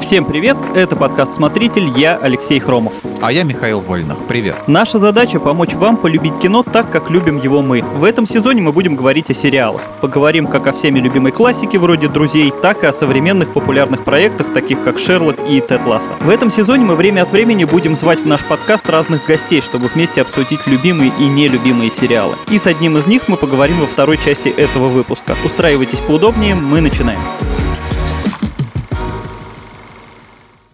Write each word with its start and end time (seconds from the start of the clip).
Всем 0.00 0.24
привет, 0.24 0.56
это 0.74 0.94
подкаст 0.94 1.34
«Смотритель», 1.34 1.90
я 1.96 2.16
Алексей 2.16 2.60
Хромов. 2.60 2.92
А 3.20 3.32
я 3.32 3.42
Михаил 3.42 3.80
Вольных, 3.80 4.26
привет. 4.26 4.68
Наша 4.68 4.98
задача– 4.98 5.40
помочь 5.40 5.74
вам 5.74 5.96
полюбить 5.96 6.38
кино 6.38 6.62
так, 6.62 6.90
как 6.90 7.10
любим 7.10 7.38
его 7.38 7.62
мы. 7.62 7.82
В 7.82 8.04
этом 8.04 8.24
сезоне 8.24 8.62
мы 8.62 8.72
будем 8.72 8.94
говорить 8.94 9.30
о 9.30 9.34
сериалах. 9.34 9.82
Поговорим 10.00 10.46
как 10.46 10.68
о 10.68 10.72
всеми 10.72 11.00
любимой 11.00 11.32
классике 11.32 11.78
вроде 11.78 12.08
«Друзей», 12.08 12.52
так 12.62 12.84
и 12.84 12.86
о 12.86 12.92
современных 12.92 13.52
популярных 13.52 14.04
проектах, 14.04 14.52
таких 14.52 14.84
как 14.84 15.00
«Шерлок» 15.00 15.36
и 15.48 15.60
«Тед 15.60 15.84
Ласса». 15.84 16.14
В 16.20 16.30
этом 16.30 16.50
сезоне 16.50 16.84
мы 16.84 16.94
время 16.94 17.22
от 17.22 17.32
времени 17.32 17.64
будем 17.64 17.96
звать 17.96 18.20
в 18.20 18.26
наш 18.26 18.44
подкаст 18.44 18.88
разных 18.88 19.26
гостей, 19.26 19.60
чтобы 19.60 19.88
вместе 19.88 20.22
обсудить 20.22 20.66
любимые 20.66 21.12
и 21.18 21.28
нелюбимые 21.28 21.90
сериалы. 21.90 22.36
И 22.50 22.58
с 22.58 22.68
одним 22.68 22.96
из 22.98 23.06
них 23.06 23.28
мы 23.28 23.36
поговорим 23.36 23.80
во 23.80 23.86
второй 23.86 24.18
части 24.18 24.48
этого 24.48 24.88
выпуска. 24.88 25.36
Устраивайтесь 25.44 26.00
поудобнее, 26.00 26.54
мы 26.54 26.80
начинаем. 26.80 27.20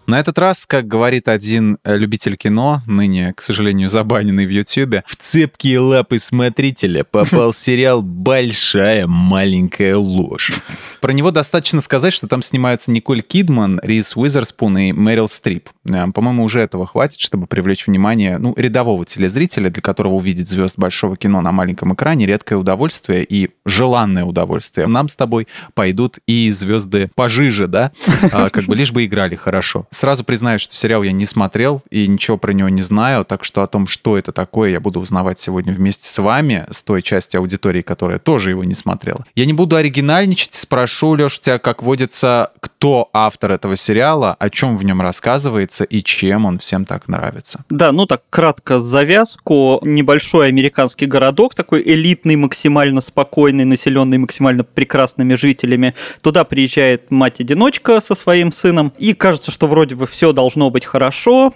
На 0.06 0.20
этот 0.20 0.38
раз, 0.38 0.66
как 0.66 0.86
говорит 0.86 1.28
один 1.28 1.78
э, 1.82 1.96
любитель 1.96 2.36
кино, 2.36 2.82
ныне, 2.86 3.32
к 3.32 3.40
сожалению, 3.40 3.88
забаненный 3.88 4.44
в 4.44 4.50
Ютьюбе, 4.50 5.02
в 5.06 5.16
цепкие 5.16 5.78
лапы 5.78 6.18
смотрителя 6.18 7.04
попал 7.04 7.52
сериал 7.54 8.02
«Большая 8.02 9.06
маленькая 9.06 9.96
ложь». 9.96 10.52
Про 11.00 11.12
него 11.12 11.30
достаточно 11.30 11.80
сказать, 11.80 12.12
что 12.12 12.28
там 12.28 12.42
снимаются 12.42 12.90
Николь 12.90 13.22
Кидман, 13.22 13.80
Риз 13.82 14.14
Уизерспун 14.14 14.76
и 14.76 14.92
Мэрил 14.92 15.26
Стрип. 15.26 15.70
Э, 15.86 16.06
по-моему, 16.12 16.44
уже 16.44 16.60
этого 16.60 16.86
хватит, 16.86 17.20
чтобы 17.20 17.46
привлечь 17.46 17.86
внимание 17.86 18.36
ну, 18.36 18.52
рядового 18.56 19.06
телезрителя, 19.06 19.70
для 19.70 19.80
которого 19.80 20.14
увидеть 20.14 20.50
звезд 20.50 20.78
большого 20.78 21.16
кино 21.16 21.40
на 21.40 21.50
маленьком 21.50 21.94
экране 21.94 22.26
редкое 22.26 22.56
удовольствие 22.56 23.24
и 23.24 23.50
желанное 23.64 24.24
удовольствие. 24.24 24.86
Нам 24.86 25.08
с 25.08 25.16
тобой 25.16 25.48
пойдут 25.72 26.18
и 26.26 26.50
звезды 26.50 27.10
пожиже, 27.14 27.68
да? 27.68 27.92
А, 28.32 28.48
как 28.50 28.64
бы 28.64 28.74
лишь 28.74 28.90
бы 28.90 29.04
играли 29.04 29.34
хорошо. 29.36 29.86
Сразу 29.94 30.24
признаюсь, 30.24 30.60
что 30.60 30.74
сериал 30.74 31.04
я 31.04 31.12
не 31.12 31.24
смотрел 31.24 31.82
и 31.88 32.08
ничего 32.08 32.36
про 32.36 32.52
него 32.52 32.68
не 32.68 32.82
знаю, 32.82 33.24
так 33.24 33.44
что 33.44 33.62
о 33.62 33.68
том, 33.68 33.86
что 33.86 34.18
это 34.18 34.32
такое, 34.32 34.70
я 34.70 34.80
буду 34.80 34.98
узнавать 34.98 35.38
сегодня 35.38 35.72
вместе 35.72 36.08
с 36.08 36.18
вами, 36.18 36.66
с 36.68 36.82
той 36.82 37.00
части 37.00 37.36
аудитории, 37.36 37.80
которая 37.80 38.18
тоже 38.18 38.50
его 38.50 38.64
не 38.64 38.74
смотрела. 38.74 39.24
Я 39.36 39.46
не 39.46 39.52
буду 39.52 39.76
оригинальничать, 39.76 40.54
спрошу, 40.54 41.14
Леш, 41.14 41.38
тебя, 41.38 41.58
как 41.58 41.84
водится, 41.84 42.50
кто 42.58 43.08
автор 43.12 43.52
этого 43.52 43.76
сериала, 43.76 44.34
о 44.38 44.50
чем 44.50 44.76
в 44.76 44.84
нем 44.84 45.00
рассказывается 45.00 45.84
и 45.84 46.02
чем 46.02 46.44
он 46.44 46.58
всем 46.58 46.84
так 46.86 47.06
нравится. 47.06 47.64
Да, 47.70 47.92
ну 47.92 48.06
так 48.06 48.22
кратко 48.30 48.80
завязку. 48.80 49.78
Небольшой 49.84 50.48
американский 50.48 51.06
городок, 51.06 51.54
такой 51.54 51.82
элитный, 51.82 52.34
максимально 52.34 53.00
спокойный, 53.00 53.64
населенный 53.64 54.18
максимально 54.18 54.64
прекрасными 54.64 55.34
жителями. 55.34 55.94
Туда 56.20 56.42
приезжает 56.42 57.12
мать-одиночка 57.12 58.00
со 58.00 58.16
своим 58.16 58.50
сыном, 58.50 58.92
и 58.98 59.14
кажется, 59.14 59.52
что 59.52 59.68
вроде 59.68 59.83
вроде 59.84 59.96
бы 59.96 60.06
все 60.06 60.32
должно 60.32 60.70
быть 60.70 60.86
хорошо, 60.86 61.52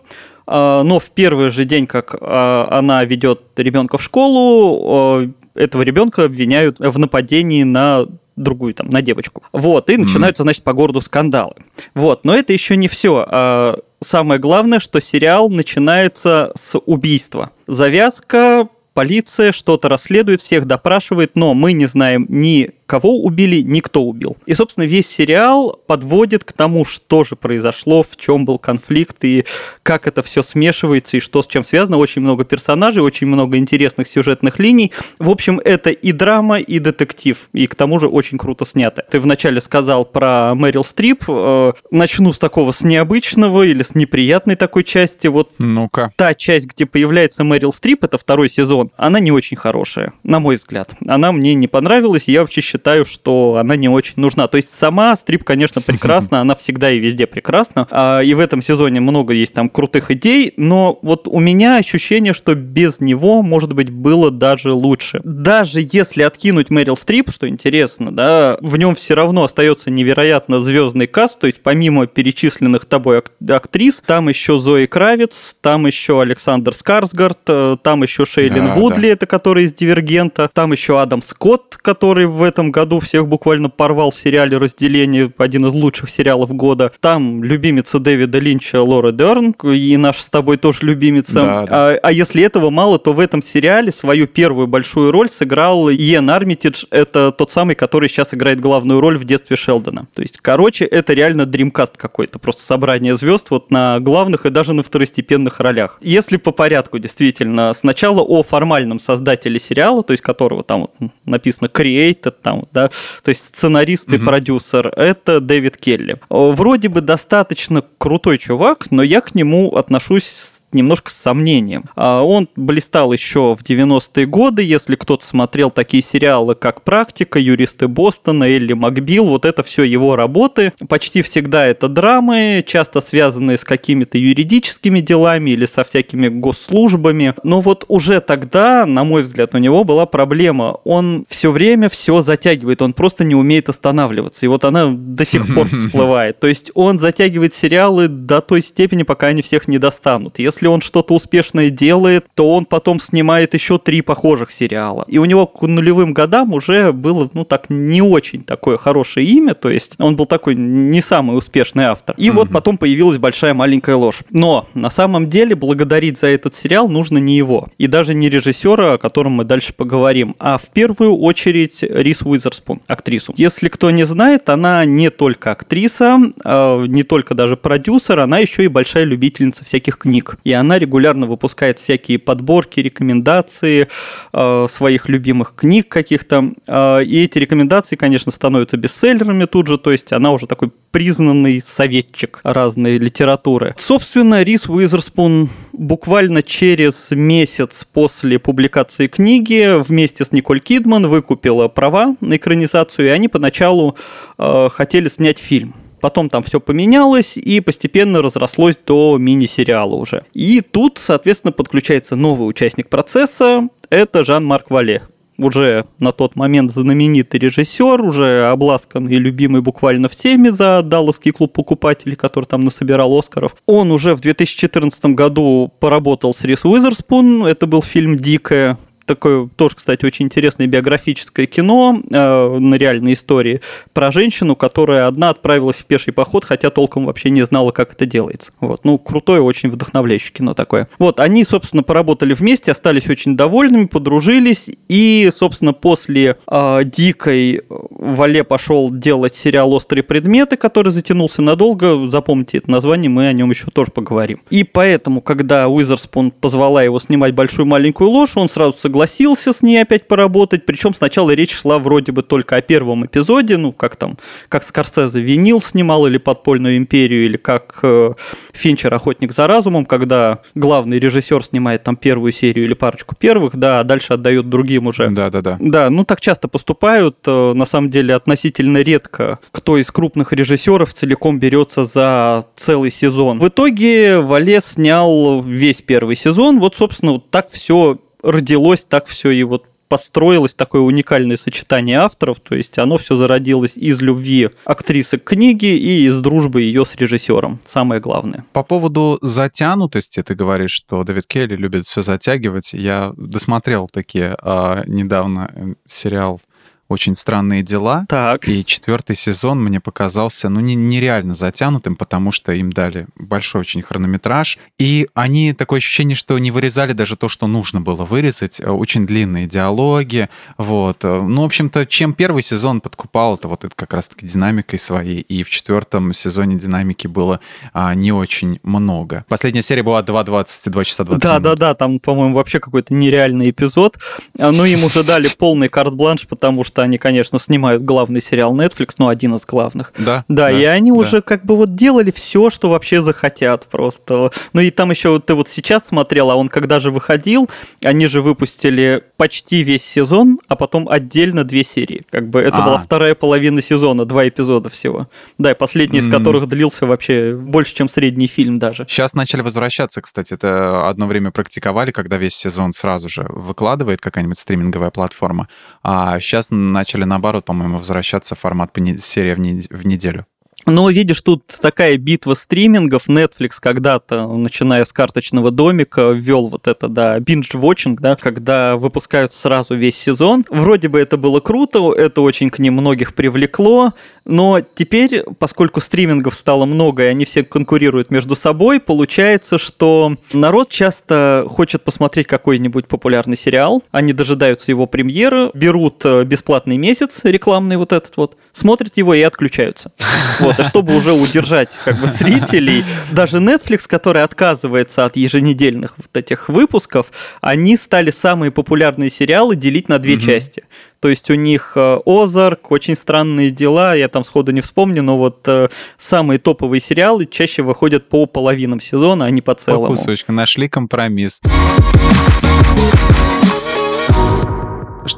а, 0.46 0.82
но 0.82 0.98
в 0.98 1.10
первый 1.10 1.48
же 1.48 1.64
день, 1.64 1.86
как 1.86 2.14
а, 2.20 2.68
она 2.70 3.02
ведет 3.04 3.40
ребенка 3.56 3.96
в 3.96 4.02
школу, 4.02 4.82
а, 4.84 5.30
этого 5.54 5.80
ребенка 5.80 6.24
обвиняют 6.24 6.78
в 6.78 6.98
нападении 6.98 7.62
на 7.62 8.04
другую 8.36 8.74
там, 8.74 8.90
на 8.90 9.00
девочку. 9.00 9.42
Вот, 9.52 9.88
и 9.88 9.96
начинаются, 9.96 10.42
значит, 10.42 10.62
по 10.62 10.74
городу 10.74 11.00
скандалы. 11.00 11.54
Вот, 11.94 12.24
но 12.24 12.34
это 12.34 12.52
еще 12.52 12.76
не 12.76 12.86
все. 12.86 13.76
Самое 14.00 14.38
главное, 14.38 14.78
что 14.78 15.00
сериал 15.00 15.48
начинается 15.48 16.52
с 16.54 16.78
убийства. 16.78 17.50
Завязка 17.66 18.68
полиция 18.94 19.50
что-то 19.50 19.88
расследует, 19.88 20.40
всех 20.40 20.66
допрашивает, 20.66 21.32
но 21.34 21.54
мы 21.54 21.72
не 21.72 21.86
знаем 21.86 22.26
ни 22.28 22.70
кого 22.88 23.22
убили, 23.22 23.60
никто 23.60 24.02
убил. 24.02 24.38
И, 24.46 24.54
собственно, 24.54 24.84
весь 24.84 25.06
сериал 25.08 25.78
подводит 25.86 26.42
к 26.42 26.52
тому, 26.54 26.86
что 26.86 27.22
же 27.22 27.36
произошло, 27.36 28.02
в 28.02 28.16
чем 28.16 28.46
был 28.46 28.58
конфликт 28.58 29.24
и 29.24 29.44
как 29.82 30.06
это 30.06 30.22
все 30.22 30.42
смешивается 30.42 31.18
и 31.18 31.20
что 31.20 31.42
с 31.42 31.46
чем 31.46 31.64
связано. 31.64 31.98
Очень 31.98 32.22
много 32.22 32.44
персонажей, 32.46 33.02
очень 33.02 33.26
много 33.26 33.58
интересных 33.58 34.08
сюжетных 34.08 34.58
линий. 34.58 34.90
В 35.18 35.28
общем, 35.28 35.60
это 35.62 35.90
и 35.90 36.12
драма, 36.12 36.60
и 36.60 36.78
детектив, 36.78 37.50
и 37.52 37.66
к 37.66 37.74
тому 37.74 38.00
же 38.00 38.08
очень 38.08 38.38
круто 38.38 38.64
снято. 38.64 39.04
Ты 39.10 39.20
вначале 39.20 39.60
сказал 39.60 40.06
про 40.06 40.54
Мэрил 40.54 40.82
Стрип. 40.82 41.24
Э, 41.28 41.72
начну 41.90 42.32
с 42.32 42.38
такого, 42.38 42.72
с 42.72 42.82
необычного 42.82 43.64
или 43.64 43.82
с 43.82 43.94
неприятной 43.94 44.56
такой 44.56 44.82
части. 44.82 45.26
Вот 45.26 45.50
Ну-ка. 45.58 46.10
та 46.16 46.32
часть, 46.34 46.66
где 46.66 46.86
появляется 46.86 47.44
Мэрил 47.44 47.72
Стрип, 47.72 48.04
это 48.04 48.16
второй 48.16 48.48
сезон, 48.48 48.90
она 48.96 49.20
не 49.20 49.30
очень 49.30 49.58
хорошая, 49.58 50.12
на 50.22 50.40
мой 50.40 50.56
взгляд. 50.56 50.94
Она 51.06 51.32
мне 51.32 51.52
не 51.54 51.68
понравилась, 51.68 52.28
и 52.28 52.32
я 52.32 52.40
вообще 52.40 52.62
считаю, 52.62 52.77
считаю, 52.78 53.04
что 53.04 53.56
она 53.60 53.74
не 53.74 53.88
очень 53.88 54.14
нужна. 54.16 54.46
То 54.46 54.56
есть 54.56 54.68
сама 54.68 55.16
стрип, 55.16 55.42
конечно, 55.42 55.82
прекрасна, 55.82 56.40
она 56.40 56.54
всегда 56.54 56.92
и 56.92 57.00
везде 57.00 57.26
прекрасна. 57.26 57.88
А, 57.90 58.20
и 58.20 58.32
в 58.34 58.38
этом 58.38 58.62
сезоне 58.62 59.00
много 59.00 59.32
есть 59.32 59.52
там 59.52 59.68
крутых 59.68 60.12
идей, 60.12 60.54
но 60.56 60.98
вот 61.02 61.26
у 61.26 61.40
меня 61.40 61.76
ощущение, 61.76 62.32
что 62.32 62.54
без 62.54 63.00
него, 63.00 63.42
может 63.42 63.72
быть, 63.72 63.90
было 63.90 64.30
даже 64.30 64.72
лучше. 64.72 65.20
Даже 65.24 65.80
если 65.92 66.22
откинуть 66.22 66.70
Мэрил 66.70 66.96
Стрип, 66.96 67.30
что 67.30 67.48
интересно, 67.48 68.14
да, 68.14 68.56
в 68.60 68.76
нем 68.76 68.94
все 68.94 69.14
равно 69.14 69.42
остается 69.42 69.90
невероятно 69.90 70.60
звездный 70.60 71.08
каст, 71.08 71.40
то 71.40 71.48
есть 71.48 71.60
помимо 71.62 72.06
перечисленных 72.06 72.84
тобой 72.84 73.22
актрис, 73.48 74.02
там 74.06 74.28
еще 74.28 74.60
Зои 74.60 74.86
Кравец, 74.86 75.56
там 75.60 75.86
еще 75.86 76.20
Александр 76.20 76.72
Скарсгард, 76.72 77.38
э, 77.48 77.76
там 77.82 78.04
еще 78.04 78.24
Шейлин 78.24 78.66
да, 78.66 78.74
Вудли, 78.74 79.08
да. 79.08 79.08
это 79.08 79.26
который 79.26 79.64
из 79.64 79.74
Дивергента, 79.74 80.48
там 80.52 80.70
еще 80.72 81.00
Адам 81.00 81.20
Скотт, 81.22 81.76
который 81.76 82.26
в 82.26 82.42
этом 82.42 82.67
году 82.70 83.00
всех 83.00 83.26
буквально 83.26 83.70
порвал 83.70 84.10
в 84.10 84.14
сериале 84.14 84.56
«Разделение», 84.56 85.32
один 85.38 85.66
из 85.66 85.72
лучших 85.72 86.10
сериалов 86.10 86.52
года. 86.54 86.92
Там 87.00 87.42
любимица 87.42 87.98
Дэвида 87.98 88.38
Линча 88.38 88.82
Лора 88.82 89.12
Дерн, 89.12 89.54
и 89.64 89.96
наш 89.96 90.18
с 90.18 90.28
тобой 90.28 90.56
тоже 90.56 90.80
любимица. 90.82 91.40
Да, 91.40 91.62
да. 91.64 91.66
А, 91.70 91.98
а 92.02 92.12
если 92.12 92.42
этого 92.42 92.70
мало, 92.70 92.98
то 92.98 93.12
в 93.12 93.20
этом 93.20 93.42
сериале 93.42 93.92
свою 93.92 94.26
первую 94.26 94.66
большую 94.66 95.12
роль 95.12 95.28
сыграл 95.28 95.90
Иен 95.90 96.28
Армитидж. 96.30 96.84
Это 96.90 97.32
тот 97.32 97.50
самый, 97.50 97.74
который 97.74 98.08
сейчас 98.08 98.34
играет 98.34 98.60
главную 98.60 99.00
роль 99.00 99.18
в 99.18 99.24
детстве 99.24 99.56
Шелдона. 99.56 100.06
То 100.14 100.22
есть, 100.22 100.38
короче, 100.38 100.84
это 100.84 101.12
реально 101.12 101.46
дримкаст 101.46 101.96
какой-то, 101.96 102.38
просто 102.38 102.62
собрание 102.62 103.14
звезд 103.14 103.50
вот 103.50 103.70
на 103.70 104.00
главных 104.00 104.46
и 104.46 104.50
даже 104.50 104.72
на 104.72 104.82
второстепенных 104.82 105.60
ролях. 105.60 105.98
Если 106.02 106.36
по 106.36 106.52
порядку, 106.52 106.98
действительно, 106.98 107.72
сначала 107.74 108.20
о 108.20 108.42
формальном 108.42 108.98
создателе 108.98 109.58
сериала, 109.58 110.02
то 110.02 110.12
есть 110.12 110.22
которого 110.22 110.62
там 110.62 110.80
вот 110.82 110.94
написано 111.24 111.68
created, 111.68 112.34
там 112.42 112.57
да, 112.72 112.88
то 113.22 113.28
есть 113.28 113.44
сценарист 113.46 114.12
и 114.12 114.16
угу. 114.16 114.24
продюсер, 114.24 114.88
это 114.88 115.40
Дэвид 115.40 115.76
Келли. 115.76 116.18
Вроде 116.28 116.88
бы 116.88 117.00
достаточно 117.00 117.82
крутой 117.98 118.38
чувак, 118.38 118.90
но 118.90 119.02
я 119.02 119.20
к 119.20 119.34
нему 119.34 119.76
отношусь 119.76 120.62
немножко 120.72 121.10
с 121.10 121.14
сомнением. 121.14 121.84
А 121.96 122.22
он 122.22 122.48
блистал 122.56 123.12
еще 123.12 123.54
в 123.54 123.62
90-е 123.62 124.26
годы, 124.26 124.62
если 124.62 124.96
кто-то 124.96 125.24
смотрел 125.24 125.70
такие 125.70 126.02
сериалы, 126.02 126.54
как 126.54 126.82
«Практика», 126.82 127.38
«Юристы 127.38 127.88
Бостона», 127.88 128.44
«Элли 128.44 128.72
Макбил», 128.72 129.26
вот 129.26 129.44
это 129.44 129.62
все 129.62 129.82
его 129.82 130.16
работы. 130.16 130.72
Почти 130.88 131.22
всегда 131.22 131.66
это 131.66 131.88
драмы, 131.88 132.64
часто 132.66 133.00
связанные 133.00 133.56
с 133.56 133.64
какими-то 133.64 134.18
юридическими 134.18 135.00
делами 135.00 135.50
или 135.50 135.64
со 135.64 135.84
всякими 135.84 136.28
госслужбами. 136.28 137.34
Но 137.42 137.60
вот 137.60 137.84
уже 137.88 138.20
тогда, 138.20 138.86
на 138.86 139.04
мой 139.04 139.22
взгляд, 139.22 139.54
у 139.54 139.58
него 139.58 139.84
была 139.84 140.06
проблема. 140.06 140.78
Он 140.84 141.24
все 141.28 141.50
время 141.50 141.88
все 141.88 142.22
затягивает, 142.22 142.82
он 142.82 142.92
просто 142.92 143.24
не 143.24 143.34
умеет 143.34 143.68
останавливаться. 143.68 144.44
И 144.44 144.48
вот 144.48 144.64
она 144.64 144.88
до 144.92 145.24
сих 145.24 145.46
пор 145.54 145.68
всплывает. 145.68 146.40
То 146.40 146.46
есть 146.46 146.70
он 146.74 146.98
затягивает 146.98 147.54
сериалы 147.54 148.08
до 148.08 148.40
той 148.40 148.62
степени, 148.62 149.02
пока 149.02 149.28
они 149.28 149.42
всех 149.42 149.68
не 149.68 149.78
достанут. 149.78 150.38
Если 150.38 150.57
он 150.66 150.80
что-то 150.80 151.14
успешное 151.14 151.70
делает, 151.70 152.26
то 152.34 152.52
он 152.54 152.64
потом 152.64 153.00
снимает 153.00 153.54
еще 153.54 153.78
три 153.78 154.02
похожих 154.02 154.50
сериала. 154.50 155.04
И 155.08 155.18
у 155.18 155.24
него 155.24 155.46
к 155.46 155.62
нулевым 155.62 156.12
годам 156.12 156.52
уже 156.52 156.92
было, 156.92 157.28
ну 157.32 157.44
так, 157.44 157.66
не 157.68 158.02
очень 158.02 158.42
такое 158.42 158.76
хорошее 158.76 159.26
имя, 159.26 159.54
то 159.54 159.70
есть 159.70 159.94
он 159.98 160.16
был 160.16 160.26
такой 160.26 160.54
не 160.54 161.00
самый 161.00 161.36
успешный 161.36 161.84
автор. 161.84 162.16
И 162.18 162.30
вот 162.30 162.50
потом 162.50 162.78
появилась 162.78 163.18
большая 163.18 163.54
маленькая 163.54 163.96
ложь. 163.96 164.22
Но 164.30 164.66
на 164.74 164.90
самом 164.90 165.28
деле 165.28 165.54
благодарить 165.54 166.18
за 166.18 166.28
этот 166.28 166.54
сериал 166.54 166.88
нужно 166.88 167.18
не 167.18 167.36
его. 167.36 167.68
И 167.78 167.86
даже 167.86 168.14
не 168.14 168.28
режиссера, 168.28 168.94
о 168.94 168.98
котором 168.98 169.32
мы 169.32 169.44
дальше 169.44 169.72
поговорим, 169.72 170.34
а 170.38 170.58
в 170.58 170.70
первую 170.70 171.16
очередь 171.16 171.82
Рис 171.82 172.22
Уизерспун, 172.22 172.80
актрису. 172.86 173.34
Если 173.36 173.68
кто 173.68 173.90
не 173.90 174.04
знает, 174.04 174.48
она 174.48 174.84
не 174.84 175.10
только 175.10 175.52
актриса, 175.52 176.18
а, 176.44 176.84
не 176.86 177.02
только 177.02 177.34
даже 177.34 177.56
продюсер, 177.56 178.20
она 178.20 178.38
еще 178.38 178.64
и 178.64 178.68
большая 178.68 179.04
любительница 179.04 179.64
всяких 179.64 179.98
книг. 179.98 180.38
И 180.48 180.52
она 180.54 180.78
регулярно 180.78 181.26
выпускает 181.26 181.78
всякие 181.78 182.18
подборки, 182.18 182.80
рекомендации 182.80 183.86
а, 184.32 184.64
своих 184.66 185.10
любимых 185.10 185.54
книг 185.54 185.88
каких-то. 185.88 186.52
А, 186.66 187.00
и 187.00 187.22
эти 187.22 187.38
рекомендации, 187.38 187.96
конечно, 187.96 188.32
становятся 188.32 188.78
бестселлерами 188.78 189.44
тут 189.44 189.66
же, 189.66 189.76
то 189.76 189.92
есть 189.92 190.10
она 190.10 190.32
уже 190.32 190.46
такой 190.46 190.70
признанный 190.90 191.60
советчик 191.60 192.40
разной 192.44 192.96
литературы. 192.96 193.74
Собственно, 193.76 194.42
Рис 194.42 194.70
Уизерспун 194.70 195.50
буквально 195.74 196.42
через 196.42 197.10
месяц 197.10 197.84
после 197.84 198.38
публикации 198.38 199.06
книги 199.06 199.78
вместе 199.78 200.24
с 200.24 200.32
Николь 200.32 200.60
Кидман 200.60 201.08
выкупила 201.08 201.68
права 201.68 202.16
на 202.22 202.36
экранизацию, 202.36 203.08
и 203.08 203.10
они 203.10 203.28
поначалу 203.28 203.98
э, 204.38 204.68
хотели 204.72 205.08
снять 205.08 205.40
фильм 205.40 205.74
Потом 206.00 206.30
там 206.30 206.42
все 206.42 206.60
поменялось 206.60 207.36
и 207.36 207.60
постепенно 207.60 208.22
разрослось 208.22 208.78
до 208.86 209.16
мини-сериала 209.18 209.94
уже. 209.94 210.24
И 210.34 210.60
тут, 210.60 210.98
соответственно, 210.98 211.52
подключается 211.52 212.16
новый 212.16 212.48
участник 212.48 212.88
процесса, 212.88 213.68
это 213.90 214.24
Жан-Марк 214.24 214.70
Вале 214.70 215.02
уже 215.38 215.84
на 215.98 216.12
тот 216.12 216.36
момент 216.36 216.70
знаменитый 216.70 217.40
режиссер, 217.40 218.02
уже 218.02 218.48
обласканный 218.50 219.14
и 219.14 219.18
любимый 219.18 219.62
буквально 219.62 220.08
всеми 220.08 220.48
за 220.48 220.82
Далласский 220.82 221.32
клуб 221.32 221.52
покупателей, 221.52 222.16
который 222.16 222.44
там 222.44 222.62
насобирал 222.62 223.16
Оскаров. 223.16 223.54
Он 223.66 223.90
уже 223.92 224.14
в 224.14 224.20
2014 224.20 225.06
году 225.06 225.72
поработал 225.80 226.32
с 226.32 226.44
Рис 226.44 226.64
Уизерспун, 226.64 227.44
это 227.44 227.66
был 227.66 227.82
фильм 227.82 228.16
«Дикая», 228.16 228.76
такое 229.08 229.48
тоже, 229.56 229.74
кстати, 229.74 230.04
очень 230.04 230.26
интересное 230.26 230.68
биографическое 230.68 231.46
кино 231.46 232.00
э, 232.08 232.58
на 232.58 232.74
реальной 232.76 233.14
истории 233.14 233.60
про 233.92 234.12
женщину, 234.12 234.54
которая 234.54 235.08
одна 235.08 235.30
отправилась 235.30 235.78
в 235.78 235.86
пеший 235.86 236.12
поход, 236.12 236.44
хотя 236.44 236.70
толком 236.70 237.06
вообще 237.06 237.30
не 237.30 237.44
знала, 237.44 237.72
как 237.72 237.92
это 237.92 238.06
делается. 238.06 238.52
Вот. 238.60 238.84
Ну, 238.84 238.98
крутое, 238.98 239.40
очень 239.40 239.70
вдохновляющее 239.70 240.32
кино 240.32 240.54
такое. 240.54 240.88
Вот, 240.98 241.18
они, 241.18 241.42
собственно, 241.42 241.82
поработали 241.82 242.34
вместе, 242.34 242.70
остались 242.70 243.08
очень 243.08 243.36
довольными, 243.36 243.86
подружились, 243.86 244.70
и, 244.88 245.28
собственно, 245.32 245.72
после 245.72 246.36
э, 246.46 246.80
«Дикой» 246.84 247.62
Вале 247.90 248.44
пошел 248.44 248.90
делать 248.90 249.34
сериал 249.34 249.72
«Острые 249.72 250.02
предметы», 250.02 250.56
который 250.56 250.92
затянулся 250.92 251.40
надолго. 251.42 252.08
Запомните 252.10 252.58
это 252.58 252.70
название, 252.70 253.08
мы 253.08 253.26
о 253.26 253.32
нем 253.32 253.50
еще 253.50 253.66
тоже 253.72 253.90
поговорим. 253.90 254.40
И 254.50 254.64
поэтому, 254.64 255.22
когда 255.22 255.66
Уизерспун 255.68 256.30
позвала 256.30 256.82
его 256.82 257.00
снимать 257.00 257.34
«Большую 257.34 257.66
маленькую 257.66 258.10
ложь», 258.10 258.36
он 258.36 258.50
сразу 258.50 258.76
согласился 258.78 258.97
согласился 258.98 259.52
с 259.52 259.62
ней 259.62 259.80
опять 259.80 260.08
поработать, 260.08 260.66
причем 260.66 260.92
сначала 260.92 261.30
речь 261.30 261.54
шла 261.54 261.78
вроде 261.78 262.10
бы 262.10 262.24
только 262.24 262.56
о 262.56 262.60
первом 262.62 263.06
эпизоде, 263.06 263.56
ну, 263.56 263.70
как 263.70 263.94
там, 263.94 264.18
как 264.48 264.64
Скорсезе 264.64 265.20
«Винил» 265.20 265.60
снимал, 265.60 266.06
или 266.08 266.18
«Подпольную 266.18 266.76
империю», 266.76 267.24
или 267.26 267.36
как 267.36 267.78
э, 267.84 268.14
Финчер 268.52 268.92
«Охотник 268.92 269.30
за 269.30 269.46
разумом», 269.46 269.84
когда 269.84 270.40
главный 270.56 270.98
режиссер 270.98 271.44
снимает 271.44 271.84
там 271.84 271.94
первую 271.94 272.32
серию 272.32 272.64
или 272.64 272.74
парочку 272.74 273.14
первых, 273.14 273.54
да, 273.54 273.78
а 273.78 273.84
дальше 273.84 274.14
отдает 274.14 274.48
другим 274.48 274.88
уже. 274.88 275.08
Да-да-да. 275.10 275.58
Да, 275.60 275.90
ну 275.90 276.02
так 276.02 276.20
часто 276.20 276.48
поступают, 276.48 277.18
э, 277.28 277.52
на 277.54 277.66
самом 277.66 277.90
деле 277.90 278.16
относительно 278.16 278.78
редко, 278.78 279.38
кто 279.52 279.78
из 279.78 279.92
крупных 279.92 280.32
режиссеров 280.32 280.92
целиком 280.92 281.38
берется 281.38 281.84
за 281.84 282.46
целый 282.56 282.90
сезон. 282.90 283.38
В 283.38 283.46
итоге 283.46 284.18
Вале 284.18 284.60
снял 284.60 285.40
весь 285.42 285.82
первый 285.82 286.16
сезон, 286.16 286.58
вот, 286.58 286.74
собственно, 286.74 287.12
вот 287.12 287.30
так 287.30 287.48
все 287.48 287.98
родилось, 288.22 288.84
так 288.84 289.06
все 289.06 289.30
и 289.30 289.42
вот 289.42 289.64
построилось 289.88 290.54
такое 290.54 290.82
уникальное 290.82 291.36
сочетание 291.36 291.98
авторов, 291.98 292.40
то 292.40 292.54
есть 292.54 292.78
оно 292.78 292.98
все 292.98 293.16
зародилось 293.16 293.76
из 293.76 294.00
любви 294.00 294.50
актрисы 294.64 295.18
к 295.18 295.24
книге 295.24 295.76
и 295.76 296.06
из 296.06 296.20
дружбы 296.20 296.62
ее 296.62 296.84
с 296.84 296.94
режиссером, 296.96 297.58
самое 297.64 298.00
главное. 298.00 298.44
По 298.52 298.62
поводу 298.62 299.18
затянутости, 299.22 300.22
ты 300.22 300.34
говоришь, 300.34 300.72
что 300.72 301.04
Дэвид 301.04 301.26
Келли 301.26 301.56
любит 301.56 301.86
все 301.86 302.02
затягивать. 302.02 302.74
Я 302.74 303.12
досмотрел 303.16 303.88
такие 303.90 304.36
а, 304.40 304.84
недавно 304.86 305.50
э, 305.54 305.74
сериал 305.86 306.40
очень 306.88 307.14
странные 307.14 307.62
дела. 307.62 308.06
Так. 308.08 308.48
И 308.48 308.64
четвертый 308.64 309.14
сезон 309.14 309.62
мне 309.62 309.80
показался, 309.80 310.48
ну, 310.48 310.60
не, 310.60 310.74
нереально 310.74 311.34
затянутым, 311.34 311.96
потому 311.96 312.32
что 312.32 312.52
им 312.52 312.72
дали 312.72 313.06
большой 313.16 313.60
очень 313.60 313.82
хронометраж. 313.82 314.58
И 314.78 315.08
они, 315.14 315.52
такое 315.52 315.78
ощущение, 315.78 316.16
что 316.16 316.38
не 316.38 316.50
вырезали 316.50 316.92
даже 316.92 317.16
то, 317.16 317.28
что 317.28 317.46
нужно 317.46 317.80
было 317.80 318.04
вырезать. 318.04 318.60
Э, 318.60 318.70
очень 318.70 319.04
длинные 319.04 319.46
диалоги. 319.46 320.28
Вот. 320.56 321.04
Э, 321.04 321.20
ну, 321.20 321.42
в 321.42 321.44
общем-то, 321.44 321.84
чем 321.86 322.14
первый 322.14 322.42
сезон 322.42 322.80
подкупал, 322.80 323.34
это 323.34 323.48
вот 323.48 323.64
это 323.64 323.74
как 323.76 323.92
раз-таки 323.92 324.26
динамикой 324.26 324.78
своей. 324.78 325.20
И 325.20 325.42
в 325.42 325.50
четвертом 325.50 326.12
сезоне 326.14 326.56
динамики 326.56 327.06
было 327.06 327.40
а, 327.72 327.94
не 327.94 328.12
очень 328.12 328.60
много. 328.62 329.24
Последняя 329.28 329.62
серия 329.62 329.82
была 329.82 330.02
2.20, 330.02 330.70
2 330.70 330.84
часа 330.84 331.04
20 331.04 331.22
Да, 331.22 331.30
минут. 331.32 331.42
да, 331.42 331.54
да, 331.54 331.74
там, 331.74 331.98
по-моему, 332.00 332.34
вообще 332.34 332.60
какой-то 332.60 332.94
нереальный 332.94 333.50
эпизод. 333.50 333.98
А, 334.38 334.50
Ну, 334.52 334.64
им 334.64 334.84
уже 334.84 335.04
дали 335.04 335.28
полный 335.28 335.68
карт-бланш, 335.68 336.26
потому 336.26 336.64
что 336.64 336.77
что 336.78 336.84
они, 336.84 336.96
конечно, 336.96 337.40
снимают 337.40 337.82
главный 337.82 338.22
сериал 338.22 338.54
Netflix, 338.54 338.94
ну, 338.98 339.08
один 339.08 339.34
из 339.34 339.44
главных. 339.44 339.92
Да. 339.98 340.24
Да, 340.28 340.48
и 340.48 340.62
они 340.62 340.92
уже 340.92 341.22
как 341.22 341.44
бы 341.44 341.56
вот 341.56 341.74
делали 341.74 342.12
все, 342.12 342.50
что 342.50 342.70
вообще 342.70 343.00
захотят 343.00 343.66
просто. 343.66 344.30
Ну 344.52 344.60
и 344.60 344.70
там 344.70 344.92
еще 344.92 345.18
ты 345.18 345.34
вот 345.34 345.48
сейчас 345.48 345.88
смотрел, 345.88 346.30
а 346.30 346.36
он 346.36 346.48
когда 346.48 346.78
же 346.78 346.92
выходил, 346.92 347.50
они 347.82 348.06
же 348.06 348.22
выпустили 348.22 349.02
почти 349.16 349.64
весь 349.64 349.84
сезон, 349.84 350.38
а 350.46 350.54
потом 350.54 350.88
отдельно 350.88 351.42
две 351.42 351.64
серии. 351.64 352.04
Как 352.10 352.28
бы 352.30 352.40
это 352.40 352.58
А. 352.58 352.64
была 352.64 352.78
вторая 352.78 353.16
половина 353.16 353.60
сезона, 353.60 354.04
два 354.04 354.28
эпизода 354.28 354.68
всего. 354.68 355.08
Да, 355.36 355.50
и 355.50 355.54
последний 355.54 355.98
из 355.98 356.08
которых 356.08 356.46
длился 356.46 356.86
вообще 356.86 357.34
больше, 357.34 357.74
чем 357.74 357.88
средний 357.88 358.28
фильм 358.28 358.58
даже. 358.58 358.86
Сейчас 358.88 359.14
начали 359.14 359.42
возвращаться, 359.42 360.00
кстати. 360.00 360.34
Это 360.34 360.88
одно 360.88 361.08
время 361.08 361.32
практиковали, 361.32 361.90
когда 361.90 362.18
весь 362.18 362.36
сезон 362.36 362.72
сразу 362.72 363.08
же 363.08 363.26
выкладывает 363.30 364.00
какая-нибудь 364.00 364.38
стриминговая 364.38 364.92
платформа. 364.92 365.48
А 365.82 366.20
сейчас 366.20 366.50
начали, 366.72 367.04
наоборот, 367.04 367.44
по-моему, 367.44 367.78
возвращаться 367.78 368.34
в 368.34 368.38
формат 368.38 368.72
серия 368.98 369.34
в 369.34 369.86
неделю. 369.86 370.26
Но 370.68 370.90
видишь, 370.90 371.22
тут 371.22 371.44
такая 371.60 371.96
битва 371.96 372.34
стримингов. 372.34 373.08
Netflix 373.08 373.52
когда-то, 373.60 374.28
начиная 374.36 374.84
с 374.84 374.92
карточного 374.92 375.50
домика, 375.50 376.10
ввел 376.10 376.48
вот 376.48 376.68
это, 376.68 376.88
да, 376.88 377.18
binge-watching, 377.18 377.96
да, 377.98 378.16
когда 378.16 378.76
выпускают 378.76 379.32
сразу 379.32 379.74
весь 379.74 379.96
сезон. 379.96 380.44
Вроде 380.50 380.88
бы 380.88 380.98
это 380.98 381.16
было 381.16 381.40
круто, 381.40 381.92
это 381.92 382.20
очень 382.20 382.50
к 382.50 382.58
ним 382.58 382.74
многих 382.74 383.14
привлекло, 383.14 383.94
но 384.28 384.60
теперь, 384.60 385.24
поскольку 385.38 385.80
стримингов 385.80 386.34
стало 386.34 386.66
много, 386.66 387.04
и 387.04 387.06
они 387.06 387.24
все 387.24 387.42
конкурируют 387.42 388.10
между 388.10 388.36
собой, 388.36 388.78
получается, 388.78 389.56
что 389.56 390.16
народ 390.34 390.68
часто 390.68 391.46
хочет 391.48 391.82
посмотреть 391.82 392.26
какой-нибудь 392.26 392.88
популярный 392.88 393.38
сериал, 393.38 393.82
они 393.90 394.12
дожидаются 394.12 394.70
его 394.70 394.86
премьеры, 394.86 395.50
берут 395.54 396.04
э, 396.04 396.24
бесплатный 396.24 396.76
месяц 396.76 397.24
рекламный 397.24 397.78
вот 397.78 397.94
этот 397.94 398.18
вот, 398.18 398.36
смотрят 398.58 398.96
его 398.96 399.14
и 399.14 399.22
отключаются. 399.22 399.92
Вот, 400.40 400.58
и 400.60 400.64
чтобы 400.64 400.96
уже 400.96 401.12
удержать 401.12 401.78
как 401.84 402.00
бы 402.00 402.06
зрителей, 402.06 402.84
даже 403.12 403.38
Netflix, 403.38 403.86
который 403.88 404.22
отказывается 404.22 405.04
от 405.04 405.16
еженедельных 405.16 405.94
вот 405.96 406.16
этих 406.16 406.48
выпусков, 406.48 407.06
они 407.40 407.76
стали 407.76 408.10
самые 408.10 408.50
популярные 408.50 409.10
сериалы 409.10 409.56
делить 409.56 409.88
на 409.88 409.98
две 409.98 410.18
части. 410.20 410.64
То 411.00 411.08
есть 411.08 411.30
у 411.30 411.34
них 411.34 411.72
э, 411.76 411.98
Озарк, 412.06 412.72
очень 412.72 412.96
странные 412.96 413.50
дела, 413.52 413.94
я 413.94 414.08
там 414.08 414.24
сходу 414.24 414.50
не 414.50 414.60
вспомню, 414.60 415.02
но 415.02 415.16
вот 415.16 415.46
э, 415.46 415.68
самые 415.96 416.38
топовые 416.40 416.80
сериалы 416.80 417.26
чаще 417.26 417.62
выходят 417.62 418.08
по 418.08 418.26
половинам 418.26 418.80
сезона, 418.80 419.26
а 419.26 419.30
не 419.30 419.40
по 419.40 419.54
По 419.54 419.60
целому. 419.60 419.86
кусочку. 419.86 420.32
Нашли 420.32 420.68
компромисс. 420.68 421.40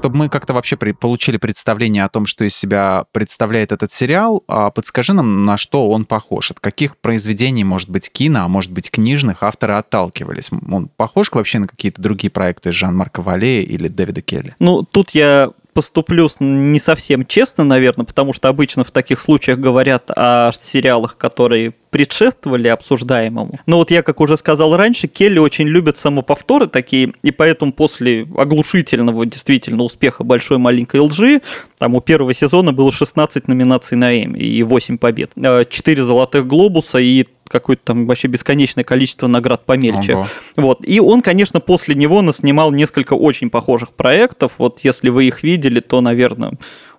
Чтобы 0.01 0.17
мы 0.17 0.29
как-то 0.31 0.55
вообще 0.55 0.79
при- 0.79 0.93
получили 0.93 1.37
представление 1.37 2.05
о 2.05 2.09
том, 2.09 2.25
что 2.25 2.43
из 2.45 2.57
себя 2.57 3.05
представляет 3.13 3.71
этот 3.71 3.93
сериал, 3.93 4.43
а, 4.49 4.71
подскажи 4.71 5.13
нам, 5.13 5.45
на 5.45 5.59
что 5.59 5.91
он 5.91 6.07
похож. 6.07 6.51
От 6.51 6.59
каких 6.59 6.97
произведений, 6.97 7.65
может 7.65 7.91
быть, 7.91 8.11
кино, 8.11 8.45
а 8.45 8.49
может 8.49 8.73
быть, 8.73 8.91
книжных 8.91 9.43
авторы 9.43 9.75
отталкивались? 9.75 10.49
Он 10.71 10.89
похож 10.89 11.31
вообще 11.31 11.59
на 11.59 11.69
какие-то 11.69 12.01
другие 12.01 12.31
проекты 12.31 12.73
Жан-Марка 12.73 13.21
Валея 13.21 13.63
или 13.63 13.89
Дэвида 13.89 14.23
Келли? 14.23 14.55
Ну, 14.59 14.85
тут 14.91 15.11
я 15.11 15.51
поступлю 15.73 16.29
не 16.41 16.79
совсем 16.79 17.25
честно, 17.27 17.65
наверное, 17.65 18.07
потому 18.07 18.33
что 18.33 18.49
обычно 18.49 18.85
в 18.85 18.91
таких 18.91 19.21
случаях 19.21 19.59
говорят 19.59 20.11
о 20.11 20.51
сериалах, 20.53 21.17
которые 21.17 21.73
предшествовали 21.91 22.69
обсуждаемому. 22.69 23.59
Но 23.67 23.79
вот 23.79 23.91
я, 23.91 24.03
как 24.03 24.21
уже 24.21 24.37
сказал 24.37 24.77
раньше, 24.77 25.09
Келли 25.09 25.39
очень 25.39 25.67
любит 25.67 25.97
самоповторы 25.97 26.69
такие, 26.69 27.13
и 27.23 27.33
поэтому 27.33 27.73
после 27.73 28.29
оглушительного 28.37 29.27
действительно 29.27 29.83
успеха 29.83 30.23
«Большой 30.23 30.59
маленькой 30.59 31.01
лжи», 31.01 31.41
там 31.79 31.95
у 31.95 32.01
первого 32.01 32.33
сезона 32.33 32.73
было 32.73 32.93
16 32.93 33.49
номинаций 33.49 33.97
на 33.97 34.25
Эмми 34.25 34.39
и 34.39 34.63
8 34.63 34.99
побед. 34.99 35.33
4 35.35 36.03
золотых 36.03 36.47
глобуса 36.47 36.99
и 36.99 37.27
какое-то 37.51 37.83
там 37.85 38.07
вообще 38.07 38.29
бесконечное 38.29 38.85
количество 38.85 39.27
наград 39.27 39.67
помельче. 39.67 40.15
Ого. 40.15 40.27
Вот. 40.57 40.79
И 40.87 41.01
он, 41.01 41.21
конечно, 41.21 41.61
после 41.61 41.95
него 41.95 42.23
наснимал 42.23 42.71
несколько 42.71 43.15
очень 43.15 43.51
похожих 43.51 43.93
проектов. 43.93 44.55
Вот 44.59 44.81
если 44.81 45.09
вы 45.09 45.25
их 45.25 45.43
видели, 45.43 45.81
то, 45.81 46.01
наверное, 46.01 46.53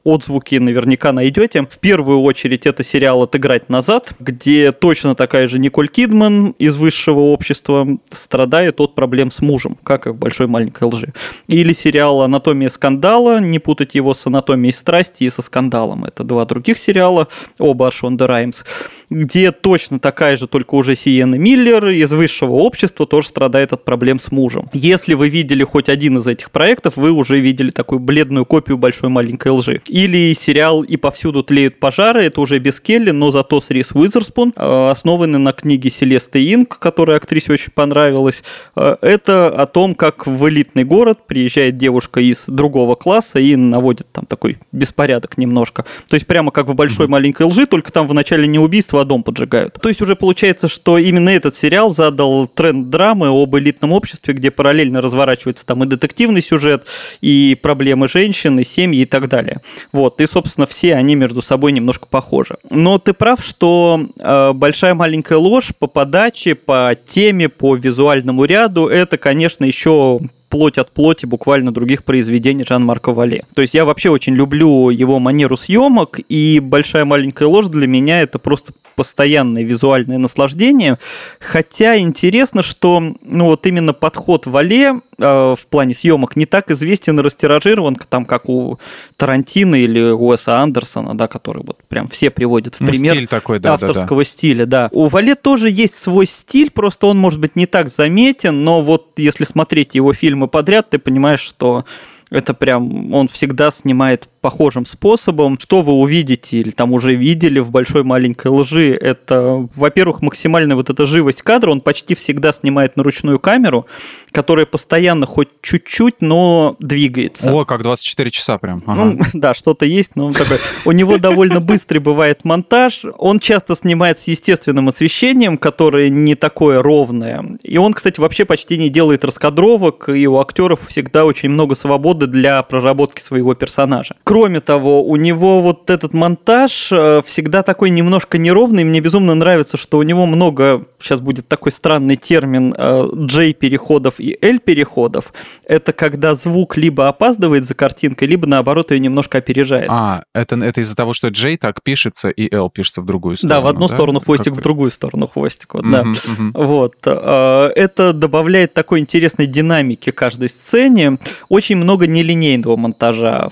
отзвуки 0.04 0.56
наверняка 0.56 1.12
найдете. 1.12 1.62
В 1.64 1.78
первую 1.80 2.22
очередь 2.22 2.66
это 2.66 2.84
сериал 2.84 3.24
«Отыграть 3.24 3.70
назад», 3.70 4.14
где 4.20 4.72
точно 4.72 5.16
такая 5.16 5.48
же 5.48 5.60
Николь 5.60 5.88
Кидман 5.88 6.52
из 6.58 6.76
высшего 6.78 7.20
общества 7.20 7.88
страдает 8.12 8.80
от 8.80 8.96
проблем 8.96 9.32
с 9.32 9.42
мужем, 9.42 9.78
как 9.84 10.08
и 10.08 10.10
в 10.10 10.18
«Большой 10.18 10.48
маленькой 10.48 10.86
лжи». 10.86 11.14
Или 11.48 11.74
сериал 11.74 12.22
«Анатомия 12.22 12.70
скандала», 12.70 13.40
не 13.40 13.60
путать 13.60 13.96
его 13.96 14.14
с 14.14 14.26
«Анатомией 14.26 14.74
страсти» 14.74 15.26
и 15.26 15.30
со 15.30 15.42
«Скандалом». 15.42 16.06
Это 16.06 16.24
два 16.24 16.46
других 16.46 16.78
сериала, 16.78 17.28
оба 17.60 17.88
от 17.88 17.94
Шонда 17.94 18.28
Раймс, 18.28 18.64
где 19.10 19.52
точно 19.52 20.00
такая 20.00 20.36
же, 20.36 20.48
только 20.48 20.76
уже 20.76 20.96
Сиена 20.96 21.36
Миллер 21.36 21.88
из 21.88 22.12
высшего 22.12 22.54
общества 22.54 23.06
тоже 23.06 23.28
страдает 23.28 23.74
от 23.74 23.86
проблем 23.86 24.20
с 24.20 24.32
мужем. 24.32 24.70
Если 24.74 25.14
вы 25.14 25.30
видели 25.30 25.64
хоть 25.64 25.90
один 25.90 26.18
из 26.18 26.28
этих 26.28 26.52
проектов, 26.52 26.98
вы 26.98 27.12
уже 27.12 27.40
видели 27.40 27.70
такую 27.70 28.00
бледную 28.00 28.46
копию 28.46 28.78
«Большой 28.78 29.10
маленькой 29.10 29.52
лжи». 29.52 29.82
Или 29.92 30.32
сериал 30.32 30.84
«И 30.84 30.96
повсюду 30.96 31.44
тлеют 31.44 31.78
пожары», 31.78 32.24
это 32.24 32.40
уже 32.40 32.60
без 32.60 32.80
Келли, 32.80 33.12
но 33.12 33.30
зато 33.30 33.60
с 33.60 33.72
Рис 33.72 33.92
Уизерспун, 33.92 34.54
э, 34.56 34.90
основанный 34.90 35.38
на 35.38 35.52
книге 35.52 35.90
Селесты 35.90 36.42
Инг, 36.54 36.80
которая 36.80 37.18
актрисе 37.18 37.52
очень 37.52 37.74
понравилась. 37.74 38.42
Э, 38.78 38.96
это 39.02 39.50
о 39.50 39.66
том, 39.68 39.96
как 39.96 40.28
в 40.28 40.48
элитный 40.48 40.86
город 40.86 41.28
приезжает 41.28 41.76
девушка 41.76 42.22
из 42.22 42.46
другого 42.46 42.96
класса 42.96 43.40
и 43.40 43.58
наводит 43.58 44.08
там 44.14 44.26
такой 44.26 44.60
беспорядок 44.72 45.38
немножко. 45.38 45.84
То 46.08 46.14
есть 46.14 46.26
прямо 46.26 46.52
как 46.52 46.70
в 46.70 46.74
«Большой 46.74 47.10
маленькой 47.10 47.48
лжи», 47.48 47.66
только 47.66 47.92
там 47.92 48.08
вначале 48.08 48.48
не 48.48 48.60
убийство, 48.60 49.02
а 49.02 49.04
дом 49.04 49.24
поджигают. 49.24 49.74
То 49.82 49.90
есть 49.90 50.02
уже 50.02 50.16
получается, 50.16 50.70
что 50.70 51.00
именно 51.00 51.32
этот 51.32 51.54
сериал 51.54 51.94
задал 51.94 52.48
тренд 52.48 52.90
драмы 52.90 53.28
об 53.28 53.58
элитном 53.58 53.92
обществе, 53.92 54.34
где 54.36 54.52
параллельно 54.52 55.02
разворачивается 55.02 55.66
там 55.66 55.84
и 55.84 55.86
детективный 55.86 56.42
сюжет, 56.42 56.86
и 57.20 57.60
проблемы 57.62 58.08
женщин, 58.08 58.58
и 58.58 58.64
семьи 58.64 59.02
и 59.02 59.06
так 59.06 59.28
далее. 59.28 59.60
Вот, 59.92 60.22
и, 60.22 60.28
собственно, 60.28 60.68
все 60.68 60.96
они 60.96 61.16
между 61.16 61.42
собой 61.42 61.72
немножко 61.72 62.08
похожи. 62.08 62.58
Но 62.70 62.98
ты 62.98 63.14
прав, 63.14 63.44
что 63.44 64.00
э, 64.18 64.54
«Большая 64.54 64.94
маленькая 64.94 65.38
ложь» 65.38 65.74
по 65.78 65.88
подаче, 65.88 66.56
по 66.56 66.96
теме, 67.06 67.50
по 67.50 67.76
визуальному 67.76 68.46
ряду, 68.46 68.88
это, 68.88 69.18
конечно, 69.18 69.66
еще 69.66 70.20
плоть 70.52 70.78
от 70.78 70.92
плоти 70.92 71.26
буквально 71.26 71.72
других 71.72 72.04
произведений 72.04 72.66
Жан-Марка 72.68 73.14
Вале. 73.14 73.46
То 73.56 73.62
есть 73.62 73.74
я 73.74 73.86
вообще 73.86 74.10
очень 74.10 74.36
люблю 74.36 74.90
его 74.90 75.18
манеру 75.18 75.56
съемок, 75.56 76.20
и 76.28 76.60
«Большая 76.60 77.06
маленькая 77.06 77.48
ложь» 77.48 77.68
для 77.68 77.88
меня 77.88 78.22
это 78.22 78.38
просто 78.38 78.74
постоянное 78.96 79.64
визуальное 79.64 80.18
наслаждение. 80.18 80.98
Хотя 81.40 81.98
интересно, 81.98 82.62
что 82.62 83.02
ну, 83.24 83.46
вот 83.46 83.66
именно 83.66 83.94
подход 83.94 84.46
Вале 84.46 85.00
э, 85.18 85.56
в 85.58 85.68
плане 85.70 85.94
съемок 85.94 86.36
не 86.36 86.46
так 86.46 86.70
известен 86.72 87.20
и 87.20 87.24
растиражирован, 87.24 87.96
там, 88.10 88.26
как 88.26 88.50
у 88.50 88.80
Тарантино 89.18 89.76
или 89.76 90.12
Уэса 90.12 90.60
Андерсона, 90.60 91.18
да, 91.18 91.28
который 91.28 91.64
вот 91.66 91.78
прям 91.88 92.08
все 92.08 92.30
приводят 92.30 92.76
в 92.76 92.82
Ну, 92.82 92.88
пример 92.88 93.16
стиль 93.16 93.28
такой, 93.28 93.60
да, 93.60 93.74
авторского 93.74 94.22
да, 94.22 94.26
стиля, 94.26 94.66
да. 94.66 94.90
У 94.92 95.08
Вале 95.08 95.36
тоже 95.36 95.70
есть 95.70 95.96
свой 95.96 96.26
стиль, 96.26 96.70
просто 96.70 97.08
он 97.08 97.18
может 97.18 97.40
быть 97.40 97.56
не 97.56 97.66
так 97.66 97.90
заметен, 97.90 98.64
но 98.64 98.82
вот 98.82 99.14
если 99.18 99.46
смотреть 99.46 99.96
его 99.96 100.14
фильмы 100.42 100.48
подряд, 100.48 100.90
ты 100.90 101.00
понимаешь, 101.00 101.40
что 101.40 101.86
это 102.30 102.54
прям 102.54 103.14
он 103.14 103.28
всегда 103.28 103.72
снимает 103.72 104.30
похожим 104.42 104.86
способом. 104.86 105.58
Что 105.60 105.82
вы 105.82 105.94
увидите 105.94 106.58
или 106.58 106.72
там 106.72 106.92
уже 106.94 107.16
видели 107.16 107.60
в 107.60 107.72
большой 107.72 108.04
маленькой 108.04 108.48
лжи, 108.48 108.92
это, 108.92 109.68
во-первых, 109.76 110.22
максимальная 110.22 110.76
вот 110.76 110.90
эта 110.90 111.06
живость 111.06 111.44
кадра. 111.44 111.72
Он 111.72 111.80
почти 111.80 112.16
всегда 112.16 112.52
снимает 112.52 112.98
на 112.98 113.04
ручную 113.04 113.40
камеру, 113.40 113.86
которая 114.32 114.66
постоянно 114.66 115.26
хоть 115.26 115.50
чуть-чуть, 115.62 116.22
но 116.22 116.76
двигается. 116.80 117.54
О, 117.54 117.66
как 117.66 117.84
24 117.84 118.32
часа 118.32 118.58
прям. 118.58 118.84
Ага. 118.88 119.06
Ну, 119.06 119.20
да, 119.34 119.54
что-то 119.54 119.86
есть, 119.86 120.16
но 120.16 120.28
он 120.28 120.34
такой. 120.34 120.58
У 120.86 120.92
него 120.92 121.18
довольно 121.18 121.60
быстрый 121.60 122.00
бывает 122.00 122.44
монтаж. 122.44 123.06
Он 123.18 123.40
часто 123.40 123.76
снимает 123.76 124.18
с 124.18 124.28
естественным 124.28 124.90
освещением, 124.90 125.58
которое 125.58 126.10
не 126.10 126.36
такое 126.36 126.82
ровное. 126.82 127.46
И 127.62 127.78
он, 127.78 127.94
кстати, 127.94 128.20
вообще 128.20 128.46
почти 128.46 128.78
не 128.78 128.90
делает 128.90 129.24
раскадровок, 129.24 130.10
и 130.10 130.28
у 130.28 130.40
актеров 130.40 130.88
всегда 130.88 131.26
очень 131.26 131.50
много 131.50 131.76
свободы 131.76 132.26
для 132.26 132.64
проработки 132.64 133.22
своего 133.22 133.54
персонажа. 133.54 134.16
Кроме 134.32 134.62
того, 134.62 135.04
у 135.04 135.18
него 135.18 135.60
вот 135.60 135.90
этот 135.90 136.14
монтаж 136.14 136.88
э, 136.94 137.22
всегда 137.26 137.64
такой 137.64 137.90
немножко 137.90 138.38
неровный. 138.38 138.86
Мне 138.86 139.02
безумно 139.02 139.36
нравится, 139.36 139.76
что 139.76 139.98
у 139.98 140.04
него 140.04 140.26
много, 140.26 140.86
сейчас 141.00 141.20
будет 141.20 141.50
такой 141.50 141.74
странный 141.74 142.16
термин, 142.16 142.74
э, 142.78 143.04
J-переходов 143.14 144.22
и 144.22 144.38
L-переходов. 144.42 145.34
Это 145.66 145.92
когда 145.92 146.36
звук 146.36 146.78
либо 146.78 147.10
опаздывает 147.10 147.66
за 147.66 147.74
картинкой, 147.74 148.30
либо 148.30 148.48
наоборот 148.48 148.92
ее 148.92 149.00
немножко 149.02 149.40
опережает. 149.40 149.90
А, 149.90 150.24
это, 150.34 150.56
это 150.56 150.80
из-за 150.80 150.96
того, 150.96 151.12
что 151.12 151.28
J 151.28 151.58
так 151.58 151.84
пишется, 151.84 152.30
и 152.30 152.56
L 152.56 152.70
пишется 152.70 153.02
в 153.02 153.06
другую 153.06 153.36
сторону. 153.36 153.54
Да, 153.56 153.60
в 153.60 153.68
одну 153.68 153.90
сторону 153.90 154.22
хвостик, 154.22 154.54
Как- 154.54 154.62
в 154.62 154.64
другую 154.64 154.92
сторону 154.92 155.28
хвостик. 155.28 155.74
Вот, 155.74 155.84
да. 155.92 156.06
Мгм, 156.06 156.16
мгм. 156.28 156.52
Вот. 156.54 156.96
э, 157.06 157.72
Это 157.76 158.14
добавляет 158.14 158.74
такой 158.74 159.02
интересной 159.02 159.46
динамики 159.46 160.12
каждой 160.12 160.48
сцене. 160.48 161.20
Очень 161.50 161.76
много 161.76 162.08
нелинейного 162.08 162.78
монтажа. 162.78 163.50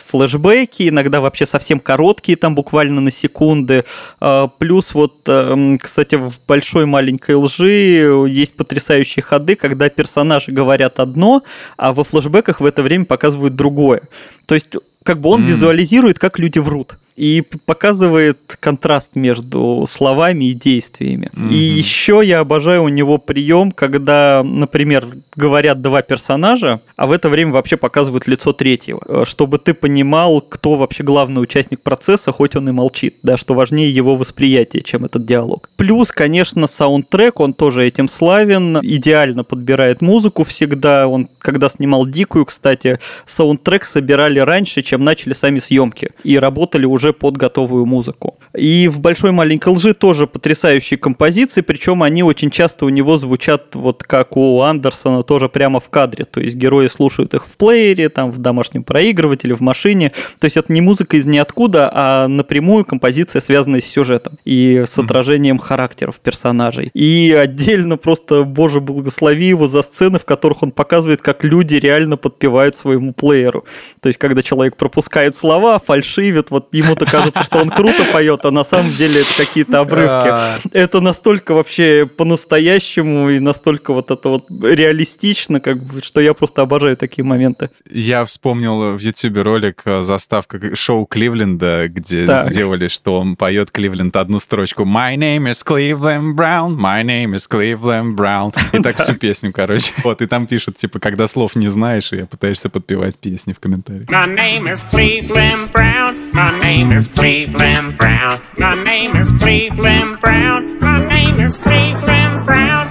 Флэшбэки, 0.69 0.89
иногда 0.89 1.21
вообще 1.21 1.45
совсем 1.45 1.79
короткие, 1.79 2.37
там 2.37 2.55
буквально 2.55 3.01
на 3.01 3.11
секунды. 3.11 3.83
Э, 4.21 4.47
Плюс 4.57 4.93
вот, 4.93 5.21
э, 5.27 5.77
кстати, 5.81 6.15
в 6.15 6.39
«Большой 6.47 6.85
маленькой 6.85 7.35
лжи» 7.35 8.25
есть 8.27 8.55
потрясающие 8.55 9.23
ходы, 9.23 9.55
когда 9.55 9.89
персонажи 9.89 10.51
говорят 10.51 10.99
одно, 10.99 11.43
а 11.77 11.93
во 11.93 12.03
флэшбэках 12.03 12.61
в 12.61 12.65
это 12.65 12.83
время 12.83 13.05
показывают 13.05 13.55
другое. 13.55 14.01
То 14.45 14.55
есть 14.55 14.69
как 15.03 15.19
бы 15.21 15.29
он 15.29 15.41
М. 15.41 15.47
визуализирует, 15.47 16.19
как 16.19 16.39
люди 16.39 16.59
врут. 16.59 16.97
И 17.19 17.43
показывает 17.65 18.57
контраст 18.61 19.15
между 19.15 19.83
словами 19.87 20.45
и 20.45 20.53
действиями. 20.53 21.29
И 21.51 21.57
еще 21.57 22.21
я 22.23 22.39
обожаю 22.39 22.83
у 22.83 22.87
него 22.87 23.17
прием, 23.17 23.73
когда, 23.73 24.41
например, 24.43 25.05
говорят 25.35 25.81
два 25.81 26.01
персонажа, 26.01 26.81
а 26.95 27.07
в 27.07 27.11
это 27.11 27.27
время 27.27 27.51
вообще 27.51 27.75
показывают 27.75 28.27
лицо 28.27 28.53
третьего, 28.53 29.01
э, 29.05 29.23
чтобы 29.25 29.57
ты 29.57 29.73
понимал, 29.73 30.39
кто 30.39 30.75
вообще 30.75 31.03
главный 31.03 31.41
участник 31.41 31.81
процесса, 31.81 32.31
хоть 32.31 32.55
он 32.55 32.69
и 32.69 32.71
молчит, 32.71 33.17
да, 33.21 33.35
что 33.35 33.53
важнее 33.53 33.93
его 33.93 34.15
восприятие, 34.15 34.81
чем 34.81 35.03
этот 35.03 35.25
диалог. 35.25 35.69
Плюс, 35.75 36.11
конечно, 36.13 36.67
саундтрек, 36.67 37.41
он 37.41 37.53
тоже 37.53 37.85
этим 37.85 38.07
славен, 38.07 38.79
идеально 38.81 39.43
подбирает 39.43 40.01
музыку 40.01 40.45
всегда. 40.45 41.07
Он, 41.07 41.29
когда 41.39 41.67
снимал 41.67 42.05
«Дикую», 42.05 42.45
кстати, 42.45 42.99
саундтрек 43.25 43.85
собирали 43.85 44.39
раньше, 44.39 44.81
чем 44.81 45.03
начали 45.03 45.33
сами 45.33 45.59
съемки, 45.59 46.11
и 46.23 46.37
работали 46.37 46.85
уже 46.85 47.08
под 47.13 47.37
готовую 47.37 47.85
музыку. 47.85 48.38
И 48.55 48.87
в 48.87 48.99
«Большой 48.99 49.31
маленькой 49.31 49.73
лжи» 49.73 49.93
тоже 49.93 50.27
потрясающие 50.27 50.97
композиции, 50.97 51.61
причем 51.61 52.03
они 52.03 52.23
очень 52.23 52.49
часто 52.49 52.85
у 52.85 52.89
него 52.89 53.17
звучат 53.17 53.75
вот 53.75 54.03
как 54.03 54.37
у 54.37 54.61
Андерсона, 54.61 55.23
тоже 55.23 55.49
прямо 55.49 55.79
в 55.79 55.89
кадре, 55.89 56.25
то 56.25 56.39
есть 56.39 56.55
герои 56.55 56.87
слушают 56.87 57.33
их 57.33 57.45
в 57.45 57.57
плеере, 57.57 58.09
там 58.09 58.31
в 58.31 58.39
домашнем 58.39 58.83
проигрывателе, 58.83 59.53
в 59.53 59.61
машине, 59.61 60.11
то 60.39 60.45
есть 60.45 60.57
это 60.57 60.73
не 60.73 60.81
музыка 60.81 61.17
из 61.17 61.25
ниоткуда, 61.25 61.91
а 61.93 62.27
напрямую 62.27 62.85
композиция, 62.85 63.39
связанная 63.39 63.81
с 63.81 63.85
сюжетом 63.85 64.39
и 64.45 64.83
с 64.85 64.97
отражением 64.97 65.59
характеров 65.59 66.19
персонажей. 66.19 66.89
И 66.93 67.31
отдельно 67.31 67.97
просто, 67.97 68.43
боже, 68.43 68.79
благослови 68.79 69.47
его 69.47 69.67
за 69.67 69.81
сцены, 69.81 70.17
в 70.19 70.25
которых 70.25 70.63
он 70.63 70.71
показывает, 70.71 71.21
как 71.21 71.43
люди 71.43 71.75
реально 71.75 72.17
подпевают 72.17 72.75
своему 72.75 73.13
плееру. 73.13 73.65
То 74.01 74.07
есть, 74.07 74.17
когда 74.17 74.41
человек 74.41 74.75
пропускает 74.75 75.35
слова, 75.35 75.79
фальшивит, 75.79 76.51
вот 76.51 76.73
ему-то 76.73 77.05
кажется, 77.05 77.43
что 77.43 77.59
он 77.59 77.69
круто 77.69 78.05
поет, 78.11 78.38
а 78.43 78.51
на 78.51 78.63
самом 78.63 78.91
деле 78.93 79.21
это 79.21 79.29
какие-то 79.37 79.79
обрывки. 79.79 80.27
А. 80.29 80.57
Это 80.71 80.99
настолько 81.01 81.53
вообще 81.53 82.09
по-настоящему 82.17 83.29
и 83.29 83.39
настолько 83.39 83.93
вот 83.93 84.11
это 84.11 84.29
вот 84.29 84.45
реалистично, 84.49 85.59
как 85.59 85.83
бы, 85.83 86.01
что 86.01 86.21
я 86.21 86.33
просто 86.33 86.61
обожаю 86.61 86.97
такие 86.97 87.23
моменты. 87.23 87.69
Я 87.89 88.25
вспомнил 88.25 88.95
в 88.95 88.99
Ютубе 88.99 89.41
ролик 89.41 89.81
э, 89.85 90.01
заставка 90.01 90.75
шоу 90.75 91.05
Кливленда, 91.05 91.87
где 91.89 92.25
Так. 92.25 92.51
сделали, 92.51 92.87
что 92.87 93.19
он 93.19 93.35
поет 93.35 93.71
Кливленд 93.71 94.15
одну 94.15 94.39
строчку 94.39 94.83
My 94.83 95.15
name 95.15 95.49
is 95.49 95.63
Cleveland 95.65 96.35
Brown, 96.35 96.75
my 96.75 97.03
name 97.03 97.33
is 97.35 97.47
Cleveland 97.49 98.15
Brown. 98.15 98.53
И 98.73 98.81
так 98.81 98.97
всю 98.97 99.15
песню, 99.15 99.51
короче. 99.53 99.91
Вот, 100.03 100.21
и 100.21 100.27
там 100.27 100.47
пишут, 100.47 100.75
типа, 100.77 100.99
когда 100.99 101.27
слов 101.27 101.55
не 101.55 101.67
знаешь, 101.67 102.11
и 102.13 102.25
пытаешься 102.25 102.69
подпевать 102.69 103.17
песни 103.17 103.53
в 103.53 103.59
комментариях. 103.59 104.07
My 104.09 104.27
name 104.27 104.65
is 104.71 104.85
Cleveland 104.91 105.71
Brown. 105.71 106.15
My 106.33 106.51
name 106.61 106.91
is 106.97 107.09
Cleveland 107.13 107.97
Brown. 107.97 108.28
My 108.57 108.75
name 108.83 109.15
is 109.15 109.31
Cleveland 109.31 110.19
Brown. 110.21 110.79
My 110.79 110.99
name 110.99 111.39
is 111.39 111.57
Cleveland 111.57 112.45
Brown. 112.45 112.87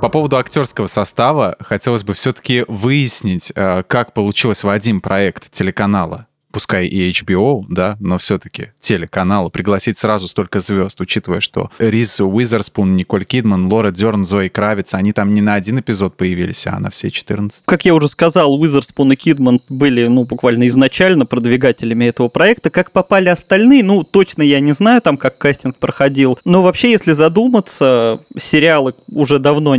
По 0.00 0.08
поводу 0.08 0.38
актерского 0.38 0.86
состава 0.86 1.56
хотелось 1.60 2.02
бы 2.04 2.14
все-таки 2.14 2.64
выяснить, 2.66 3.52
э, 3.54 3.82
как 3.86 4.14
получилось 4.14 4.64
Вадим 4.64 5.00
проект 5.00 5.50
телеканала. 5.50 6.26
Пускай 6.52 6.86
и 6.86 7.10
HBO, 7.10 7.64
да, 7.68 7.96
но 8.00 8.18
все-таки 8.18 8.72
телеканала 8.80 9.50
пригласить 9.50 9.98
сразу 9.98 10.26
столько 10.28 10.58
звезд, 10.60 11.00
учитывая, 11.00 11.40
что 11.40 11.70
Риз 11.78 12.20
Уизерспун, 12.20 12.96
Николь 12.96 13.24
Кидман, 13.24 13.72
Лора 13.72 13.90
Дерн, 13.90 14.24
Зои 14.24 14.48
Кравиц, 14.48 14.94
они 14.94 15.12
там 15.12 15.34
не 15.34 15.42
на 15.42 15.54
один 15.54 15.78
эпизод 15.80 16.16
появились, 16.16 16.66
а 16.66 16.78
на 16.80 16.90
все 16.90 17.10
14. 17.10 17.64
Как 17.66 17.84
я 17.84 17.94
уже 17.94 18.08
сказал, 18.08 18.52
Уизерспун 18.60 19.12
и 19.12 19.16
Кидман 19.16 19.60
были, 19.68 20.06
ну, 20.06 20.24
буквально 20.24 20.66
изначально 20.66 21.26
продвигателями 21.26 22.06
этого 22.06 22.28
проекта. 22.28 22.70
Как 22.70 22.90
попали 22.90 23.28
остальные, 23.28 23.84
ну, 23.84 24.02
точно 24.02 24.42
я 24.42 24.60
не 24.60 24.72
знаю, 24.72 25.00
там, 25.02 25.16
как 25.16 25.38
кастинг 25.38 25.76
проходил. 25.76 26.38
Но 26.44 26.62
вообще, 26.62 26.90
если 26.90 27.12
задуматься, 27.12 28.20
сериалы 28.36 28.94
уже 29.12 29.38
давно 29.38 29.76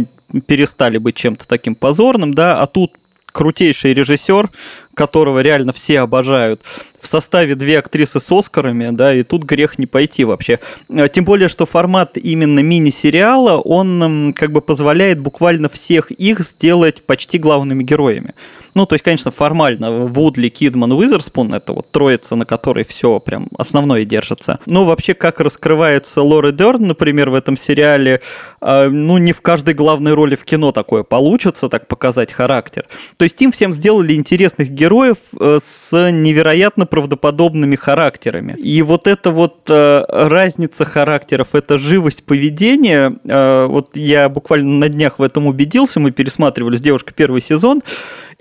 перестали 0.48 0.98
быть 0.98 1.16
чем-то 1.16 1.48
таким 1.48 1.76
позорным, 1.76 2.34
да, 2.34 2.62
а 2.62 2.68
тут 2.68 2.94
крутейший 3.32 3.94
режиссер, 3.94 4.50
которого 4.94 5.40
реально 5.40 5.72
все 5.72 6.00
обожают, 6.02 6.62
в 7.00 7.08
составе 7.08 7.56
две 7.56 7.80
актрисы 7.80 8.20
с 8.20 8.32
Оскарами, 8.32 8.90
да, 8.92 9.14
и 9.14 9.24
тут 9.24 9.44
грех 9.44 9.80
не 9.80 9.86
пойти 9.86 10.24
вообще. 10.24 10.60
Э, 10.90 11.08
Тем 11.10 11.26
более, 11.26 11.50
что 11.50 11.66
формат 11.66 12.18
именно 12.18 12.60
мини-сериала, 12.60 13.58
он 13.60 14.34
как 14.36 14.52
бы 14.52 14.62
позволяет 14.62 15.20
буквально 15.20 15.70
всех 15.70 16.12
их 16.12 16.40
сделать 16.42 17.04
почти 17.04 17.38
главными 17.38 17.84
героями. 17.84 18.34
Ну, 18.74 18.86
то 18.86 18.94
есть, 18.94 19.04
конечно, 19.04 19.32
формально 19.32 20.06
Вудли, 20.06 20.50
Кидман, 20.50 20.92
Уизерспун— 20.92 21.54
это 21.56 21.74
вот 21.74 21.92
троица, 21.92 22.36
на 22.36 22.46
которой 22.46 22.84
все 22.84 23.20
прям 23.20 23.48
основное 23.58 24.06
держится. 24.06 24.60
Но 24.66 24.86
вообще, 24.86 25.14
как 25.14 25.40
раскрывается 25.40 26.22
Лора 26.22 26.52
Дерн, 26.52 26.88
например, 26.88 27.30
в 27.30 27.36
этом 27.36 27.58
сериале, 27.58 28.22
э, 28.62 28.90
ну, 28.90 29.18
не 29.18 29.34
в 29.34 29.42
каждой 29.42 29.74
главной 29.74 30.14
роли 30.14 30.36
в 30.36 30.46
кино 30.46 30.72
такое 30.72 31.04
получится, 31.04 31.70
так 31.70 31.88
показать 31.88 32.32
характер. 32.32 32.86
То 33.18 33.24
есть 33.24 33.42
им 33.42 33.52
всем 33.52 33.74
сделали 33.74 34.14
интересных 34.14 34.70
героев 34.70 35.18
э, 35.40 35.60
с 35.62 36.12
невероятно 36.12 36.86
правдоподобными 36.86 37.76
характерами. 37.76 38.54
И 38.54 38.82
вот 38.82 39.08
эта 39.08 39.32
вот 39.32 39.58
э, 39.70 40.04
разница 40.08 40.86
характеров, 40.86 41.50
эта 41.54 41.78
живость 41.78 42.26
поведения, 42.26 43.14
э, 43.28 43.66
вот 43.66 43.98
я 43.98 44.30
буквально 44.30 44.80
на 44.80 44.90
днях 44.90 45.20
в 45.20 45.24
этом 45.24 45.48
убедился, 45.48 46.00
мы 46.00 46.12
пересматривали 46.12 46.76
с 46.76 46.82
девушкой 46.82 47.14
первый 47.14 47.42
сезон, 47.42 47.82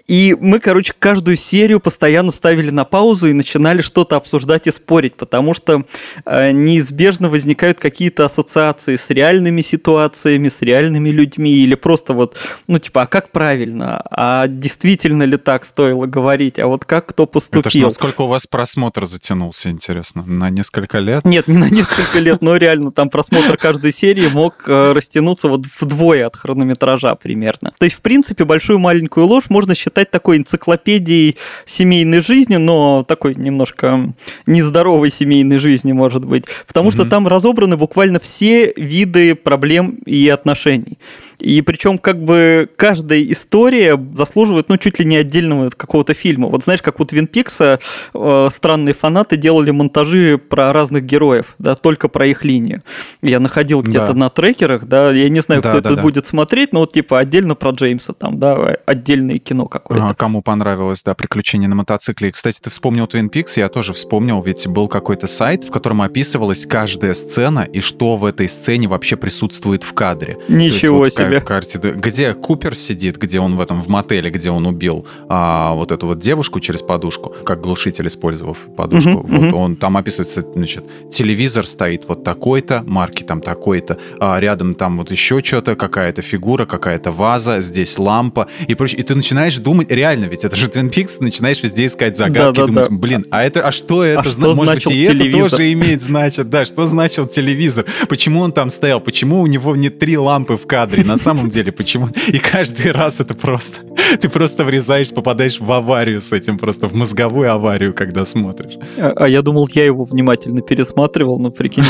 и 0.07 0.37
мы, 0.41 0.59
короче, 0.59 0.93
каждую 0.99 1.37
серию 1.37 1.79
постоянно 1.79 2.33
ставили 2.33 2.71
на 2.71 2.85
паузу 2.85 3.29
и 3.29 3.33
начинали 3.33 3.81
что-то 3.81 4.17
обсуждать 4.17 4.67
и 4.67 4.71
спорить, 4.71 5.15
потому 5.15 5.55
что 5.55 5.85
э, 6.25 6.51
неизбежно 6.51 7.29
возникают 7.29 7.79
какие-то 7.79 8.25
ассоциации 8.25 8.97
с 8.97 9.11
реальными 9.11 9.61
ситуациями, 9.61 10.49
с 10.49 10.63
реальными 10.63 11.11
людьми, 11.11 11.53
или 11.53 11.75
просто 11.77 12.13
вот, 12.13 12.37
ну, 12.67 12.79
типа, 12.79 13.03
а 13.03 13.07
как 13.07 13.31
правильно? 13.31 14.03
А 14.11 14.47
действительно 14.49 15.23
ли 15.23 15.37
так 15.37 15.65
стоило 15.65 16.07
говорить? 16.07 16.59
А 16.59 16.67
вот 16.67 16.85
как 16.85 17.07
кто 17.07 17.27
поступил? 17.27 17.61
Это 17.61 17.71
ж 17.71 17.77
насколько 17.77 18.23
у 18.23 18.27
вас 18.27 18.47
просмотр 18.47 19.07
затянулся, 19.07 19.71
интересно? 19.71 20.25
На 20.27 20.51
несколько 20.51 20.99
лет? 20.99 21.25
Нет, 21.25 21.47
не 21.47 21.57
на 21.57 21.71
несколько 21.71 22.19
лет, 22.19 22.43
но 22.43 22.57
реально 22.57 22.91
там 22.91 23.11
просмотр 23.11 23.57
каждой 23.57 23.93
серии 23.93 24.29
мог 24.29 24.65
э, 24.67 24.93
растянуться 24.93 25.49
вот 25.49 25.67
вдвое 25.81 26.27
от 26.27 26.35
хронометража 26.35 27.15
примерно. 27.15 27.73
То 27.79 27.85
есть, 27.85 27.97
в 27.97 28.03
принципе, 28.03 28.45
большую 28.45 28.81
маленькую 28.81 29.27
ложь 29.27 29.51
можно 29.51 29.75
считать 29.77 29.90
такой 29.91 30.39
энциклопедией 30.39 31.37
семейной 31.65 32.21
жизни, 32.21 32.57
но 32.57 33.05
такой 33.07 33.35
немножко 33.35 34.13
нездоровой 34.47 35.11
семейной 35.11 35.59
жизни, 35.59 35.93
может 35.93 36.25
быть. 36.25 36.45
Потому 36.67 36.89
mm-hmm. 36.89 36.95
что 36.95 37.05
там 37.05 37.29
разобраны 37.29 37.77
буквально 37.77 38.19
все 38.19 38.73
виды 38.77 39.35
проблем 39.35 39.99
и 40.07 40.29
отношений. 40.29 40.99
И 41.41 41.63
причем 41.63 41.99
как 41.99 42.23
бы 42.23 42.69
каждая 42.77 43.23
история 43.23 43.99
заслуживает, 44.13 44.69
ну, 44.69 44.77
чуть 44.77 44.99
ли 44.99 45.05
не 45.05 45.17
отдельного 45.17 45.71
какого-то 45.71 46.15
фильма. 46.15 46.49
Вот 46.49 46.65
знаешь, 46.65 46.83
как 46.83 47.01
у 47.01 47.05
Твин 47.05 47.27
Пикса 47.27 47.81
э, 48.15 48.49
странные 48.51 48.95
фанаты 48.95 49.37
делали 49.37 49.71
монтажи 49.71 50.39
про 50.39 50.73
разных 50.73 51.05
героев, 51.05 51.55
да, 51.59 51.75
только 51.75 52.09
про 52.09 52.27
их 52.27 52.45
линию. 52.45 52.83
Я 53.23 53.41
находил 53.41 53.83
где-то 53.83 54.13
да. 54.13 54.15
на 54.15 54.29
трекерах, 54.29 54.87
да, 54.87 55.11
я 55.11 55.29
не 55.29 55.41
знаю, 55.41 55.63
да, 55.63 55.71
кто 55.71 55.81
да, 55.81 55.89
это 55.89 55.97
да. 55.97 56.03
будет 56.03 56.27
смотреть, 56.27 56.73
но 56.73 56.81
вот 56.81 56.93
типа 56.93 57.19
отдельно 57.19 57.55
про 57.55 57.71
Джеймса 57.71 58.13
там, 58.13 58.39
да, 58.39 58.77
отдельное 58.87 59.39
кино 59.39 59.67
какое-то. 59.67 60.07
А, 60.07 60.15
кому 60.15 60.43
понравилось, 60.43 61.03
да, 61.03 61.15
приключение 61.15 61.69
на 61.69 61.75
мотоцикле. 61.75 62.33
Кстати, 62.33 62.59
ты 62.61 62.71
вспомнил 62.71 63.07
Twin 63.07 63.31
Peaks, 63.31 63.53
я 63.57 63.69
тоже 63.69 63.93
вспомнил, 63.93 64.43
ведь 64.43 64.67
был 64.67 64.89
какой-то 64.89 65.27
сайт, 65.27 65.65
в 65.65 65.71
котором 65.71 66.03
описывалась 66.03 66.67
каждая 66.67 67.15
сцена 67.15 67.61
и 67.61 67.81
что 67.81 68.17
в 68.17 68.25
этой 68.25 68.49
сцене 68.49 68.89
вообще 68.89 69.17
присутствует 69.17 69.83
в 69.83 69.93
кадре. 69.95 70.39
Ничего 70.49 71.05
есть, 71.05 71.19
вот, 71.19 71.27
себе. 71.27 71.30
Карте, 71.39 71.79
где 71.79 72.35
Купер 72.35 72.77
сидит, 72.77 73.17
где 73.17 73.41
он 73.41 73.57
в 73.57 73.61
этом 73.61 73.81
в 73.81 73.89
мотеле, 73.89 74.31
где 74.31 74.51
он 74.51 74.67
убил 74.67 75.07
а, 75.29 75.75
вот 75.75 75.93
эту 75.93 76.07
вот 76.07 76.19
девушку 76.19 76.61
через 76.61 76.83
подушку, 76.83 77.35
как 77.45 77.61
глушитель 77.61 78.09
использовав 78.09 78.59
подушку. 78.77 79.11
Uh-huh, 79.11 79.27
вот 79.27 79.43
uh-huh. 79.43 79.53
он 79.53 79.77
там 79.77 79.97
описывается, 79.97 80.45
значит, 80.55 80.85
телевизор 81.11 81.67
стоит 81.67 82.05
вот 82.09 82.25
такой-то, 82.25 82.83
марки 82.87 83.23
там 83.23 83.41
такой-то, 83.41 83.99
а 84.19 84.39
рядом 84.41 84.75
там 84.75 84.97
вот 84.97 85.11
еще 85.11 85.43
что-то, 85.43 85.77
какая-то 85.77 86.23
фигура, 86.23 86.67
какая-то 86.67 87.13
ваза, 87.13 87.61
здесь 87.61 87.99
лампа 87.99 88.49
и 88.67 88.75
прочее. 88.75 89.01
И 89.01 89.03
ты 89.03 89.15
начинаешь 89.15 89.57
думать, 89.59 89.91
реально, 89.91 90.27
ведь 90.27 90.45
это 90.45 90.57
же 90.57 90.67
Twin 90.67 90.91
Peaks, 90.91 91.17
начинаешь 91.21 91.63
везде 91.63 91.87
искать 91.87 92.17
загадки, 92.17 92.57
да, 92.57 92.63
да, 92.63 92.67
думаешь, 92.67 92.89
да. 92.89 92.97
блин, 92.97 93.27
а 93.31 93.45
это, 93.45 93.63
а 93.63 93.73
что 93.73 94.05
это? 94.05 94.21
А 94.21 94.25
что 94.25 94.55
Может 94.55 94.75
быть, 94.75 94.87
и 94.87 95.07
телевизор? 95.07 95.47
это 95.47 95.51
тоже 95.51 95.73
имеет 95.73 96.03
значит, 96.03 96.51
да, 96.51 96.65
что 96.65 96.87
значил 96.87 97.27
телевизор? 97.27 97.85
Почему 98.09 98.41
он 98.41 98.53
там 98.53 98.71
стоял? 98.71 99.01
Почему 99.01 99.41
у 99.41 99.47
него 99.47 99.77
не 99.77 99.91
три 99.91 100.17
лампы 100.17 100.57
в 100.57 100.67
кадре? 100.67 101.05
На 101.05 101.17
самом 101.21 101.49
деле, 101.49 101.73
почему? 101.73 102.09
И 102.29 102.39
каждый 102.39 102.93
раз 102.93 103.21
это 103.21 103.35
просто... 103.35 103.79
Ты 104.21 104.29
просто 104.29 104.65
врезаешь, 104.65 105.11
попадаешь 105.11 105.61
в 105.61 105.71
аварию 105.71 106.21
с 106.21 106.33
этим, 106.33 106.59
просто 106.59 106.89
в 106.89 106.95
мозговую 106.95 107.53
аварию, 107.53 107.95
когда 107.95 108.25
смотришь. 108.25 108.75
А, 108.99 109.13
а 109.17 109.29
я 109.29 109.43
думал, 109.43 109.69
я 109.73 109.85
его 109.85 110.05
внимательно 110.05 110.63
пересматривал, 110.63 111.39
но 111.39 111.51
прикинь, 111.51 111.85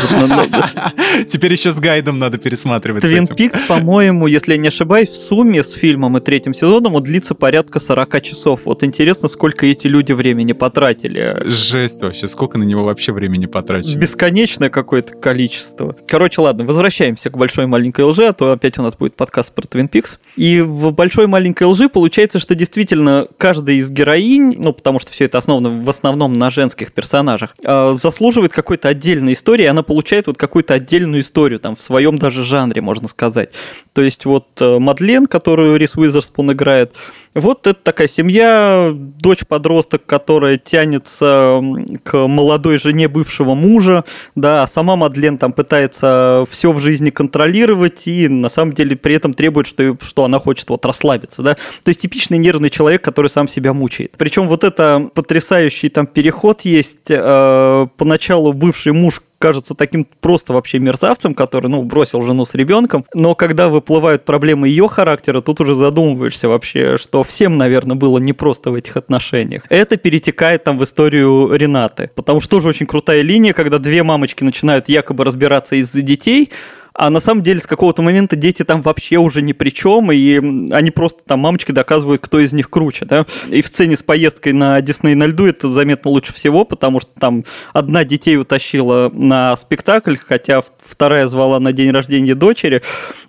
Теперь 1.28 1.52
еще 1.52 1.70
с 1.70 1.78
гайдом 1.78 2.18
надо 2.18 2.38
пересматривать. 2.38 3.02
Твин 3.02 3.26
Пикс, 3.26 3.62
по-моему, 3.62 4.26
если 4.26 4.52
я 4.52 4.58
не 4.58 4.68
ошибаюсь, 4.68 5.08
в 5.08 5.16
сумме 5.16 5.64
с 5.64 5.72
фильмом 5.72 6.18
и 6.18 6.20
третьим 6.20 6.54
сезоном 6.54 6.94
он 6.94 7.02
длится 7.02 7.34
порядка 7.34 7.80
40 7.80 8.22
часов. 8.22 8.62
Вот 8.64 8.82
интересно, 8.84 9.28
сколько 9.28 9.66
эти 9.66 9.86
люди 9.86 10.12
времени 10.12 10.52
потратили. 10.52 11.36
Жесть 11.46 12.02
вообще, 12.02 12.26
сколько 12.26 12.58
на 12.58 12.64
него 12.64 12.84
вообще 12.84 13.12
времени 13.12 13.46
потрачено? 13.46 13.98
Бесконечное 13.98 14.70
какое-то 14.70 15.14
количество. 15.14 15.96
Короче, 16.06 16.40
ладно, 16.40 16.64
возвращаемся 16.64 17.30
к 17.30 17.36
большой 17.36 17.66
маленькой 17.66 18.04
лжи, 18.04 18.26
а 18.26 18.32
то 18.32 18.52
опять 18.52 18.78
у 18.78 18.82
нас 18.82 18.96
будет 18.96 19.14
подкаст 19.20 19.54
про 19.54 19.64
Twin 19.64 19.86
Peaks. 19.86 20.18
И 20.36 20.62
в 20.62 20.92
большой 20.92 21.26
маленькой 21.26 21.64
лжи 21.64 21.90
получается, 21.90 22.38
что 22.38 22.54
действительно 22.54 23.28
каждая 23.36 23.76
из 23.76 23.90
героинь, 23.90 24.54
ну, 24.56 24.72
потому 24.72 24.98
что 24.98 25.12
все 25.12 25.26
это 25.26 25.36
основано 25.36 25.84
в 25.84 25.90
основном 25.90 26.32
на 26.32 26.48
женских 26.48 26.90
персонажах, 26.92 27.54
э, 27.62 27.92
заслуживает 27.92 28.54
какой-то 28.54 28.88
отдельной 28.88 29.34
истории, 29.34 29.66
она 29.66 29.82
получает 29.82 30.26
вот 30.26 30.38
какую-то 30.38 30.72
отдельную 30.72 31.20
историю, 31.20 31.60
там, 31.60 31.74
в 31.74 31.82
своем 31.82 32.16
даже 32.16 32.44
жанре, 32.44 32.80
можно 32.80 33.08
сказать. 33.08 33.50
То 33.92 34.00
есть 34.00 34.24
вот 34.24 34.46
э, 34.58 34.78
Мадлен, 34.78 35.26
которую 35.26 35.76
Рис 35.76 35.96
Уизерспун 35.96 36.52
играет, 36.52 36.94
вот 37.34 37.66
это 37.66 37.78
такая 37.78 38.08
семья, 38.08 38.90
дочь-подросток, 38.94 40.06
которая 40.06 40.56
тянется 40.56 41.60
к 42.04 42.26
молодой 42.26 42.78
жене 42.78 43.08
бывшего 43.08 43.54
мужа, 43.54 44.04
да, 44.34 44.62
а 44.62 44.66
сама 44.66 44.96
Мадлен 44.96 45.36
там 45.36 45.52
пытается 45.52 46.46
все 46.48 46.72
в 46.72 46.80
жизни 46.80 47.10
контролировать 47.10 48.08
и 48.08 48.26
на 48.26 48.48
самом 48.48 48.72
деле 48.72 48.96
при 48.96 49.09
этом 49.14 49.32
требует, 49.32 49.66
что, 49.66 49.96
что 50.00 50.24
она 50.24 50.38
хочет 50.38 50.68
вот 50.68 50.84
расслабиться, 50.84 51.42
да. 51.42 51.54
То 51.54 51.88
есть 51.88 52.00
типичный 52.00 52.38
нервный 52.38 52.70
человек, 52.70 53.02
который 53.02 53.28
сам 53.28 53.48
себя 53.48 53.72
мучает. 53.72 54.14
Причем 54.16 54.48
вот 54.48 54.64
это 54.64 55.10
потрясающий 55.14 55.88
там 55.88 56.06
переход 56.06 56.62
есть. 56.62 57.10
Э, 57.10 57.86
поначалу 57.96 58.52
бывший 58.52 58.92
муж 58.92 59.20
кажется 59.40 59.74
таким 59.74 60.06
просто 60.20 60.52
вообще 60.52 60.78
мерзавцем, 60.78 61.34
который, 61.34 61.68
ну, 61.68 61.82
бросил 61.82 62.20
жену 62.22 62.44
с 62.44 62.54
ребенком. 62.54 63.06
Но 63.14 63.34
когда 63.34 63.68
выплывают 63.68 64.26
проблемы 64.26 64.68
ее 64.68 64.86
характера, 64.86 65.40
тут 65.40 65.60
уже 65.62 65.74
задумываешься 65.74 66.48
вообще, 66.48 66.98
что 66.98 67.24
всем, 67.24 67.56
наверное, 67.56 67.96
было 67.96 68.18
непросто 68.18 68.70
в 68.70 68.74
этих 68.74 68.98
отношениях. 68.98 69.62
Это 69.70 69.96
перетекает 69.96 70.64
там 70.64 70.78
в 70.78 70.84
историю 70.84 71.54
Ренаты. 71.54 72.10
Потому 72.14 72.40
что 72.40 72.56
тоже 72.56 72.68
очень 72.68 72.86
крутая 72.86 73.22
линия, 73.22 73.54
когда 73.54 73.78
две 73.78 74.02
мамочки 74.02 74.44
начинают 74.44 74.90
якобы 74.90 75.24
разбираться 75.24 75.74
из-за 75.76 76.02
детей, 76.02 76.50
а 76.94 77.10
на 77.10 77.20
самом 77.20 77.42
деле 77.42 77.60
с 77.60 77.66
какого-то 77.66 78.02
момента 78.02 78.36
дети 78.36 78.64
там 78.64 78.82
вообще 78.82 79.16
уже 79.16 79.42
ни 79.42 79.52
при 79.52 79.70
чем, 79.70 80.10
и 80.12 80.36
они 80.72 80.90
просто 80.90 81.20
там 81.26 81.40
мамочки 81.40 81.72
доказывают, 81.72 82.22
кто 82.22 82.38
из 82.38 82.52
них 82.52 82.70
круче, 82.70 83.04
да. 83.04 83.26
И 83.48 83.62
в 83.62 83.66
сцене 83.66 83.96
с 83.96 84.02
поездкой 84.02 84.52
на 84.52 84.80
Дисней 84.80 85.14
на 85.14 85.26
льду 85.26 85.46
это 85.46 85.68
заметно 85.68 86.10
лучше 86.10 86.32
всего, 86.32 86.64
потому 86.64 87.00
что 87.00 87.10
там 87.18 87.44
одна 87.72 88.04
детей 88.04 88.36
утащила 88.36 89.10
на 89.12 89.56
спектакль, 89.56 90.16
хотя 90.16 90.62
вторая 90.78 91.26
звала 91.26 91.58
на 91.60 91.72
день 91.72 91.90
рождения 91.90 92.34
дочери, 92.34 92.82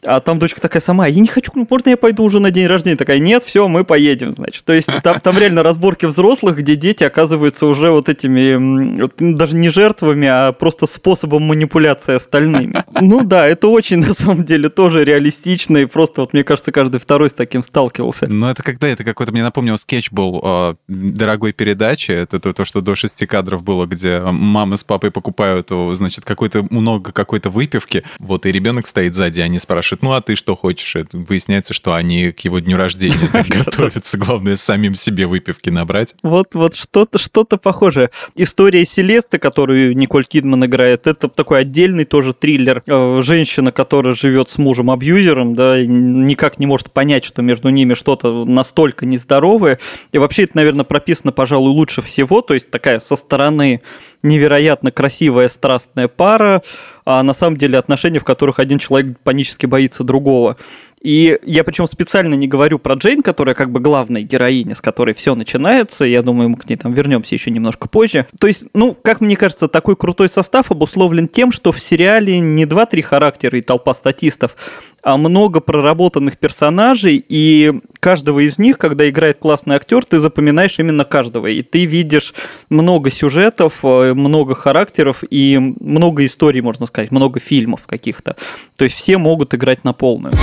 а 0.04 0.20
там 0.20 0.40
дочка 0.40 0.62
такая 0.62 0.82
сама, 0.82 1.08
я 1.08 1.20
не 1.20 1.28
хочу, 1.28 1.52
можно 1.70 1.90
я 1.90 1.98
пойду 1.98 2.24
уже 2.24 2.40
на 2.40 2.52
день 2.52 2.68
рождения? 2.68 2.98
Такая, 2.98 3.20
нет, 3.20 3.44
все, 3.44 3.68
мы 3.68 3.84
поедем, 3.84 4.32
значит. 4.34 4.66
То 4.66 4.74
есть 4.74 4.90
там, 5.04 5.20
там 5.20 5.38
реально 5.38 5.64
разборки 5.64 6.06
взрослых, 6.06 6.58
где 6.58 6.76
дети 6.76 7.04
оказываются 7.04 7.66
уже 7.66 7.92
вот 7.92 8.10
этими, 8.10 9.08
даже 9.34 9.56
не 9.56 9.70
жертвами, 9.70 10.28
а 10.28 10.52
просто 10.52 10.88
способом 10.88 11.44
манипуляции 11.44 12.16
остальными. 12.16 12.84
Ну 13.00 13.22
да, 13.22 13.51
это 13.52 13.68
очень, 13.68 13.98
на 14.06 14.14
самом 14.14 14.44
деле, 14.44 14.70
тоже 14.70 15.04
реалистично, 15.04 15.78
и 15.78 15.86
просто, 15.86 16.22
вот 16.22 16.34
мне 16.34 16.44
кажется, 16.44 16.72
каждый 16.72 17.00
второй 17.00 17.30
с 17.30 17.34
таким 17.34 17.64
сталкивался. 17.64 18.28
Ну, 18.28 18.48
это 18.48 18.64
когда 18.64 18.88
это 18.88 19.04
какой-то, 19.04 19.32
мне 19.32 19.44
напомнил, 19.44 19.78
скетч 19.78 20.12
был 20.12 20.42
э, 20.44 20.76
дорогой 20.88 21.54
передачи, 21.54 22.12
это 22.12 22.40
то, 22.40 22.54
то, 22.54 22.66
что 22.66 22.82
до 22.82 22.96
шести 22.96 23.26
кадров 23.26 23.64
было, 23.64 23.86
где 23.86 24.20
мамы 24.20 24.78
с 24.78 24.84
папой 24.84 25.12
покупают, 25.12 25.70
значит, 25.94 26.26
какой-то 26.26 26.66
много 26.70 27.12
какой-то 27.12 27.50
выпивки, 27.50 28.04
вот, 28.20 28.46
и 28.46 28.52
ребенок 28.52 28.88
стоит 28.88 29.14
сзади, 29.14 29.42
они 29.42 29.60
спрашивают, 29.60 30.02
ну, 30.02 30.14
а 30.14 30.22
ты 30.22 30.36
что 30.36 30.56
хочешь? 30.56 30.96
Это 30.96 31.18
выясняется, 31.18 31.74
что 31.74 31.94
они 31.94 32.32
к 32.32 32.42
его 32.42 32.60
дню 32.60 32.78
рождения 32.78 33.30
готовятся, 33.66 34.18
главное, 34.18 34.56
самим 34.56 34.96
себе 34.96 35.28
выпивки 35.28 35.70
набрать. 35.70 36.16
Вот, 36.24 36.56
вот 36.56 36.76
что-то, 36.76 37.18
что-то 37.18 37.58
похожее. 37.58 38.10
История 38.36 38.86
Селесты, 38.86 39.40
которую 39.40 39.96
Николь 39.96 40.26
Кидман 40.26 40.66
играет, 40.66 41.08
это 41.08 41.28
такой 41.28 41.62
отдельный 41.62 42.06
тоже 42.06 42.34
триллер. 42.34 42.84
Э, 42.88 43.22
женщина 43.42 43.72
которая 43.72 44.14
живет 44.14 44.50
с 44.50 44.60
мужем-абьюзером, 44.60 45.56
да, 45.56 45.84
никак 45.84 46.60
не 46.60 46.68
может 46.68 46.92
понять, 46.92 47.24
что 47.24 47.42
между 47.42 47.70
ними 47.70 47.96
что-то 47.96 48.46
настолько 48.46 49.08
нездоровое. 49.08 49.80
И 50.12 50.20
вообще 50.20 50.44
это, 50.44 50.58
наверное, 50.58 50.86
прописано, 50.86 51.32
пожалуй, 51.32 51.72
лучше 51.72 52.04
всего. 52.04 52.42
То 52.44 52.54
есть 52.54 52.70
такая 52.70 53.00
со 53.00 53.16
стороны 53.16 53.82
невероятно 54.22 54.92
красивая 54.92 55.50
страстная 55.50 56.08
пара, 56.08 56.62
а 57.12 57.24
на 57.24 57.34
самом 57.34 57.58
деле 57.58 57.78
отношения, 57.78 58.20
в 58.20 58.24
которых 58.24 58.60
один 58.60 58.80
человек 58.80 59.18
панически 59.24 59.66
боится 59.66 60.04
другого. 60.06 60.56
И 61.02 61.40
я 61.44 61.64
причем 61.64 61.88
специально 61.88 62.36
не 62.36 62.48
говорю 62.48 62.80
про 62.80 62.94
Джейн, 62.94 63.22
которая 63.22 63.54
как 63.54 63.72
бы 63.72 63.80
главная 63.80 64.22
героиня, 64.22 64.76
с 64.76 64.82
которой 64.82 65.14
все 65.14 65.36
начинается. 65.36 66.06
Я 66.06 66.22
думаю, 66.22 66.50
мы 66.50 66.58
к 66.58 66.70
ней 66.70 66.78
там 66.78 66.94
вернемся 66.94 67.36
еще 67.36 67.50
немножко 67.50 67.90
позже. 67.90 68.28
То 68.40 68.48
есть, 68.48 68.66
ну, 68.74 68.96
как 69.02 69.20
мне 69.20 69.36
кажется, 69.36 69.68
такой 69.68 69.96
крутой 69.98 70.30
состав 70.30 70.72
обусловлен 70.72 71.28
тем, 71.28 71.52
что 71.52 71.72
в 71.72 71.80
сериале 71.80 72.40
не 72.40 72.66
2-3 72.66 73.02
характера 73.02 73.58
и 73.58 73.62
толпа 73.62 73.94
статистов, 73.94 74.56
а 75.04 75.18
много 75.18 75.60
проработанных 75.60 76.38
персонажей, 76.38 77.24
и 77.28 77.82
каждого 78.02 78.40
из 78.40 78.58
них, 78.58 78.78
когда 78.78 79.08
играет 79.08 79.40
классный 79.40 79.76
актер, 79.76 80.04
ты 80.04 80.20
запоминаешь 80.20 80.80
именно 80.80 81.06
каждого. 81.06 81.48
И 81.48 81.62
ты 81.62 81.86
видишь 81.86 82.34
много 82.70 83.10
сюжетов, 83.10 83.80
э, 83.84 84.14
много 84.14 84.56
характеров 84.56 85.24
и 85.30 85.58
много 85.80 86.26
историй, 86.26 86.62
можно 86.62 86.88
сказать, 86.88 87.12
много 87.12 87.40
фильмов 87.40 87.88
каких-то. 87.88 88.36
То 88.76 88.84
есть 88.84 88.96
все 88.96 89.18
могут 89.18 89.54
играть 89.54 89.86
на 89.86 89.94
полную. 89.94 90.34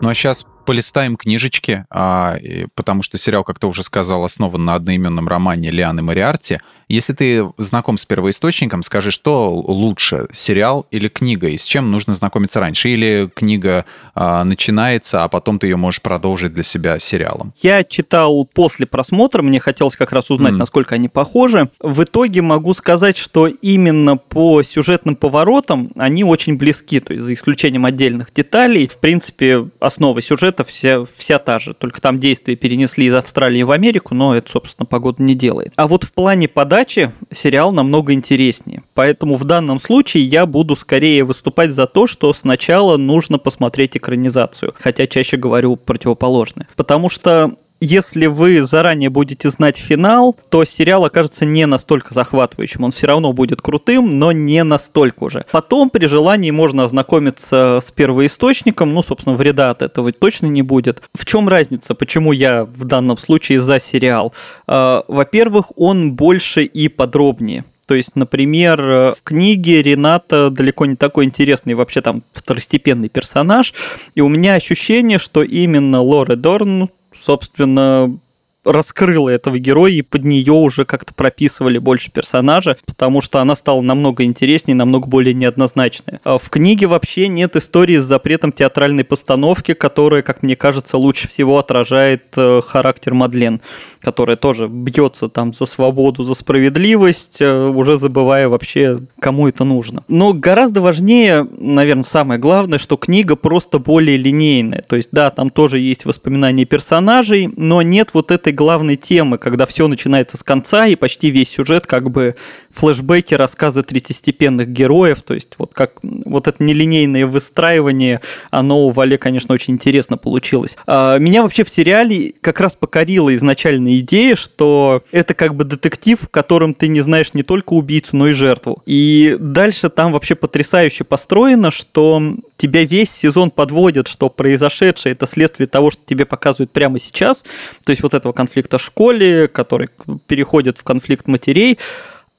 Ну 0.00 0.08
а 0.08 0.14
сейчас 0.14 0.46
полистаем 0.64 1.16
книжечки, 1.16 1.84
а, 1.90 2.36
и, 2.40 2.66
потому 2.74 3.02
что 3.02 3.18
сериал, 3.18 3.44
как 3.44 3.58
ты 3.58 3.66
уже 3.66 3.82
сказал, 3.82 4.24
основан 4.24 4.64
на 4.64 4.74
одноименном 4.74 5.28
романе 5.28 5.70
Лианы 5.70 6.02
Мариарти. 6.02 6.60
Если 6.88 7.14
ты 7.14 7.48
знаком 7.56 7.96
с 7.96 8.04
первоисточником, 8.04 8.82
скажи, 8.82 9.10
что 9.10 9.50
лучше, 9.50 10.26
сериал 10.32 10.86
или 10.90 11.08
книга, 11.08 11.48
и 11.48 11.56
с 11.56 11.64
чем 11.64 11.90
нужно 11.90 12.12
знакомиться 12.12 12.60
раньше? 12.60 12.90
Или 12.90 13.30
книга 13.34 13.86
а, 14.14 14.44
начинается, 14.44 15.24
а 15.24 15.28
потом 15.28 15.58
ты 15.58 15.68
ее 15.68 15.76
можешь 15.76 16.02
продолжить 16.02 16.52
для 16.52 16.62
себя 16.62 16.98
сериалом? 16.98 17.54
Я 17.62 17.82
читал 17.82 18.44
после 18.44 18.86
просмотра, 18.86 19.42
мне 19.42 19.58
хотелось 19.58 19.96
как 19.96 20.12
раз 20.12 20.30
узнать, 20.30 20.52
mm. 20.52 20.58
насколько 20.58 20.94
они 20.94 21.08
похожи. 21.08 21.70
В 21.80 22.02
итоге 22.02 22.42
могу 22.42 22.74
сказать, 22.74 23.16
что 23.16 23.46
именно 23.46 24.18
по 24.18 24.62
сюжетным 24.62 25.16
поворотам 25.16 25.92
они 25.96 26.24
очень 26.24 26.56
близки, 26.56 27.00
то 27.00 27.14
есть 27.14 27.24
за 27.24 27.32
исключением 27.32 27.86
отдельных 27.86 28.32
деталей. 28.32 28.86
В 28.86 28.98
принципе, 28.98 29.66
основа 29.80 30.20
сюжета 30.20 30.51
вся, 30.64 31.04
вся 31.04 31.38
та 31.38 31.58
же, 31.58 31.74
только 31.74 32.00
там 32.00 32.18
действия 32.18 32.56
перенесли 32.56 33.06
из 33.06 33.14
Австралии 33.14 33.62
в 33.62 33.70
Америку, 33.70 34.14
но 34.14 34.36
это, 34.36 34.50
собственно, 34.50 34.86
погода 34.86 35.22
не 35.22 35.34
делает. 35.34 35.72
А 35.76 35.88
вот 35.88 36.04
в 36.04 36.12
плане 36.12 36.48
подачи 36.48 37.10
сериал 37.30 37.72
намного 37.72 38.12
интереснее. 38.12 38.82
Поэтому 38.94 39.36
в 39.36 39.44
данном 39.44 39.80
случае 39.80 40.24
я 40.24 40.46
буду 40.46 40.76
скорее 40.76 41.24
выступать 41.24 41.70
за 41.70 41.86
то, 41.86 42.06
что 42.06 42.32
сначала 42.32 42.96
нужно 42.96 43.38
посмотреть 43.38 43.96
экранизацию. 43.96 44.74
Хотя 44.78 45.06
чаще 45.06 45.36
говорю 45.36 45.76
противоположное. 45.76 46.68
Потому 46.76 47.08
что 47.08 47.52
если 47.84 48.26
вы 48.26 48.62
заранее 48.62 49.10
будете 49.10 49.50
знать 49.50 49.76
финал, 49.76 50.36
то 50.50 50.64
сериал 50.64 51.04
окажется 51.04 51.44
не 51.44 51.66
настолько 51.66 52.14
захватывающим. 52.14 52.84
Он 52.84 52.92
все 52.92 53.08
равно 53.08 53.32
будет 53.32 53.60
крутым, 53.60 54.20
но 54.20 54.30
не 54.30 54.62
настолько 54.62 55.24
уже. 55.24 55.44
Потом, 55.50 55.90
при 55.90 56.06
желании, 56.06 56.52
можно 56.52 56.84
ознакомиться 56.84 57.80
с 57.82 57.90
первоисточником. 57.90 58.94
Ну, 58.94 59.02
собственно, 59.02 59.34
вреда 59.34 59.70
от 59.70 59.82
этого 59.82 60.12
точно 60.12 60.46
не 60.46 60.62
будет. 60.62 61.02
В 61.12 61.24
чем 61.24 61.48
разница? 61.48 61.96
Почему 61.96 62.30
я 62.30 62.64
в 62.64 62.84
данном 62.84 63.18
случае 63.18 63.60
за 63.60 63.80
сериал? 63.80 64.32
А, 64.68 65.04
во-первых, 65.08 65.72
он 65.76 66.12
больше 66.12 66.62
и 66.62 66.86
подробнее. 66.86 67.64
То 67.88 67.96
есть, 67.96 68.14
например, 68.14 68.80
в 68.80 69.16
книге 69.24 69.82
Рената 69.82 70.50
далеко 70.50 70.86
не 70.86 70.94
такой 70.94 71.24
интересный 71.24 71.74
вообще 71.74 72.00
там 72.00 72.22
второстепенный 72.32 73.08
персонаж, 73.08 73.74
и 74.14 74.20
у 74.20 74.28
меня 74.28 74.54
ощущение, 74.54 75.18
что 75.18 75.42
именно 75.42 76.00
Лора 76.00 76.36
Дорн 76.36 76.88
собственно, 77.22 78.18
раскрыла 78.64 79.28
этого 79.28 79.58
героя, 79.58 79.92
и 79.92 80.02
под 80.02 80.24
нее 80.24 80.52
уже 80.52 80.84
как-то 80.84 81.14
прописывали 81.14 81.78
больше 81.78 82.10
персонажа, 82.10 82.76
потому 82.86 83.20
что 83.20 83.40
она 83.40 83.56
стала 83.56 83.80
намного 83.80 84.24
интереснее, 84.24 84.74
намного 84.74 85.08
более 85.08 85.34
неоднозначная. 85.34 86.20
А 86.24 86.38
в 86.38 86.48
книге 86.48 86.86
вообще 86.86 87.28
нет 87.28 87.56
истории 87.56 87.96
с 87.96 88.04
запретом 88.04 88.52
театральной 88.52 89.04
постановки, 89.04 89.74
которая, 89.74 90.22
как 90.22 90.42
мне 90.42 90.56
кажется, 90.56 90.96
лучше 90.96 91.28
всего 91.28 91.58
отражает 91.58 92.24
э, 92.36 92.60
характер 92.64 93.14
Мадлен, 93.14 93.60
которая 94.00 94.36
тоже 94.36 94.68
бьется 94.68 95.28
там 95.28 95.52
за 95.52 95.66
свободу, 95.66 96.22
за 96.24 96.34
справедливость, 96.34 97.40
э, 97.42 97.68
уже 97.68 97.98
забывая 97.98 98.48
вообще, 98.48 99.00
кому 99.20 99.48
это 99.48 99.64
нужно. 99.64 100.04
Но 100.08 100.32
гораздо 100.32 100.80
важнее, 100.80 101.46
наверное, 101.58 102.02
самое 102.02 102.38
главное, 102.38 102.78
что 102.78 102.96
книга 102.96 103.36
просто 103.36 103.78
более 103.78 104.16
линейная. 104.16 104.84
То 104.86 104.96
есть, 104.96 105.08
да, 105.12 105.30
там 105.30 105.50
тоже 105.50 105.78
есть 105.78 106.04
воспоминания 106.04 106.64
персонажей, 106.64 107.50
но 107.56 107.82
нет 107.82 108.10
вот 108.14 108.30
этой 108.30 108.51
этой 108.52 108.54
главной 108.54 108.96
темы, 108.96 109.38
когда 109.38 109.66
все 109.66 109.88
начинается 109.88 110.36
с 110.36 110.42
конца, 110.42 110.86
и 110.86 110.96
почти 110.96 111.30
весь 111.30 111.50
сюжет 111.50 111.86
как 111.86 112.10
бы 112.10 112.36
флешбеки, 112.70 113.34
рассказы 113.34 113.82
третьестепенных 113.82 114.68
героев, 114.68 115.22
то 115.22 115.34
есть 115.34 115.54
вот 115.58 115.72
как 115.74 115.92
вот 116.02 116.48
это 116.48 116.62
нелинейное 116.62 117.26
выстраивание, 117.26 118.20
оно 118.50 118.86
у 118.86 118.90
Вале, 118.90 119.18
конечно, 119.18 119.54
очень 119.54 119.74
интересно 119.74 120.16
получилось. 120.16 120.76
А, 120.86 121.18
меня 121.18 121.42
вообще 121.42 121.64
в 121.64 121.68
сериале 121.68 122.32
как 122.40 122.60
раз 122.60 122.74
покорила 122.74 123.34
изначальная 123.34 123.98
идея, 123.98 124.36
что 124.36 125.02
это 125.12 125.34
как 125.34 125.54
бы 125.54 125.64
детектив, 125.64 126.20
в 126.20 126.28
котором 126.28 126.74
ты 126.74 126.88
не 126.88 127.00
знаешь 127.00 127.34
не 127.34 127.42
только 127.42 127.74
убийцу, 127.74 128.16
но 128.16 128.28
и 128.28 128.32
жертву. 128.32 128.82
И 128.86 129.36
дальше 129.38 129.88
там 129.88 130.12
вообще 130.12 130.34
потрясающе 130.34 131.04
построено, 131.04 131.70
что 131.70 132.36
тебя 132.62 132.84
весь 132.84 133.10
сезон 133.10 133.50
подводит, 133.50 134.06
что 134.06 134.30
произошедшее 134.30 135.14
это 135.14 135.26
следствие 135.26 135.66
того, 135.66 135.90
что 135.90 136.00
тебе 136.06 136.24
показывают 136.24 136.70
прямо 136.70 137.00
сейчас, 137.00 137.44
то 137.84 137.90
есть 137.90 138.02
вот 138.04 138.14
этого 138.14 138.32
конфликта 138.32 138.78
в 138.78 138.82
школе, 138.82 139.48
который 139.48 139.88
переходит 140.28 140.78
в 140.78 140.84
конфликт 140.84 141.26
матерей, 141.26 141.78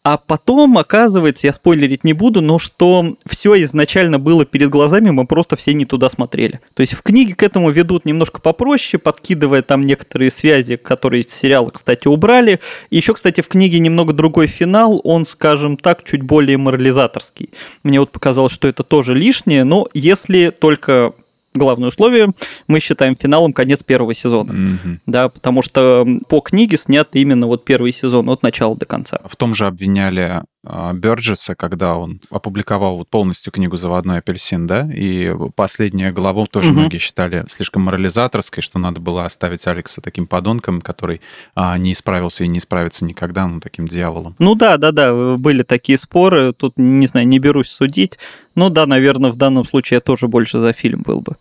а 0.04 0.18
потом 0.18 0.78
оказывается, 0.78 1.48
я 1.48 1.54
спойлерить 1.54 2.04
не 2.04 2.12
буду, 2.12 2.42
но 2.42 2.60
что 2.60 3.16
все 3.26 3.62
изначально 3.64 4.20
было 4.20 4.46
перед 4.46 4.70
глазами, 4.70 5.12
мы 5.12 5.26
просто 5.26 5.56
все 5.56 5.74
не 5.74 5.86
туда 5.86 6.10
смотрели. 6.10 6.60
То 6.74 6.82
есть 6.82 6.94
в 6.94 7.02
книге 7.02 7.36
к 7.36 7.44
этому 7.44 7.70
ведут 7.72 8.04
немножко 8.04 8.42
попроще, 8.42 9.00
подкидывая 9.00 9.62
там 9.62 9.82
некоторые 9.82 10.30
связи, 10.30 10.76
которые 10.76 11.22
из 11.22 11.34
сериала, 11.34 11.70
кстати, 11.70 12.10
убрали. 12.10 12.60
Еще, 12.90 13.14
кстати, 13.14 13.40
в 13.40 13.48
книге 13.48 13.80
немного 13.80 14.12
другой 14.12 14.48
финал, 14.48 15.00
он, 15.06 15.26
скажем 15.26 15.78
так, 15.78 16.04
чуть 16.04 16.22
более 16.22 16.58
морализаторский. 16.58 17.52
Мне 17.84 18.02
вот 18.02 18.12
показалось, 18.12 18.52
что 18.52 18.68
это 18.68 18.84
тоже 18.84 19.16
лишнее, 19.16 19.64
но 19.64 19.88
если 19.94 20.50
только 20.50 21.14
главное 21.54 21.90
условие, 21.90 22.34
мы 22.68 22.80
считаем 22.80 23.16
финалом 23.16 23.54
конец 23.54 23.84
первого 23.84 24.14
сезона. 24.14 24.52
Mm-hmm. 24.52 25.00
Да, 25.06 25.30
потому 25.30 25.62
что 25.62 26.06
по 26.30 26.42
книге 26.42 26.78
снят 26.78 27.08
именно 27.14 27.48
вот 27.48 27.66
первый 27.66 27.92
сезон 27.92 28.30
от 28.30 28.44
начала 28.44 28.76
до 28.76 28.86
конца. 28.86 29.20
В 29.26 29.36
том 29.36 29.54
же 29.54 29.68
обвиняли 29.68 30.42
Бёрджеса, 30.64 31.56
когда 31.56 31.96
он 31.96 32.22
опубликовал 32.30 32.98
вот 32.98 33.10
полностью 33.10 33.52
книгу 33.52 33.76
«Заводной 33.76 34.20
апельсин», 34.20 34.66
да, 34.66 34.90
и 34.94 35.34
последняя 35.56 36.12
глава 36.12 36.46
тоже 36.46 36.72
угу. 36.72 36.80
многие 36.80 37.00
считали 37.00 37.44
слишком 37.50 37.82
морализаторской, 37.84 38.64
что 38.64 38.80
надо 38.80 39.02
было 39.02 39.26
оставить 39.26 39.68
Алекса 39.68 40.02
таким 40.02 40.26
подонком, 40.26 40.82
который 40.82 41.22
а, 41.54 41.78
не 41.78 41.92
исправился 41.92 42.46
и 42.46 42.48
не 42.48 42.60
исправится 42.60 43.04
никогда, 43.04 43.46
ну, 43.48 43.60
таким 43.60 43.88
дьяволом. 43.88 44.36
Ну 44.40 44.56
да, 44.56 44.78
да, 44.78 44.92
да, 44.92 45.36
были 45.36 45.64
такие 45.64 45.98
споры, 45.98 46.54
тут, 46.54 46.78
не 46.78 47.08
знаю, 47.08 47.28
не 47.28 47.40
берусь 47.40 47.70
судить, 47.70 48.18
но 48.56 48.70
да, 48.70 48.86
наверное, 48.86 49.32
в 49.32 49.36
данном 49.36 49.66
случае 49.66 49.98
я 49.98 50.02
тоже 50.02 50.28
больше 50.28 50.60
за 50.60 50.72
фильм 50.72 51.02
был 51.02 51.22
бы. 51.22 51.36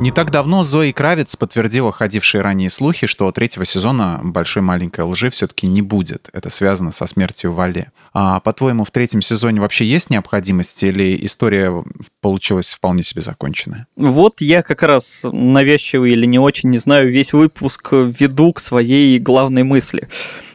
Не 0.00 0.12
так 0.12 0.30
давно 0.30 0.62
Зои 0.64 0.92
Кравец 0.92 1.36
подтвердила 1.36 1.92
ходившие 1.92 2.40
ранее 2.40 2.70
слухи, 2.70 3.06
что 3.06 3.30
третьего 3.32 3.66
сезона 3.66 4.18
«Большой 4.22 4.62
маленькой 4.62 5.04
лжи» 5.04 5.28
все-таки 5.28 5.66
не 5.66 5.82
будет. 5.82 6.30
Это 6.32 6.48
связано 6.48 6.90
со 6.90 7.06
смертью 7.06 7.52
Вале. 7.52 7.92
А 8.14 8.40
по-твоему, 8.40 8.86
в 8.86 8.90
третьем 8.90 9.20
сезоне 9.20 9.60
вообще 9.60 9.84
есть 9.84 10.08
необходимость 10.08 10.82
или 10.82 11.22
история 11.26 11.84
получилась 12.22 12.72
вполне 12.72 13.02
себе 13.02 13.20
законченная? 13.20 13.86
Вот 13.94 14.40
я 14.40 14.62
как 14.62 14.82
раз 14.84 15.26
навязчивый 15.30 16.12
или 16.12 16.24
не 16.24 16.38
очень, 16.38 16.70
не 16.70 16.78
знаю, 16.78 17.10
весь 17.10 17.34
выпуск 17.34 17.92
веду 17.92 18.54
к 18.54 18.60
своей 18.60 19.18
главной 19.18 19.64
мысли. 19.64 20.08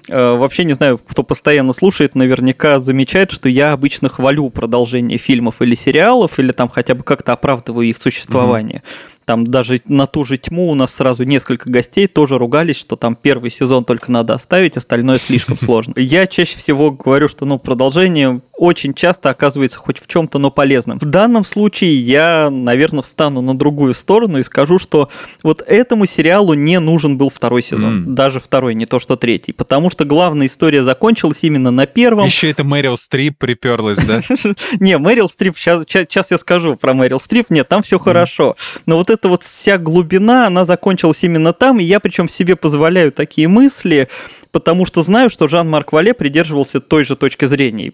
Э, 0.09 0.35
вообще 0.35 0.63
не 0.63 0.73
знаю, 0.73 0.97
кто 0.97 1.21
постоянно 1.21 1.73
слушает, 1.73 2.15
наверняка 2.15 2.79
замечает, 2.79 3.29
что 3.29 3.47
я 3.47 3.73
обычно 3.73 4.09
хвалю 4.09 4.49
продолжение 4.49 5.19
фильмов 5.19 5.61
или 5.61 5.75
сериалов, 5.75 6.39
или 6.39 6.51
там 6.51 6.67
хотя 6.67 6.95
бы 6.95 7.03
как-то 7.03 7.33
оправдываю 7.33 7.87
их 7.87 7.99
существование. 7.99 8.81
Mm-hmm. 8.83 9.14
Там 9.25 9.43
даже 9.43 9.81
на 9.87 10.05
ту 10.05 10.23
же 10.23 10.37
тьму 10.37 10.69
у 10.69 10.75
нас 10.75 10.93
сразу 10.93 11.23
несколько 11.23 11.69
гостей 11.69 12.07
тоже 12.07 12.37
ругались, 12.37 12.77
что 12.77 12.95
там 12.95 13.15
первый 13.15 13.49
сезон 13.49 13.83
только 13.83 14.11
надо 14.11 14.35
оставить, 14.35 14.77
остальное 14.77 15.17
слишком 15.17 15.57
сложно. 15.57 15.93
Я 15.97 16.27
чаще 16.27 16.55
всего 16.55 16.91
говорю, 16.91 17.27
что 17.27 17.45
ну 17.45 17.57
продолжение 17.57 18.41
очень 18.57 18.93
часто 18.93 19.29
оказывается 19.29 19.79
хоть 19.79 19.99
в 19.99 20.07
чем-то, 20.07 20.39
но 20.39 20.51
полезным. 20.51 20.99
В 20.99 21.05
данном 21.05 21.43
случае 21.43 21.95
я, 21.95 22.49
наверное, 22.49 23.01
встану 23.01 23.41
на 23.41 23.57
другую 23.57 23.93
сторону 23.93 24.39
и 24.39 24.43
скажу, 24.43 24.79
что 24.79 25.09
вот 25.43 25.61
этому 25.65 26.05
сериалу 26.05 26.53
не 26.53 26.79
нужен 26.79 27.17
был 27.17 27.29
второй 27.29 27.61
сезон. 27.61 28.07
М. 28.07 28.15
Даже 28.15 28.39
второй, 28.39 28.75
не 28.75 28.85
то 28.85 28.99
что 28.99 29.15
третий. 29.15 29.51
Потому 29.51 29.89
что 29.89 30.05
главная 30.05 30.47
история 30.47 30.83
закончилась 30.83 31.43
именно 31.43 31.71
на 31.71 31.85
первом. 31.85 32.25
Еще 32.25 32.49
это 32.49 32.63
Мэрил 32.63 32.97
Стрип 32.97 33.37
приперлась, 33.37 33.97
да? 33.97 34.19
Не, 34.79 34.97
Мэрил 34.97 35.27
Стрип, 35.27 35.55
сейчас, 35.57 36.31
я 36.31 36.37
скажу 36.37 36.75
про 36.75 36.93
Мэрил 36.93 37.19
Стрип, 37.19 37.49
нет, 37.49 37.67
там 37.67 37.81
все 37.81 37.99
хорошо. 37.99 38.55
Но 38.85 38.97
вот 38.97 39.09
эта 39.09 39.27
вот 39.27 39.43
вся 39.43 39.77
глубина, 39.77 40.47
она 40.47 40.65
закончилась 40.65 41.23
именно 41.23 41.53
там, 41.53 41.79
и 41.79 41.83
я 41.83 41.99
причем 41.99 42.29
себе 42.29 42.55
позволяю 42.55 43.11
такие 43.11 43.47
мысли, 43.47 44.09
потому 44.51 44.85
что 44.85 45.01
знаю, 45.01 45.29
что 45.29 45.47
Жан-Марк 45.47 45.91
Вале 45.91 46.13
придерживался 46.13 46.79
той 46.79 47.03
же 47.03 47.15
точки 47.15 47.45
зрения, 47.45 47.87
и 47.87 47.93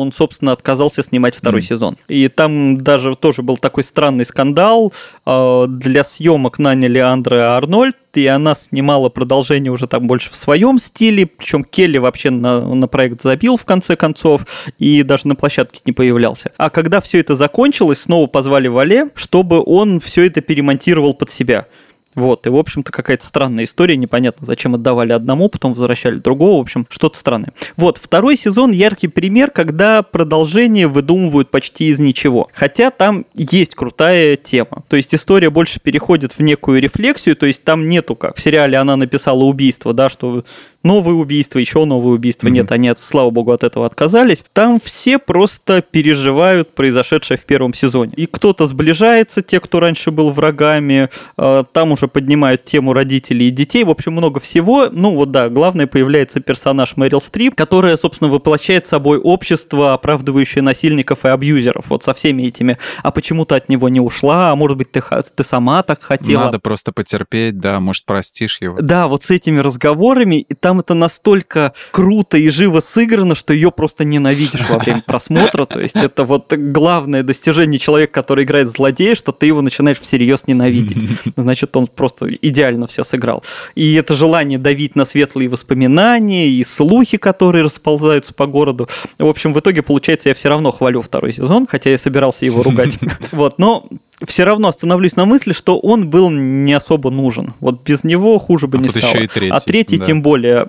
он, 0.00 0.12
собственно, 0.12 0.52
отказался 0.52 1.02
снимать 1.02 1.34
второй 1.34 1.60
Мгм. 1.60 1.66
сезон. 1.66 1.96
И 2.08 2.28
там 2.28 2.78
даже 2.78 3.14
тоже 3.16 3.42
был 3.42 3.56
такой 3.56 3.84
странный 3.84 4.24
скандал, 4.24 4.92
э, 5.26 5.64
для 5.68 6.04
съемок 6.04 6.58
наняли 6.58 6.98
Андре 6.98 7.40
Арнольд, 7.40 7.96
и 8.14 8.26
она 8.26 8.54
снимала 8.54 9.08
продолжение 9.08 9.70
уже 9.70 9.86
там 9.86 10.06
больше 10.06 10.30
в 10.30 10.36
своем 10.36 10.78
стиле, 10.78 11.26
причем 11.26 11.62
Келли 11.64 11.98
вообще 11.98 12.30
на, 12.30 12.74
на 12.74 12.88
проект 12.88 13.22
забил 13.22 13.56
в 13.56 13.64
конце 13.64 13.94
концов 13.96 14.42
и 14.78 15.02
даже 15.04 15.28
на 15.28 15.36
площадке 15.36 15.80
не 15.84 15.92
появлялся. 15.92 16.50
А 16.56 16.70
когда 16.70 17.00
все 17.00 17.20
это 17.20 17.36
закончилось, 17.36 18.00
снова 18.02 18.26
позвали 18.26 18.68
Вале, 18.68 19.10
чтобы 19.14 19.62
он 19.64 20.00
все 20.00 20.26
это 20.26 20.40
перемонтировал 20.40 21.14
под 21.14 21.30
себя. 21.30 21.66
Вот, 22.14 22.46
и, 22.46 22.50
в 22.50 22.56
общем-то, 22.56 22.90
какая-то 22.90 23.24
странная 23.24 23.64
история, 23.64 23.96
непонятно, 23.96 24.44
зачем 24.44 24.74
отдавали 24.74 25.12
одному, 25.12 25.48
потом 25.48 25.74
возвращали 25.74 26.16
другого, 26.16 26.58
в 26.58 26.62
общем, 26.62 26.86
что-то 26.90 27.16
странное. 27.16 27.52
Вот, 27.76 27.98
второй 27.98 28.36
сезон 28.36 28.72
яркий 28.72 29.08
пример, 29.08 29.50
когда 29.50 30.02
продолжение 30.02 30.88
выдумывают 30.88 31.50
почти 31.50 31.86
из 31.86 32.00
ничего. 32.00 32.48
Хотя 32.52 32.90
там 32.90 33.26
есть 33.34 33.76
крутая 33.76 34.36
тема. 34.36 34.82
То 34.88 34.96
есть 34.96 35.14
история 35.14 35.50
больше 35.50 35.78
переходит 35.80 36.32
в 36.32 36.40
некую 36.40 36.80
рефлексию, 36.80 37.36
то 37.36 37.46
есть 37.46 37.62
там 37.62 37.86
нету, 37.86 38.16
как 38.16 38.36
в 38.36 38.40
сериале 38.40 38.76
она 38.78 38.96
написала 38.96 39.44
убийство, 39.44 39.92
да, 39.92 40.08
что 40.08 40.44
новые 40.82 41.16
убийства, 41.16 41.58
еще 41.58 41.84
новые 41.84 42.14
убийства. 42.14 42.46
Мгм. 42.46 42.54
Нет, 42.54 42.72
они, 42.72 42.88
от, 42.88 42.98
слава 42.98 43.30
богу, 43.30 43.52
от 43.52 43.64
этого 43.64 43.86
отказались. 43.86 44.44
Там 44.52 44.80
все 44.80 45.18
просто 45.18 45.82
переживают 45.82 46.74
произошедшее 46.74 47.38
в 47.38 47.44
первом 47.44 47.74
сезоне. 47.74 48.12
И 48.16 48.26
кто-то 48.26 48.66
сближается, 48.66 49.42
те, 49.42 49.60
кто 49.60 49.80
раньше 49.80 50.10
был 50.10 50.30
врагами, 50.30 51.08
э, 51.36 51.64
там 51.72 51.92
уже 52.00 52.08
поднимают 52.08 52.64
тему 52.64 52.92
родителей 52.92 53.48
и 53.48 53.50
детей. 53.50 53.84
В 53.84 53.90
общем, 53.90 54.12
много 54.12 54.40
всего. 54.40 54.88
Ну 54.90 55.14
вот 55.14 55.30
да, 55.30 55.48
главное, 55.48 55.86
появляется 55.86 56.40
персонаж 56.40 56.96
Мэрил 56.96 57.20
Стрип, 57.20 57.54
которая, 57.54 57.96
собственно, 57.96 58.30
воплощает 58.30 58.86
собой 58.86 59.18
общество, 59.18 59.92
оправдывающее 59.92 60.62
насильников 60.62 61.24
и 61.24 61.28
абьюзеров. 61.28 61.90
Вот 61.90 62.02
со 62.02 62.14
всеми 62.14 62.44
этими. 62.44 62.78
А 63.02 63.10
почему 63.10 63.44
ты 63.44 63.56
от 63.56 63.68
него 63.68 63.88
не 63.88 64.00
ушла? 64.00 64.52
А 64.52 64.56
может 64.56 64.78
быть, 64.78 64.90
ты, 64.92 65.02
ты 65.34 65.44
сама 65.44 65.82
так 65.82 66.02
хотела? 66.02 66.44
Надо 66.44 66.58
просто 66.58 66.92
потерпеть, 66.92 67.58
да, 67.58 67.80
может, 67.80 68.04
простишь 68.06 68.58
его. 68.60 68.78
Да, 68.80 69.08
вот 69.08 69.22
с 69.22 69.30
этими 69.30 69.58
разговорами, 69.58 70.40
и 70.40 70.54
там 70.54 70.80
это 70.80 70.94
настолько 70.94 71.74
круто 71.90 72.38
и 72.38 72.48
живо 72.48 72.80
сыграно, 72.80 73.34
что 73.34 73.52
ее 73.52 73.70
просто 73.70 74.04
ненавидишь 74.04 74.68
во 74.68 74.78
время 74.78 75.02
просмотра. 75.06 75.64
То 75.64 75.80
есть 75.80 75.96
это 75.96 76.24
вот 76.24 76.52
главное 76.52 77.22
достижение 77.22 77.78
человека, 77.78 78.12
который 78.14 78.44
играет 78.44 78.68
злодея, 78.68 79.14
что 79.14 79.32
ты 79.32 79.46
его 79.46 79.60
начинаешь 79.60 80.00
всерьез 80.00 80.46
ненавидеть. 80.46 81.34
Значит, 81.36 81.76
он 81.76 81.86
просто 81.94 82.26
идеально 82.30 82.86
все 82.86 83.04
сыграл. 83.04 83.42
И 83.74 83.94
это 83.94 84.14
желание 84.14 84.58
давить 84.58 84.96
на 84.96 85.04
светлые 85.04 85.48
воспоминания 85.48 86.48
и 86.48 86.64
слухи, 86.64 87.16
которые 87.16 87.64
расползаются 87.64 88.34
по 88.34 88.46
городу. 88.46 88.88
В 89.18 89.26
общем, 89.26 89.52
в 89.52 89.60
итоге, 89.60 89.82
получается, 89.82 90.28
я 90.28 90.34
все 90.34 90.48
равно 90.48 90.72
хвалю 90.72 91.02
второй 91.02 91.32
сезон, 91.32 91.66
хотя 91.68 91.90
я 91.90 91.98
собирался 91.98 92.46
его 92.46 92.62
ругать. 92.62 92.98
Вот, 93.32 93.58
но 93.58 93.86
все 94.24 94.44
равно 94.44 94.68
остановлюсь 94.68 95.16
на 95.16 95.24
мысли, 95.24 95.52
что 95.52 95.78
он 95.78 96.10
был 96.10 96.30
не 96.30 96.72
особо 96.72 97.10
нужен. 97.10 97.54
Вот 97.60 97.82
без 97.84 98.04
него 98.04 98.38
хуже 98.38 98.66
бы 98.66 98.78
А 98.78 98.80
не 98.80 98.88
стало. 98.88 99.02
еще 99.02 99.24
и 99.24 99.28
третий, 99.28 99.54
а 99.54 99.60
третий 99.60 99.98
да. 99.98 100.04
тем 100.04 100.22
более. 100.22 100.68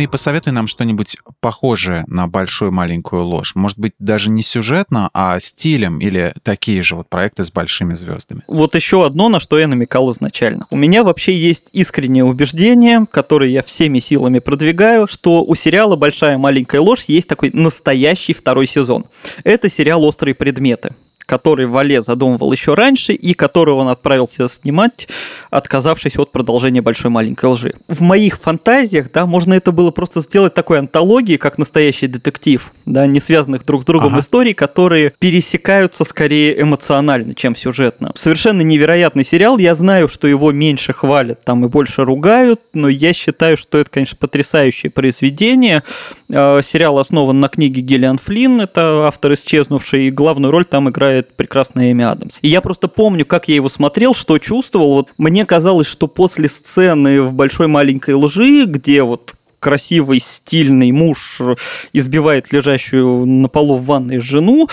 И 0.00 0.06
посоветуй 0.06 0.52
нам 0.52 0.66
что-нибудь 0.66 1.18
похожее 1.40 2.04
на 2.06 2.26
большую 2.26 2.72
маленькую 2.72 3.24
ложь. 3.24 3.54
Может 3.54 3.78
быть, 3.78 3.92
даже 3.98 4.30
не 4.30 4.42
сюжетно, 4.42 5.10
а 5.14 5.38
стилем 5.40 5.98
или 6.00 6.34
такие 6.42 6.82
же 6.82 6.96
вот 6.96 7.08
проекты 7.08 7.44
с 7.44 7.50
большими 7.50 7.94
звездами. 7.94 8.42
Вот 8.46 8.74
еще 8.74 9.06
одно, 9.06 9.28
на 9.28 9.40
что 9.40 9.58
я 9.58 9.66
намекал 9.66 10.10
изначально. 10.12 10.66
У 10.70 10.76
меня 10.76 11.04
вообще 11.04 11.36
есть 11.36 11.68
искреннее 11.72 12.24
убеждение, 12.24 13.06
которое 13.10 13.50
я 13.50 13.62
всеми 13.62 13.98
силами 13.98 14.38
продвигаю, 14.38 15.06
что 15.06 15.44
у 15.44 15.54
сериала 15.54 15.96
«Большая 15.96 16.38
маленькая 16.38 16.80
ложь» 16.80 17.04
есть 17.06 17.28
такой 17.28 17.50
настоящий 17.52 18.32
второй 18.32 18.66
сезон. 18.66 19.04
Это 19.44 19.68
сериал 19.68 20.04
«Острые 20.04 20.34
предметы» 20.34 20.94
который 21.30 21.66
Вале 21.66 22.02
задумывал 22.02 22.50
еще 22.50 22.74
раньше 22.74 23.12
и 23.12 23.34
который 23.34 23.72
он 23.72 23.86
отправился 23.86 24.48
снимать, 24.48 25.06
отказавшись 25.50 26.18
от 26.18 26.32
продолжения 26.32 26.82
«Большой 26.82 27.12
маленькой 27.12 27.50
лжи». 27.50 27.74
В 27.86 28.00
моих 28.00 28.36
фантазиях, 28.36 29.12
да, 29.12 29.26
можно 29.26 29.54
это 29.54 29.70
было 29.70 29.92
просто 29.92 30.22
сделать 30.22 30.54
такой 30.54 30.80
антологией, 30.80 31.38
как 31.38 31.56
настоящий 31.56 32.08
детектив, 32.08 32.72
да, 32.84 33.06
не 33.06 33.20
связанных 33.20 33.64
друг 33.64 33.82
с 33.82 33.84
другом 33.84 34.14
Ага. 34.14 34.18
историй, 34.22 34.54
которые 34.54 35.12
пересекаются 35.20 36.02
скорее 36.02 36.60
эмоционально, 36.60 37.36
чем 37.36 37.54
сюжетно. 37.54 38.10
Совершенно 38.16 38.62
невероятный 38.62 39.22
сериал, 39.22 39.56
я 39.58 39.76
знаю, 39.76 40.08
что 40.08 40.26
его 40.26 40.50
меньше 40.50 40.92
хвалят 40.92 41.44
там 41.44 41.64
и 41.64 41.68
больше 41.68 42.04
ругают, 42.04 42.60
но 42.74 42.88
я 42.88 43.12
считаю, 43.12 43.56
что 43.56 43.78
это, 43.78 43.88
конечно, 43.88 44.16
потрясающее 44.18 44.90
произведение. 44.90 45.84
Э, 46.28 46.60
Сериал 46.60 46.98
основан 46.98 47.38
на 47.38 47.48
книге 47.48 47.82
Гиллиан 47.82 48.18
Флинн, 48.18 48.62
это 48.62 49.06
автор 49.06 49.34
исчезнувший, 49.34 50.08
и 50.08 50.10
главную 50.10 50.50
роль 50.50 50.64
там 50.64 50.88
играет 50.88 51.19
прекрасная 51.22 51.92
Эми 51.92 52.04
Адамс. 52.04 52.38
И 52.42 52.48
я 52.48 52.60
просто 52.60 52.88
помню, 52.88 53.24
как 53.24 53.48
я 53.48 53.54
его 53.54 53.68
смотрел, 53.68 54.14
что 54.14 54.38
чувствовал. 54.38 54.94
Вот 54.94 55.08
мне 55.18 55.44
казалось, 55.44 55.86
что 55.86 56.06
после 56.06 56.48
сцены 56.48 57.22
в 57.22 57.34
«Большой 57.34 57.66
маленькой 57.66 58.14
лжи», 58.14 58.64
где 58.66 59.02
вот 59.02 59.34
красивый, 59.60 60.18
стильный 60.18 60.90
муж 60.90 61.40
избивает 61.92 62.52
лежащую 62.52 63.26
на 63.26 63.48
полу 63.48 63.76
в 63.76 63.84
ванной 63.84 64.18
жену, 64.18 64.68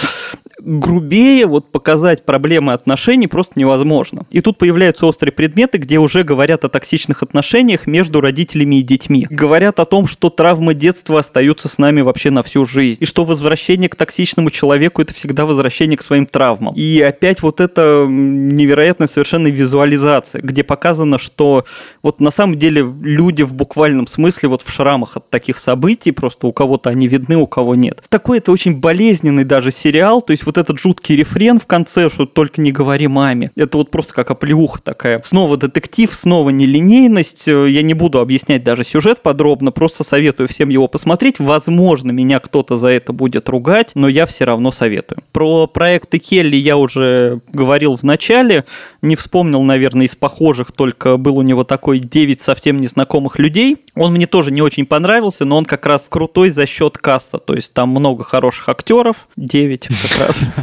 грубее 0.60 1.46
вот 1.46 1.72
показать 1.72 2.26
проблемы 2.26 2.74
отношений 2.74 3.28
просто 3.28 3.60
невозможно. 3.60 4.26
И 4.32 4.42
тут 4.42 4.58
появляются 4.58 5.06
острые 5.06 5.32
предметы, 5.32 5.78
где 5.78 6.00
уже 6.00 6.24
говорят 6.24 6.66
о 6.66 6.70
токсичных 6.70 7.24
отношениях 7.24 7.86
между 7.88 8.22
родителями 8.22 8.78
и 8.78 8.82
детьми. 8.82 9.28
Говорят 9.30 9.80
о 9.80 9.86
том, 9.86 10.08
что 10.08 10.30
травмы 10.30 10.74
детства 10.74 11.20
остаются 11.20 11.68
с 11.68 11.78
нами 11.78 12.02
вообще 12.02 12.32
на 12.32 12.42
всю 12.42 12.66
жизнь. 12.66 12.98
И 13.02 13.06
что 13.06 13.26
возвращение 13.26 13.90
к 13.90 13.96
токсичному 13.96 14.50
человеку 14.50 15.02
это 15.02 15.14
всегда 15.14 15.46
возвращение 15.46 15.98
к 15.98 16.02
своим 16.02 16.26
травмам. 16.26 16.74
И 16.76 17.02
опять 17.02 17.42
вот 17.42 17.62
эта 17.62 18.06
м, 18.08 18.56
невероятная 18.56 19.08
совершенно 19.08 19.48
визуализация, 19.48 20.42
где 20.42 20.64
показано, 20.64 21.18
что 21.18 21.66
вот 22.02 22.20
на 22.20 22.32
самом 22.32 22.58
деле 22.58 22.86
люди 23.02 23.44
в 23.44 23.54
буквальном 23.54 24.08
смысле 24.08 24.50
вот 24.50 24.62
в 24.64 24.72
шрамах 24.78 25.18
от 25.18 25.30
таких 25.30 25.58
событий, 25.58 26.12
просто 26.12 26.48
у 26.48 26.54
кого-то 26.54 26.90
они 26.90 27.08
видны, 27.08 27.36
у 27.38 27.48
кого 27.48 27.76
нет. 27.76 28.04
Такой 28.10 28.38
это 28.38 28.52
очень 28.52 28.76
болезненный 28.76 29.44
даже 29.44 29.72
сериал, 29.72 30.22
то 30.22 30.32
есть 30.32 30.46
вот 30.46 30.58
этот 30.58 30.80
жуткий 30.80 31.16
рефрен 31.16 31.60
в 31.60 31.66
конце, 31.66 32.10
что 32.10 32.26
только 32.26 32.62
не 32.62 32.72
говори 32.72 33.08
маме. 33.08 33.52
Это 33.56 33.78
вот 33.78 33.90
просто 33.90 34.14
как 34.14 34.32
оплеуха 34.32 34.82
такая. 34.82 35.22
Снова 35.24 35.58
детектив, 35.58 36.14
снова 36.14 36.52
нелинейность. 36.52 37.48
Э, 37.48 37.68
Я 37.70 37.82
не 37.82 37.94
буду 37.94 38.20
объяснять 38.20 38.64
даже 38.64 38.84
сюжет 38.84 39.22
подробно, 39.22 39.72
просто 39.72 40.04
советую 40.04 40.48
всем 40.48 40.70
его 40.70 40.88
посмотреть. 40.88 41.40
Возможно, 41.40 42.12
меня 42.12 42.40
кто-то 42.40 42.78
за 42.78 42.90
это 42.90 43.14
будет 43.14 43.50
ругать, 43.50 43.92
но 43.96 44.08
я 44.08 44.26
все 44.26 44.46
равно 44.46 44.72
советую. 44.72 45.24
Про 45.32 45.68
проекты 45.68 46.20
Келли 46.20 46.56
я 46.56 46.78
уже 46.78 47.42
говорил 47.52 47.96
в 47.96 48.04
начале, 48.04 48.66
не 49.08 49.16
вспомнил, 49.16 49.64
наверное, 49.64 50.06
из 50.06 50.16
похожих, 50.16 50.72
только 50.72 51.18
был 51.18 51.38
у 51.38 51.42
него 51.42 51.64
такой 51.64 52.00
9 52.00 52.42
совсем 52.42 52.78
незнакомых 52.78 53.40
людей. 53.40 53.78
Он 53.96 54.14
мне 54.14 54.28
тоже 54.28 54.52
не 54.52 54.62
очень 54.62 54.86
понравился, 54.86 55.46
но 55.46 55.58
он 55.58 55.66
как 55.66 55.86
раз 55.86 56.08
крутой 56.10 56.50
за 56.50 56.66
счет 56.66 56.98
каста, 56.98 57.40
то 57.40 57.54
есть 57.54 57.74
там 57.74 57.90
много 57.90 58.24
хороших 58.24 58.70
актеров, 58.70 59.28
9 59.36 59.88
как 59.88 60.28
раз. 60.28 60.46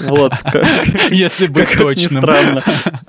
Вот. 0.00 0.32
Если 1.10 1.46
быть 1.46 1.70
точным. 1.76 2.22
странно, 2.22 2.64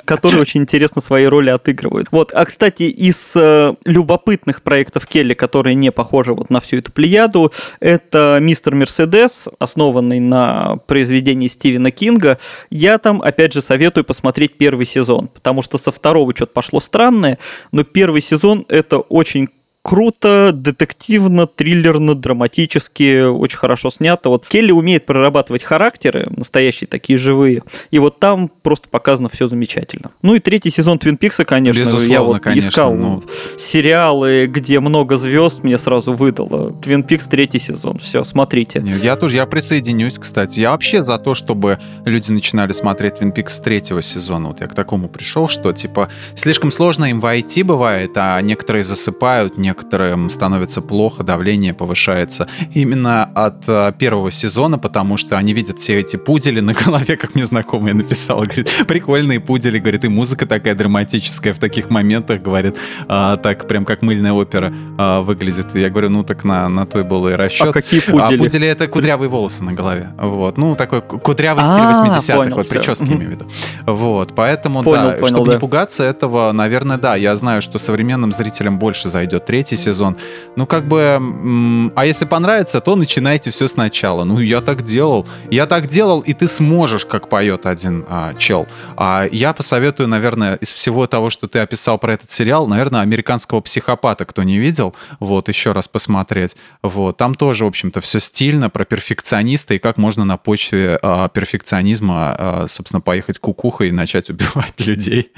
которые 0.06 0.42
очень 0.42 0.62
интересно 0.62 1.02
свои 1.02 1.26
роли 1.26 1.50
отыгрывают. 1.50 2.08
Вот, 2.12 2.32
а 2.34 2.46
кстати, 2.46 2.84
из 2.84 3.34
э, 3.36 3.74
любопытных 3.86 4.62
проектов 4.62 5.06
Келли, 5.08 5.34
которые 5.34 5.76
не 5.76 5.92
похожи 5.92 6.34
вот 6.34 6.50
на 6.50 6.60
всю 6.60 6.78
эту 6.78 6.92
плеяду, 6.92 7.52
это 7.80 8.38
«Мистер 8.42 8.76
Мерседес», 8.76 9.50
основанный 9.60 10.20
на 10.20 10.78
произведении 10.88 11.48
Стивена 11.48 11.92
Кинга. 11.92 12.38
Я 12.70 12.98
там, 12.98 13.22
опять 13.22 13.54
же, 13.54 13.62
советую 13.62 14.06
посмотреть 14.06 14.58
первый 14.58 14.75
сезон, 14.84 15.30
потому 15.30 15.62
что 15.62 15.78
со 15.78 15.92
второго 15.92 16.36
что-то 16.36 16.52
пошло 16.52 16.82
странное, 16.82 17.40
но 17.72 17.84
первый 17.84 18.20
сезон 18.20 18.66
это 18.68 19.00
очень 19.00 19.50
круто, 19.86 20.50
детективно, 20.52 21.46
триллерно, 21.46 22.16
драматически, 22.16 23.22
очень 23.22 23.60
хорошо 23.60 23.92
снято. 23.92 24.30
Вот 24.30 24.48
Келли 24.48 24.72
умеет 24.72 25.06
прорабатывать 25.06 25.62
характеры, 25.62 26.26
настоящие 26.36 26.88
такие 26.88 27.20
живые, 27.20 27.62
и 27.92 28.00
вот 28.00 28.20
там 28.20 28.50
просто 28.64 28.90
показано 28.90 29.30
все 29.30 29.48
замечательно. 29.48 30.10
Ну 30.24 30.34
и 30.34 30.40
третий 30.40 30.72
сезон 30.72 30.98
Твин 30.98 31.18
Пикса, 31.18 31.46
конечно, 31.46 31.78
я 31.78 31.86
Безусловно, 31.86 32.34
вот 32.34 32.42
конечно, 32.42 32.68
искал 32.68 32.96
ну. 32.96 33.24
сериалы, 33.58 34.48
где 34.48 34.80
много 34.80 35.18
звезд, 35.18 35.64
мне 35.64 35.78
сразу 35.78 36.14
выдало. 36.14 36.72
Твин 36.82 37.04
Пикс 37.04 37.28
третий 37.28 37.60
сезон, 37.60 38.00
все, 38.00 38.24
смотрите. 38.24 38.84
Я 39.04 39.16
тоже, 39.16 39.36
я 39.36 39.46
присоединюсь, 39.46 40.18
кстати. 40.18 40.62
Я 40.62 40.72
вообще 40.72 41.04
за 41.04 41.20
то, 41.20 41.36
чтобы 41.36 41.78
люди 42.06 42.32
начинали 42.32 42.72
смотреть 42.72 43.22
Twin 43.22 43.32
Peaks 43.32 43.50
с 43.50 43.60
третьего 43.60 44.02
сезона. 44.02 44.48
Вот 44.48 44.62
я 44.62 44.68
к 44.68 44.74
такому 44.74 45.10
пришел, 45.10 45.48
что, 45.48 45.72
типа, 45.74 46.10
слишком 46.34 46.72
сложно 46.72 47.06
им 47.06 47.20
войти 47.20 47.62
бывает, 47.62 48.14
а 48.16 48.42
некоторые 48.42 48.84
засыпают, 48.84 49.60
некоторым 49.76 50.30
становится 50.30 50.82
плохо, 50.82 51.24
давление 51.24 51.74
повышается. 51.74 52.48
Именно 52.74 53.26
от 53.26 53.66
а, 53.68 53.92
первого 53.92 54.32
сезона, 54.32 54.78
потому 54.80 55.18
что 55.18 55.38
они 55.38 55.54
видят 55.54 55.80
все 55.80 56.00
эти 56.00 56.16
пудели 56.16 56.62
на 56.62 56.74
голове, 56.74 57.18
как 57.18 57.36
мне 57.36 57.44
знакомая 57.44 57.94
написала, 57.94 58.46
говорит, 58.46 58.70
прикольные 58.88 59.40
пудели, 59.42 59.80
говорит, 59.80 60.06
и 60.06 60.08
музыка 60.08 60.46
такая 60.46 60.76
драматическая 60.76 61.54
в 61.54 61.60
таких 61.60 61.90
моментах, 61.90 62.42
говорит, 62.42 62.78
а, 63.08 63.36
так 63.36 63.68
прям 63.68 63.84
как 63.84 64.02
мыльная 64.02 64.32
опера 64.32 64.74
а, 64.98 65.22
выглядит. 65.22 65.76
Я 65.76 65.90
говорю, 65.90 66.10
ну 66.10 66.24
так 66.24 66.46
на, 66.46 66.70
на 66.70 66.86
то 66.86 67.00
и 67.00 67.04
был 67.04 67.28
и 67.28 67.34
расчет. 67.34 67.68
А 67.68 67.74
какие 67.74 68.00
А 68.08 68.12
пудели? 68.24 68.40
пудели 68.40 68.68
это 68.68 68.88
кудрявые 68.88 69.28
волосы 69.30 69.64
на 69.66 69.74
голове. 69.74 70.10
Вот. 70.18 70.58
Ну, 70.58 70.76
такой 70.76 71.02
ку- 71.02 71.20
кудрявый 71.20 71.64
стиль 71.64 71.84
А, 71.84 71.92
80-х, 71.92 72.36
понял, 72.38 72.56
вот 72.56 72.66
всё. 72.66 72.76
прически 72.76 73.04
имею 73.04 73.28
в 73.30 73.32
виду. 73.32 73.46
Вот. 73.86 74.34
Поэтому, 74.36 74.84
да, 74.84 75.16
чтобы 75.28 75.54
не 75.54 75.60
пугаться 75.60 76.04
этого, 76.04 76.54
наверное, 76.54 76.98
да. 76.98 77.16
Я 77.16 77.36
знаю, 77.36 77.62
что 77.62 77.78
современным 77.78 78.32
зрителям 78.32 78.80
больше 78.80 79.10
зайдет 79.10 79.46
третий 79.46 79.65
сезон. 79.74 80.18
Ну, 80.56 80.68
как 80.68 80.88
бы, 80.88 81.92
а 81.96 82.06
если 82.06 82.26
понравится, 82.26 82.80
то 82.80 82.96
начинайте 82.96 83.50
все 83.50 83.68
сначала. 83.68 84.24
Ну, 84.24 84.40
я 84.40 84.62
так 84.62 84.84
делал. 84.84 85.28
Я 85.50 85.66
так 85.66 85.88
делал, 85.88 86.20
и 86.20 86.34
ты 86.34 86.48
сможешь, 86.48 87.06
как 87.06 87.28
поет 87.30 87.66
один 87.66 88.06
а, 88.08 88.36
чел. 88.36 88.68
А 88.96 89.28
я 89.32 89.54
посоветую, 89.54 90.08
наверное, 90.08 90.56
из 90.56 90.72
всего 90.72 91.08
того, 91.08 91.30
что 91.30 91.48
ты 91.48 91.60
описал 91.60 91.98
про 91.98 92.14
этот 92.14 92.30
сериал, 92.30 92.68
наверное, 92.68 93.02
американского 93.02 93.62
психопата, 93.62 94.26
кто 94.26 94.44
не 94.44 94.60
видел, 94.60 94.96
вот, 95.20 95.50
еще 95.50 95.72
раз 95.72 95.88
посмотреть. 95.88 96.56
Вот, 96.84 97.18
там 97.18 97.34
тоже, 97.36 97.66
в 97.66 97.68
общем-то, 97.68 98.02
все 98.02 98.20
стильно 98.20 98.70
про 98.70 98.86
перфекциониста 98.86 99.74
и 99.74 99.80
как 99.80 99.98
можно 99.98 100.26
на 100.26 100.38
почве 100.38 101.00
а, 101.02 101.30
перфекционизма, 101.30 102.36
а, 102.38 102.66
собственно, 102.68 103.02
поехать 103.02 103.40
кукухой 103.40 103.90
и 103.90 103.92
начать 103.92 104.30
убивать 104.30 104.74
людей. 104.78 105.32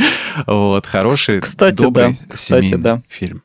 Вот, 0.45 0.85
хороший, 0.85 1.41
Кстати, 1.41 1.75
добрый, 1.75 2.17
да. 2.19 2.33
Кстати, 2.33 2.67
семейный 2.67 2.83
да. 2.83 3.01
фильм. 3.07 3.43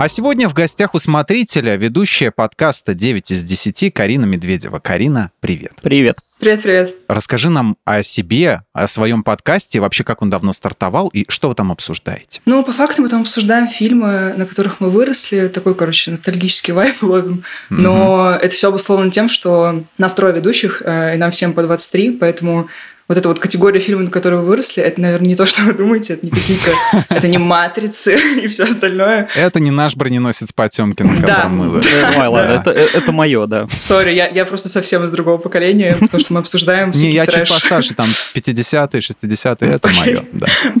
А 0.00 0.08
сегодня 0.08 0.48
в 0.48 0.54
гостях 0.54 0.94
у 0.94 0.98
смотрителя 0.98 1.76
ведущая 1.76 2.30
подкаста 2.30 2.94
9 2.94 3.32
из 3.32 3.44
10 3.44 3.92
Карина 3.92 4.24
Медведева. 4.24 4.78
Карина, 4.78 5.30
привет. 5.40 5.74
Привет. 5.82 6.16
Привет-привет. 6.40 6.94
Расскажи 7.06 7.50
нам 7.50 7.76
о 7.84 8.02
себе, 8.02 8.62
о 8.72 8.86
своем 8.86 9.22
подкасте, 9.22 9.78
вообще 9.78 10.04
как 10.04 10.22
он 10.22 10.30
давно 10.30 10.54
стартовал 10.54 11.08
и 11.08 11.26
что 11.28 11.50
вы 11.50 11.54
там 11.54 11.70
обсуждаете. 11.70 12.40
Ну, 12.46 12.64
по 12.64 12.72
факту 12.72 13.02
мы 13.02 13.10
там 13.10 13.20
обсуждаем 13.20 13.68
фильмы, 13.68 14.32
на 14.34 14.46
которых 14.46 14.80
мы 14.80 14.88
выросли. 14.88 15.48
Такой, 15.48 15.74
короче, 15.74 16.10
ностальгический 16.10 16.72
вайб 16.72 16.94
ловим. 17.02 17.44
Но 17.68 18.38
это 18.40 18.54
все 18.54 18.68
обусловлено 18.68 19.10
тем, 19.10 19.28
что 19.28 19.84
нас 19.98 20.14
трое 20.14 20.32
ведущих, 20.32 20.80
э, 20.82 21.14
и 21.14 21.18
нам 21.18 21.30
всем 21.30 21.52
по 21.52 21.62
23, 21.62 22.12
поэтому 22.12 22.70
вот 23.10 23.18
эта 23.18 23.28
вот 23.28 23.40
категория 23.40 23.80
фильмов, 23.80 24.04
на 24.04 24.10
которые 24.12 24.40
вы 24.40 24.46
выросли, 24.46 24.84
это, 24.84 25.00
наверное, 25.00 25.26
не 25.26 25.34
то, 25.34 25.44
что 25.44 25.62
вы 25.62 25.72
думаете, 25.72 26.12
это 26.12 26.26
не 26.26 26.30
какие-то... 26.30 26.72
Это 27.08 27.26
не 27.26 27.38
«Матрицы» 27.38 28.14
и 28.44 28.46
все 28.46 28.62
остальное. 28.64 29.26
Это 29.34 29.58
не 29.58 29.72
наш 29.72 29.96
броненосец 29.96 30.52
Потемкин, 30.52 31.06
на 31.06 31.20
котором 31.20 31.56
мы 31.56 31.70
выросли. 31.70 31.90
Ой, 32.16 32.28
ладно, 32.28 32.52
это, 32.52 32.70
это 32.70 33.10
мое, 33.10 33.46
да. 33.46 33.66
Sorry, 33.76 34.12
я, 34.14 34.28
я 34.28 34.44
просто 34.44 34.68
совсем 34.68 35.04
из 35.04 35.10
другого 35.10 35.38
поколения, 35.38 35.96
потому 36.00 36.20
что 36.20 36.29
мы 36.30 36.40
обсуждаем 36.40 36.90
Не, 36.92 37.12
я 37.12 37.26
чуть 37.26 37.34
трэш. 37.34 37.48
постарше, 37.48 37.94
там 37.94 38.06
50-е, 38.34 39.00
60-е, 39.00 39.70
это 39.70 39.88
мое. 39.88 40.24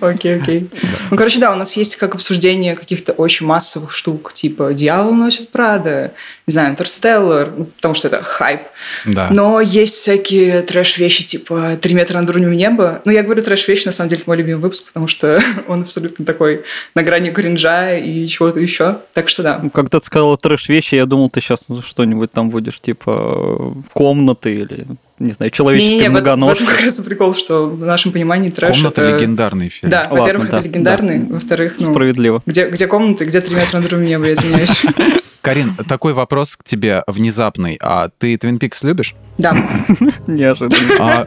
Окей, 0.00 0.36
окей. 0.36 0.70
Ну, 1.10 1.16
короче, 1.16 1.38
да, 1.38 1.52
у 1.52 1.56
нас 1.56 1.76
есть 1.76 1.96
как 1.96 2.14
обсуждение 2.14 2.74
каких-то 2.76 3.12
очень 3.12 3.46
массовых 3.46 3.92
штук, 3.92 4.32
типа 4.34 4.72
«Дьявол 4.72 5.14
носит 5.14 5.50
Прада», 5.50 6.12
не 6.46 6.52
знаю, 6.52 6.70
«Интерстеллар», 6.70 7.52
ну, 7.56 7.64
потому 7.64 7.94
что 7.94 8.08
это 8.08 8.22
хайп. 8.22 8.62
Да. 9.04 9.28
Но 9.30 9.60
есть 9.60 9.96
всякие 9.96 10.62
трэш-вещи, 10.62 11.24
типа 11.24 11.78
«Три 11.80 11.94
метра 11.94 12.20
над 12.20 12.30
уровнем 12.30 12.52
неба». 12.52 13.02
Ну, 13.04 13.12
я 13.12 13.22
говорю 13.22 13.42
трэш-вещи, 13.42 13.86
на 13.86 13.92
самом 13.92 14.08
деле, 14.10 14.20
это 14.20 14.30
мой 14.30 14.36
любимый 14.36 14.60
выпуск, 14.60 14.86
потому 14.86 15.06
что 15.06 15.42
он 15.68 15.82
абсолютно 15.82 16.24
такой 16.24 16.64
на 16.94 17.02
грани 17.02 17.30
кринжа 17.30 17.96
и 17.96 18.26
чего-то 18.26 18.60
еще. 18.60 18.98
Так 19.14 19.28
что 19.28 19.42
да. 19.42 19.60
Ну, 19.62 19.70
Когда 19.70 19.98
ты 19.98 20.06
сказала 20.06 20.36
трэш-вещи, 20.36 20.94
я 20.94 21.06
думал, 21.06 21.30
ты 21.30 21.40
сейчас 21.40 21.68
что-нибудь 21.84 22.30
там 22.30 22.50
будешь, 22.50 22.80
типа, 22.80 23.74
комнаты 23.92 24.54
или, 24.54 24.86
не 25.20 25.32
знаю, 25.32 25.50
человеческие 25.50 25.98
Не-не-не, 25.98 26.14
в 26.14 26.16
этом- 26.16 26.22
в 26.22 26.26
этом 26.26 26.38
многоножки. 26.40 26.64
как 26.64 26.80
раз 26.82 26.98
и 26.98 27.02
прикол, 27.02 27.34
что 27.34 27.66
в 27.68 27.80
нашем 27.84 28.10
понимании 28.12 28.50
трэш 28.50 28.76
Комната 28.76 29.02
это... 29.02 29.16
легендарный 29.16 29.68
фильм. 29.68 29.90
Да, 29.90 30.08
во-первых, 30.10 30.48
да, 30.50 30.58
это 30.58 30.66
легендарный, 30.66 31.18
да. 31.20 31.34
во-вторых, 31.34 31.74
ну, 31.78 31.90
Справедливо. 31.90 32.42
где, 32.46 32.68
где 32.68 32.86
комнаты, 32.86 33.24
где 33.26 33.40
три 33.40 33.54
метра 33.54 33.78
над 33.78 33.86
уровнем 33.86 34.08
неба, 34.08 34.26
я 34.26 34.32
извиняюсь. 34.32 34.84
Карин, 35.42 35.74
такой 35.88 36.12
вопрос 36.12 36.56
к 36.56 36.64
тебе 36.64 37.02
внезапный. 37.06 37.78
А 37.80 38.10
ты 38.18 38.34
Twin 38.34 38.58
Peaks 38.58 38.78
любишь? 38.86 39.14
Да. 39.38 39.54
Неожиданно. 40.26 40.76
А, 40.98 41.26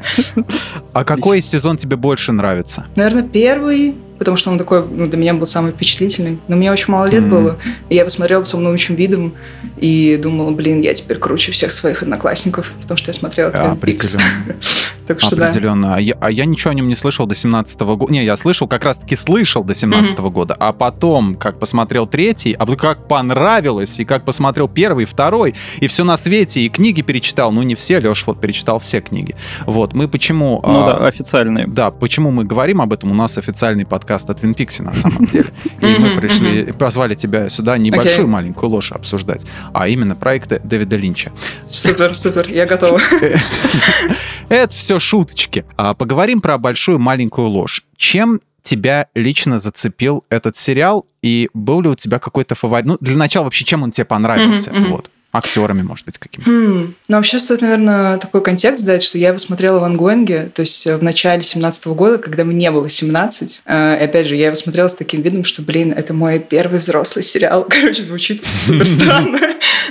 а 0.94 1.04
какой 1.04 1.42
сезон 1.42 1.78
тебе 1.78 1.96
больше 1.96 2.32
нравится? 2.32 2.86
Наверное, 2.96 3.24
первый, 3.24 3.96
потому 4.24 4.38
что 4.38 4.50
он 4.52 4.58
такой, 4.58 4.86
ну, 4.90 5.08
для 5.08 5.18
меня 5.18 5.34
был 5.34 5.46
самый 5.46 5.74
впечатлительный. 5.74 6.40
Но 6.48 6.56
мне 6.56 6.72
очень 6.72 6.92
мало 6.92 7.08
лет 7.08 7.22
Мгм. 7.24 7.30
было, 7.30 7.60
и 7.90 7.96
я 7.96 8.06
посмотрела 8.06 8.44
с 8.44 8.54
умным 8.54 8.76
видом 8.76 9.34
и 9.78 10.18
думала, 10.22 10.52
блин, 10.52 10.80
я 10.82 10.94
теперь 10.94 11.18
круче 11.18 11.52
всех 11.52 11.74
своих 11.74 12.02
одноклассников, 12.02 12.72
потому 12.82 12.98
что 12.98 13.10
я 13.10 13.14
смотрела 13.14 13.50
Twin 13.50 13.78
Peaks. 13.80 14.20
Определенно. 15.04 15.08
Так 15.08 15.22
что 15.22 15.36
да. 15.36 15.48
Определенно. 15.48 15.96
А 15.96 16.00
я, 16.00 16.16
а 16.20 16.32
я 16.32 16.46
ничего 16.46 16.72
о 16.72 16.74
нем 16.74 16.88
не 16.88 16.96
слышал 16.96 17.26
до 17.26 17.36
17 17.36 17.80
года. 17.82 18.12
Не, 18.12 18.24
я 18.24 18.36
слышал, 18.36 18.68
как 18.68 18.84
раз-таки 18.84 19.16
слышал 19.16 19.64
до 19.64 19.74
17 19.74 20.18
года. 20.20 20.56
А 20.60 20.74
потом, 20.74 21.36
как 21.36 21.60
посмотрел 21.60 22.08
третий, 22.08 22.54
а 22.54 22.66
как 22.76 23.08
понравилось, 23.08 24.00
и 24.00 24.06
как 24.06 24.26
посмотрел 24.26 24.68
первый, 24.68 25.06
второй, 25.06 25.56
и 25.80 25.88
все 25.88 26.04
на 26.04 26.18
свете, 26.18 26.62
и 26.62 26.70
книги 26.70 27.02
перечитал. 27.02 27.52
Ну, 27.52 27.64
не 27.64 27.76
все, 27.76 28.00
Леш 28.00 28.26
вот 28.26 28.42
перечитал 28.42 28.80
все 28.80 29.02
книги. 29.02 29.36
Вот, 29.66 29.94
мы 29.94 30.08
почему... 30.08 30.62
Ну 30.66 30.84
а, 30.84 30.86
да, 30.86 31.08
официальные. 31.08 31.68
Да, 31.68 31.92
почему 31.92 32.32
мы 32.32 32.44
говорим 32.44 32.82
об 32.82 32.94
этом? 32.94 33.12
У 33.12 33.14
нас 33.14 33.38
официальный 33.38 33.86
подкаст 33.86 34.30
от 34.30 34.44
Peaks 34.44 34.82
на 34.82 34.94
самом 34.94 35.26
деле. 35.26 35.46
И 35.82 35.86
мы 35.86 36.16
пришли, 36.16 36.72
позвали 36.74 37.16
тебя 37.16 37.50
сюда 37.50 37.78
небольшую 37.78 38.28
маленькую 38.28 38.70
ложь 38.70 38.92
обсуждать, 38.92 39.46
а 39.74 39.88
именно 39.88 40.16
проекты 40.16 40.62
Дэвида 40.64 40.96
Линча. 40.96 41.32
Супер, 41.68 42.18
супер, 42.18 42.48
я 42.50 42.66
готова. 42.66 43.00
Это 44.54 44.76
все 44.76 45.00
шуточки. 45.00 45.66
А 45.78 45.96
поговорим 45.96 46.40
про 46.40 46.60
большую 46.60 47.00
маленькую 47.00 47.48
ложь. 47.48 47.84
Чем 47.98 48.40
тебя 48.62 49.08
лично 49.16 49.58
зацепил 49.58 50.24
этот 50.30 50.56
сериал 50.56 51.08
и 51.24 51.50
был 51.56 51.82
ли 51.82 51.90
у 51.90 51.96
тебя 51.96 52.20
какой-то 52.20 52.54
фаворит? 52.54 52.86
Ну, 52.86 52.98
для 53.02 53.18
начала 53.18 53.46
вообще, 53.46 53.66
чем 53.66 53.82
он 53.82 53.90
тебе 53.90 54.06
понравился? 54.06 54.72
Мгм. 54.72 54.92
Вот. 54.92 55.10
Актерами, 55.36 55.82
может 55.82 56.06
быть, 56.06 56.20
какими 56.20 56.44
Хм, 56.44 56.94
Ну, 57.08 57.16
вообще 57.18 57.40
стоит, 57.40 57.62
наверное, 57.62 58.20
такой 58.20 58.44
контекст 58.44 58.86
дать, 58.86 59.02
что 59.02 59.18
я 59.18 59.30
его 59.30 59.40
смотрела 59.40 59.80
в 59.80 59.84
ангоинге, 59.84 60.52
то 60.54 60.60
есть 60.60 60.86
э, 60.86 60.96
в 60.96 61.02
начале 61.02 61.42
17 61.42 61.88
года, 61.88 62.20
когда 62.20 62.44
мне 62.44 62.70
было 62.70 62.88
17. 62.88 63.62
Э, 63.66 63.98
И 64.00 64.04
опять 64.04 64.28
же, 64.28 64.36
я 64.36 64.46
его 64.46 64.56
смотрела 64.56 64.88
с 64.88 64.94
таким 64.94 65.24
видом, 65.24 65.44
что, 65.44 65.64
блин, 65.64 65.92
это 65.92 66.14
мой 66.14 66.38
первый 66.38 66.80
взрослый 66.80 67.24
сериал. 67.24 67.66
Короче, 67.70 68.04
звучит 68.04 68.44
супер 68.68 68.86
странно. 68.86 69.40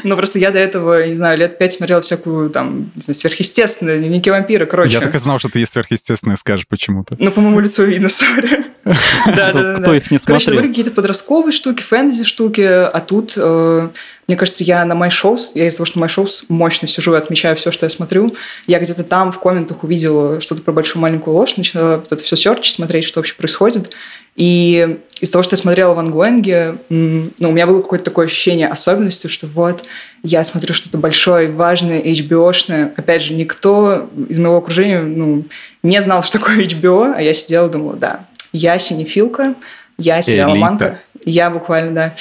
Но 0.05 0.17
просто 0.17 0.39
я 0.39 0.51
до 0.51 0.59
этого, 0.59 1.07
не 1.07 1.15
знаю, 1.15 1.39
лет 1.39 1.59
пять 1.59 1.73
смотрела 1.73 2.01
всякую 2.03 2.51
там, 2.51 2.91
не 2.95 3.03
знаю, 3.03 3.15
сверхъестественную, 3.15 3.99
дневники 3.99 4.31
вампира, 4.31 4.67
короче. 4.67 4.93
Я 4.95 5.01
так 5.01 5.15
и 5.15 5.19
знал, 5.19 5.39
что 5.39 5.49
ты 5.49 5.61
есть 5.61 5.73
сверхъестественное 5.73 6.37
скажешь 6.37 6.67
почему-то. 6.69 7.17
Ну, 7.19 7.31
по 7.31 7.41
моему 7.41 7.61
лицу 7.61 7.85
видно, 7.85 8.09
сори. 8.09 8.65
Да, 8.85 8.93
Кто- 9.51 9.63
да, 9.63 9.75
да. 9.75 9.75
кто 9.75 9.95
их 9.95 10.11
не 10.11 10.19
Короче, 10.19 10.45
смотрел? 10.45 10.63
были 10.63 10.69
какие-то 10.73 10.91
подростковые 10.91 11.53
штуки, 11.53 11.83
фэнтези 11.83 12.25
штуки, 12.25 12.61
а 12.63 13.01
тут, 13.01 13.35
э, 13.37 13.89
мне 14.33 14.39
кажется, 14.39 14.65
я 14.65 14.83
на 14.87 14.95
My 14.95 15.11
Shows, 15.11 15.51
я 15.53 15.67
из-за 15.67 15.77
того, 15.77 15.87
что 15.87 16.01
на 16.01 16.07
My 16.07 16.09
Shows 16.09 16.45
мощно 16.49 16.89
сижу 16.89 17.15
и 17.15 17.19
отмечаю 17.19 17.55
все, 17.55 17.71
что 17.71 17.85
я 17.85 17.91
смотрю, 17.91 18.35
я 18.67 18.79
где-то 18.79 19.05
там 19.05 19.31
в 19.31 19.39
комментах 19.39 19.85
увидела 19.85 20.41
что-то 20.41 20.63
про 20.63 20.73
большую 20.73 21.03
маленькую 21.03 21.37
ложь, 21.37 21.59
начала 21.59 21.99
вот 21.99 22.11
это 22.11 22.25
все 22.25 22.35
серчить, 22.35 22.75
смотреть, 22.75 23.05
что 23.05 23.21
вообще 23.21 23.35
происходит. 23.35 23.93
И 24.35 25.01
из-за 25.21 25.33
того, 25.33 25.43
что 25.43 25.53
я 25.53 25.61
смотрела 25.61 25.93
в 25.93 25.99
ангоинге, 25.99 26.77
м, 26.89 27.31
ну, 27.39 27.51
у 27.51 27.53
меня 27.53 27.67
было 27.67 27.83
какое-то 27.83 28.07
такое 28.07 28.25
ощущение 28.25 28.69
особенности, 28.69 29.27
что 29.27 29.47
вот 29.49 29.85
я 30.23 30.45
смотрю 30.45 30.73
что-то 30.73 30.97
большое, 30.97 31.53
важное, 31.53 32.01
HBO-шное. 32.01 32.95
Опять 32.97 33.25
же, 33.25 33.35
никто 33.35 34.09
из 34.31 34.39
моего 34.39 34.57
окружения 34.57 35.03
ну, 35.03 35.45
не 35.83 36.01
знал, 36.01 36.23
что 36.23 36.39
такое 36.39 36.65
HBO, 36.65 37.13
а 37.15 37.21
я 37.21 37.35
сидела 37.35 37.69
и 37.69 37.71
думала, 37.71 37.97
да, 37.97 38.25
я 38.55 38.79
синефилка, 38.79 39.57
я 39.99 40.23
сериаломанка, 40.23 41.01
я 41.27 41.51
буквально, 41.51 41.93
да. 41.93 42.15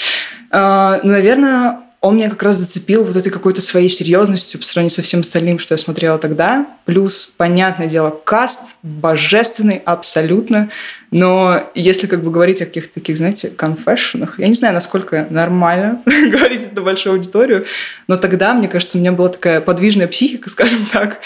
А, 0.50 1.00
ну, 1.04 1.12
наверное, 1.12 1.78
он 2.02 2.16
меня 2.16 2.32
как 2.32 2.42
раз 2.42 2.58
зацепил 2.58 3.04
вот 3.04 3.16
этой 3.16 3.32
какой-то 3.32 3.62
своей 3.62 3.88
серьезностью 3.88 4.60
по 4.60 4.66
сравнению 4.66 4.96
со 4.96 5.04
всем 5.04 5.20
остальным, 5.20 5.60
что 5.60 5.76
я 5.76 5.78
смотрела 5.78 6.18
тогда. 6.18 6.66
Плюс, 6.86 7.32
понятное 7.38 7.88
дело, 7.88 8.10
каст 8.10 8.76
божественный 8.82 9.78
абсолютно. 9.86 10.70
Но 11.12 11.70
если 11.76 12.08
как 12.08 12.24
бы 12.24 12.32
говорить 12.32 12.60
о 12.64 12.66
каких-то 12.66 12.96
таких, 12.96 13.18
знаете, 13.18 13.50
конфессионах, 13.50 14.40
я 14.40 14.48
не 14.48 14.56
знаю, 14.56 14.74
насколько 14.74 15.28
нормально 15.30 16.02
говорить 16.06 16.64
это 16.64 16.76
на 16.76 16.82
большую 16.82 17.14
аудиторию, 17.14 17.66
но 18.08 18.18
тогда, 18.18 18.56
мне 18.56 18.68
кажется, 18.68 18.98
у 18.98 19.02
меня 19.02 19.12
была 19.12 19.30
такая 19.30 19.62
подвижная 19.62 20.08
психика, 20.08 20.50
скажем 20.50 20.88
так, 20.92 21.20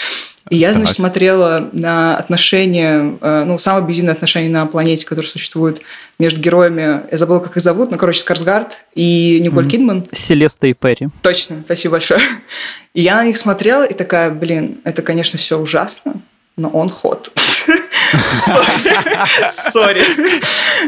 и 0.48 0.56
я, 0.56 0.72
значит, 0.72 0.94
смотрела 0.94 1.70
на 1.72 2.16
отношения, 2.16 3.16
э, 3.20 3.44
ну, 3.44 3.58
самые 3.58 3.82
абьюзивные 3.82 4.12
отношения 4.12 4.48
на 4.48 4.66
планете, 4.66 5.04
которые 5.04 5.28
существуют 5.28 5.80
между 6.18 6.40
героями. 6.40 7.02
Я 7.10 7.18
забыла, 7.18 7.40
как 7.40 7.56
их 7.56 7.62
зовут, 7.62 7.90
но, 7.90 7.96
короче, 7.96 8.20
Скарсгард 8.20 8.84
и 8.94 9.40
Николь 9.42 9.68
Кидман. 9.68 10.06
Селеста 10.12 10.68
и 10.68 10.72
Перри. 10.74 11.08
Точно, 11.22 11.62
спасибо 11.64 11.92
большое. 11.92 12.20
И 12.94 13.02
я 13.02 13.16
на 13.16 13.26
них 13.26 13.36
смотрела 13.36 13.84
и 13.84 13.92
такая, 13.92 14.30
блин, 14.30 14.78
это, 14.82 15.02
конечно, 15.02 15.38
все 15.38 15.58
ужасно, 15.58 16.14
но 16.56 16.68
он 16.70 16.88
hot. 16.88 17.30
Sorry. 19.50 20.02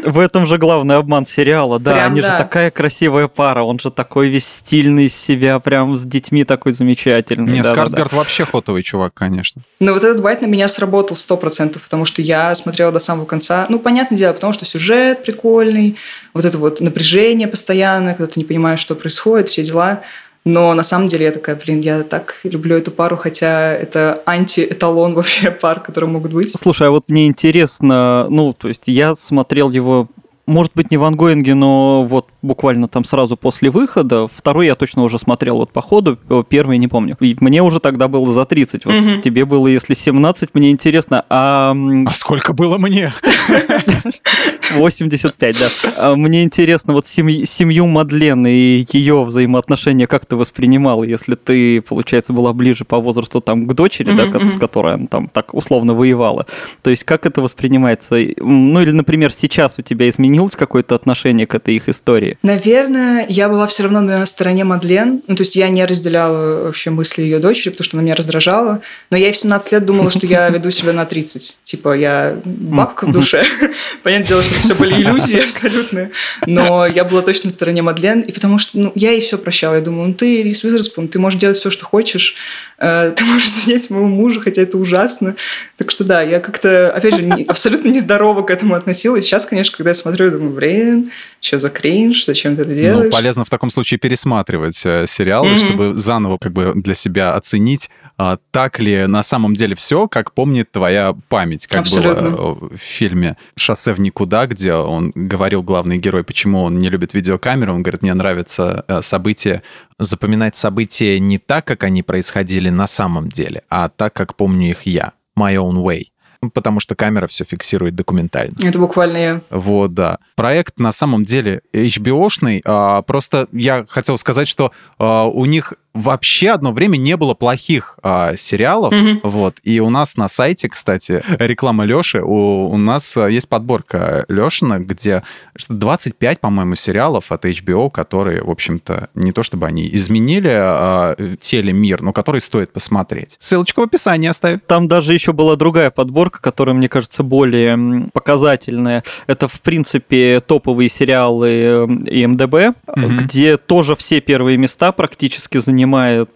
В 0.09 0.19
этом 0.19 0.47
же 0.47 0.57
главный 0.57 0.97
обман 0.97 1.27
сериала, 1.27 1.79
да. 1.79 1.93
Прям 1.93 2.13
они 2.13 2.21
да. 2.21 2.31
же 2.31 2.39
такая 2.39 2.71
красивая 2.71 3.29
пара, 3.29 3.63
он 3.65 3.79
же 3.79 3.91
такой 3.91 4.29
весь 4.29 4.47
стильный 4.47 5.07
из 5.07 5.17
себя, 5.17 5.59
прям 5.59 5.97
с 5.97 6.05
детьми 6.05 6.45
такой 6.45 6.73
замечательный. 6.73 7.53
Не, 7.53 7.63
да-да-да. 7.63 7.75
Скарсгард 7.75 8.13
вообще 8.13 8.45
хотовый 8.45 8.83
чувак, 8.83 9.13
конечно. 9.15 9.63
Но 9.81 9.93
вот 9.93 10.05
этот 10.05 10.23
байт 10.23 10.41
на 10.41 10.47
меня 10.47 10.69
сработал 10.69 11.17
сто 11.17 11.37
процентов, 11.37 11.83
потому 11.83 12.05
что 12.05 12.23
я 12.23 12.55
смотрела 12.55 12.93
до 12.93 13.01
самого 13.01 13.27
конца. 13.27 13.67
Ну, 13.69 13.79
понятное 13.79 14.17
дело, 14.17 14.33
потому 14.33 14.53
что 14.53 14.65
сюжет 14.65 15.23
прикольный, 15.23 15.97
вот 16.33 16.45
это 16.45 16.57
вот 16.57 16.81
напряжение 16.81 17.49
постоянное, 17.49 18.15
когда 18.15 18.33
ты 18.33 18.41
не 18.41 18.45
понимаешь, 18.45 18.81
что 18.81 18.95
происходит, 18.95 19.49
все 19.49 19.63
дела. 19.65 20.03
Но 20.49 20.73
на 20.73 20.83
самом 20.83 21.09
деле 21.09 21.27
я 21.27 21.33
такая, 21.33 21.57
блин, 21.57 21.81
я 21.81 22.03
так 22.03 22.37
люблю 22.43 22.75
эту 22.75 22.91
пару, 22.91 23.19
хотя 23.19 23.75
это 23.75 24.23
анти-эталон 24.25 25.13
вообще 25.15 25.51
пар, 25.51 25.81
которые 25.81 26.09
могут 26.09 26.33
быть. 26.33 26.59
Слушай, 26.59 26.89
а 26.89 26.91
вот 26.91 27.05
мне 27.09 27.27
интересно, 27.27 28.27
ну, 28.31 28.55
то 28.55 28.69
есть 28.69 28.85
я 28.87 29.15
смотрел 29.15 29.71
его, 29.71 30.09
может 30.49 30.73
быть, 30.75 30.91
не 30.91 30.97
в 30.97 31.05
ангоинге, 31.05 31.55
но 31.55 32.03
вот 32.05 32.29
буквально 32.43 32.89
там 32.89 33.05
сразу 33.05 33.37
после 33.37 33.71
выхода. 33.71 34.27
Второй 34.27 34.67
я 34.67 34.75
точно 34.75 35.03
уже 35.05 35.19
смотрел 35.19 35.57
вот 35.59 35.71
по 35.73 35.83
ходу, 35.83 36.19
э, 36.29 36.43
первый 36.49 36.79
не 36.79 36.89
помню. 36.89 37.17
И 37.21 37.37
мне 37.41 37.63
уже 37.63 37.81
тогда 37.81 38.09
было 38.09 38.33
за 38.33 38.47
30. 38.47 38.87
Вот 38.87 38.95
Мгм. 38.95 39.21
тебе 39.21 39.45
было, 39.45 39.67
если 39.67 39.93
17, 39.95 40.51
мне 40.55 40.71
интересно, 40.71 41.25
а 41.29 41.75
А 42.07 42.15
сколько 42.15 42.55
было 42.55 42.79
мне? 42.79 43.13
85, 44.77 45.57
да. 45.59 45.67
А 45.97 46.17
Мне 46.17 46.43
интересно, 46.45 46.93
вот 46.95 47.07
семь- 47.07 47.45
семью 47.45 47.87
Мадлен 47.87 48.47
и 48.47 48.87
ее 48.93 49.25
взаимоотношения 49.25 50.07
как 50.07 50.25
ты 50.27 50.37
воспринимала, 50.37 51.05
если 51.05 51.35
ты, 51.35 51.81
получается, 51.83 52.33
была 52.33 52.53
ближе 52.53 52.85
по 52.85 52.99
возрасту 52.99 53.41
там 53.41 53.67
к 53.67 53.75
дочери, 53.75 54.13
да, 54.13 54.49
с 54.49 54.57
которой 54.59 54.95
она 54.95 55.07
там 55.07 55.29
так 55.29 55.55
условно 55.55 55.95
воевала. 55.95 56.47
То 56.83 56.91
есть 56.91 57.05
как 57.05 57.27
это 57.27 57.43
воспринимается? 57.43 58.17
Ну 58.39 58.81
или, 58.81 58.93
например, 58.93 59.31
сейчас 59.33 59.79
у 59.79 59.83
тебя 59.83 60.09
изменилось 60.09 60.38
какое-то 60.47 60.95
отношение 60.95 61.47
к 61.47 61.55
этой 61.55 61.75
их 61.75 61.89
истории? 61.89 62.39
Наверное, 62.43 63.27
я 63.29 63.49
была 63.49 63.67
все 63.67 63.85
равно 63.85 64.01
на 64.01 64.25
стороне 64.27 64.65
Мадлен. 64.65 65.23
Ну, 65.27 65.37
то 65.37 65.43
есть 65.43 65.57
я 65.57 65.69
не 65.69 65.85
разделяла 65.85 66.65
вообще 66.65 66.91
мысли 66.91 67.23
ее 67.23 67.39
дочери, 67.39 67.71
потому 67.71 67.85
что 67.85 67.97
она 67.97 68.05
меня 68.05 68.15
раздражала. 68.15 68.81
Но 69.11 69.17
я 69.17 69.29
и 69.29 69.33
в 69.33 69.37
17 69.37 69.73
лет 69.73 69.85
думала, 69.85 70.11
что 70.11 70.27
я 70.27 70.49
веду 70.51 70.71
себя 70.71 70.93
на 70.93 71.05
30. 71.07 71.57
Типа, 71.65 71.97
я 71.97 72.37
бабка 72.45 73.07
в 73.07 73.13
душе. 73.13 73.45
Понятное 74.03 74.29
дело, 74.29 74.43
что 74.43 74.55
это 74.55 74.63
все 74.63 74.75
были 74.75 74.95
иллюзии 74.95 75.41
абсолютно. 75.45 76.11
Но 76.47 76.87
я 76.87 77.05
была 77.05 77.23
точно 77.23 77.47
на 77.49 77.53
стороне 77.53 77.83
Мадлен. 77.83 78.21
И 78.21 78.33
потому 78.33 78.59
что 78.59 78.79
ну, 78.79 78.93
я 78.95 79.11
ей 79.13 79.21
все 79.21 79.39
прощала. 79.39 79.75
Я 79.75 79.81
думала, 79.81 80.07
ну 80.07 80.15
ты, 80.15 80.43
Рис 80.43 80.63
Уизерспун, 80.65 81.09
ты 81.09 81.19
можешь 81.19 81.41
делать 81.41 81.57
все, 81.57 81.71
что 81.71 81.85
хочешь. 81.85 82.35
Э, 82.79 83.13
Ты 83.17 83.25
можешь 83.25 83.49
занять 83.51 83.91
моего 83.91 84.07
мужа, 84.07 84.41
хотя 84.41 84.63
это 84.63 84.79
ужасно. 84.79 85.35
Так 85.77 85.91
что 85.91 86.05
да, 86.05 86.23
я 86.23 86.39
как-то, 86.41 86.91
опять 86.91 87.17
же, 87.17 87.23
не- 87.23 87.45
абсолютно 87.45 87.89
нездорово 87.89 88.43
к 88.43 88.51
этому 88.51 88.75
относилась. 88.75 89.25
Сейчас, 89.25 89.47
конечно, 89.47 89.77
когда 89.77 89.91
я 89.91 89.95
смотрю, 89.95 90.28
думаю, 90.31 90.51
блин, 90.53 91.11
что 91.41 91.59
за 91.59 91.71
кринж, 91.71 92.25
зачем 92.27 92.57
ты 92.57 92.63
это 92.63 92.75
делаешь? 92.75 93.07
Ну, 93.07 93.11
полезно 93.11 93.45
в 93.45 93.51
таком 93.51 93.71
случае 93.71 93.99
пересматривать 93.99 94.81
э, 94.85 95.07
сериалы, 95.07 95.51
Мгм. 95.51 95.59
чтобы 95.59 95.95
заново 95.95 96.39
как 96.39 96.53
бы 96.53 96.73
для 96.75 96.95
себя 96.95 97.35
оценить, 97.35 97.91
а, 98.17 98.39
так 98.51 98.81
ли 98.81 99.07
на 99.07 99.23
самом 99.23 99.55
деле 99.55 99.77
все, 99.77 100.09
как 100.09 100.33
помнит 100.33 100.73
твоя 100.73 101.15
память, 101.29 101.67
как 101.69 101.83
Абсолютно. 101.83 102.31
было 102.31 102.59
э, 102.73 102.75
в 102.75 102.79
фильме 102.79 103.37
«Шоссе 103.57 103.93
в 103.93 104.01
никуда», 104.01 104.47
где 104.47 104.73
он 104.75 105.13
говорил, 105.15 105.63
главный 105.63 105.99
герой, 105.99 106.25
почему 106.25 106.63
он 106.63 106.79
не 106.79 106.89
любит 106.91 107.15
видеокамеру. 107.15 107.73
Он 107.75 107.83
говорит, 107.83 108.03
мне 108.03 108.15
нравятся 108.15 108.85
э, 108.89 109.03
события, 109.03 109.63
запоминать 109.99 110.57
события 110.57 111.21
не 111.21 111.39
так, 111.39 111.65
как 111.65 111.85
они 111.85 112.03
происходили 112.03 112.71
на 112.71 112.87
самом 112.89 113.29
деле, 113.29 113.63
а 113.71 113.89
так, 113.89 114.13
как 114.15 114.35
помню 114.35 114.71
их 114.71 114.83
я. 114.87 115.13
My 115.39 115.55
own 115.55 115.77
way. 115.85 116.07
Потому 116.55 116.79
что 116.79 116.95
камера 116.95 117.27
все 117.27 117.45
фиксирует 117.45 117.97
документально. 117.97 118.57
Это 118.63 118.79
буквально 118.79 119.17
я. 119.17 119.41
Вот, 119.51 119.95
да. 119.95 120.19
Проект 120.37 120.79
на 120.79 120.93
самом 120.93 121.25
деле 121.25 121.63
HBO-шный. 121.73 122.63
а, 122.65 123.03
просто 123.03 123.49
я 123.53 123.85
хотел 123.89 124.19
сказать, 124.19 124.47
что 124.47 124.71
а, 124.99 125.27
у 125.27 125.45
них 125.47 125.75
вообще 125.99 126.51
одно 126.51 126.73
время 126.73 126.97
не 126.97 127.17
было 127.17 127.35
плохих 127.35 127.99
а, 128.03 128.37
сериалов. 128.37 128.93
Мгм. 128.93 129.21
Вот. 129.23 129.57
И 129.63 129.81
у 129.81 129.91
нас 129.91 130.17
на 130.17 130.29
сайте, 130.29 130.69
кстати, 130.69 131.23
реклама 131.39 131.85
Леши, 131.85 132.23
у, 132.23 132.71
у 132.71 132.77
нас 132.77 133.17
а, 133.17 133.27
есть 133.29 133.49
подборка 133.49 134.25
Лешина, 134.29 134.79
где 134.79 135.23
что 135.57 135.75
25, 135.75 136.41
по-моему, 136.41 136.75
сериалов 136.75 137.33
от 137.33 137.45
HBO, 137.45 137.91
которые, 137.91 138.43
в 138.43 138.51
общем-то, 138.51 139.09
не 139.15 139.33
то 139.33 139.43
чтобы 139.43 139.67
они 139.67 139.89
изменили 139.93 140.51
а, 140.53 141.17
телемир, 141.41 142.03
но 142.03 142.13
которые 142.13 142.41
стоит 142.41 142.73
посмотреть. 142.73 143.37
Ссылочку 143.39 143.81
в 143.81 143.85
описании 143.85 144.29
оставим. 144.29 144.61
Там 144.67 144.89
даже 144.89 145.15
еще 145.15 145.33
была 145.33 145.57
другая 145.57 145.91
подборка, 145.91 146.41
которая, 146.41 146.75
мне 146.75 146.89
кажется, 146.89 147.23
более 147.23 148.09
показательная. 148.13 149.03
Это, 149.27 149.49
в 149.49 149.61
принципе, 149.63 150.41
топовые 150.41 150.89
сериалы 150.89 151.49
э, 151.49 151.85
IMDb, 151.87 152.75
Мгм. 152.95 153.19
где 153.19 153.57
тоже 153.57 153.95
все 153.97 154.21
первые 154.21 154.57
места 154.59 154.93
практически 154.93 155.59
занимают, 155.59 155.88
э, 155.97 156.27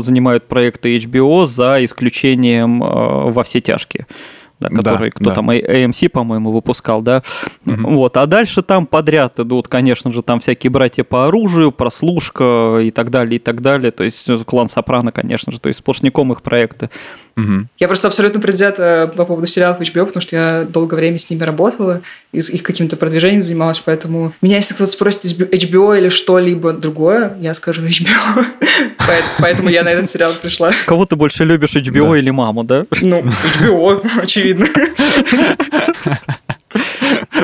занимают 0.00 0.48
проекты 0.48 0.96
HBO 0.98 1.46
за 1.46 1.84
исключением 1.84 2.82
э, 2.82 3.30
«Во 3.30 3.42
все 3.44 3.60
тяжкие». 3.60 4.06
Да, 4.60 4.68
Да, 4.70 4.76
который 4.76 5.12
кто 5.12 5.26
да. 5.26 5.34
там, 5.36 5.50
А- 5.50 5.54
AMC, 5.54 6.08
по-моему, 6.08 6.50
выпускал, 6.50 7.00
да. 7.00 7.22
Мгм. 7.64 7.94
Вот. 7.94 8.16
А 8.16 8.26
дальше 8.26 8.62
там 8.62 8.86
подряд 8.86 9.38
идут, 9.38 9.68
конечно 9.68 10.12
же, 10.12 10.20
там 10.22 10.40
всякие 10.40 10.70
братья 10.72 11.04
по 11.04 11.28
оружию, 11.28 11.70
прослушка 11.70 12.78
и 12.82 12.90
так 12.90 13.10
далее, 13.10 13.36
и 13.36 13.38
так 13.38 13.60
далее. 13.60 13.92
То 13.92 14.02
есть 14.02 14.28
э, 14.28 14.36
клан 14.44 14.66
Сопрано, 14.66 15.12
конечно 15.12 15.52
же, 15.52 15.60
то 15.60 15.68
есть 15.68 15.78
сплошняком 15.78 16.32
их 16.32 16.42
проекты. 16.42 16.90
Мгм. 17.36 17.68
Я 17.78 17.86
просто 17.86 18.08
абсолютно 18.08 18.40
предвзята 18.40 19.12
по 19.16 19.24
поводу 19.26 19.46
сериалов 19.46 19.80
HBO, 19.80 20.06
потому 20.06 20.22
что 20.22 20.34
я 20.34 20.64
долгое 20.64 20.96
время 20.96 21.18
с 21.20 21.30
ними 21.30 21.44
работала 21.44 22.00
и 22.32 22.38
их 22.38 22.62
каким-то 22.62 22.96
продвижением 22.96 23.42
занималась, 23.42 23.78
поэтому 23.78 24.32
меня, 24.42 24.56
если 24.56 24.74
кто-то 24.74 24.90
спросит 24.92 25.24
из 25.24 25.32
HBO 25.38 25.96
или 25.98 26.08
что-либо 26.10 26.72
другое, 26.74 27.36
я 27.40 27.54
скажу 27.54 27.82
HBO. 27.82 28.44
Поэт- 28.98 29.24
Поэтому 29.38 29.70
я 29.70 29.82
на 29.82 29.88
этот 29.88 30.10
сериал 30.10 30.32
пришла. 30.40 30.72
Кого 30.86 31.06
ты 31.06 31.16
больше 31.16 31.44
любишь, 31.44 31.74
HBO 31.76 32.18
или 32.18 32.30
маму, 32.30 32.64
да? 32.64 32.84
Ну, 33.00 33.20
HBO, 33.60 34.06
очевидно. 34.22 34.66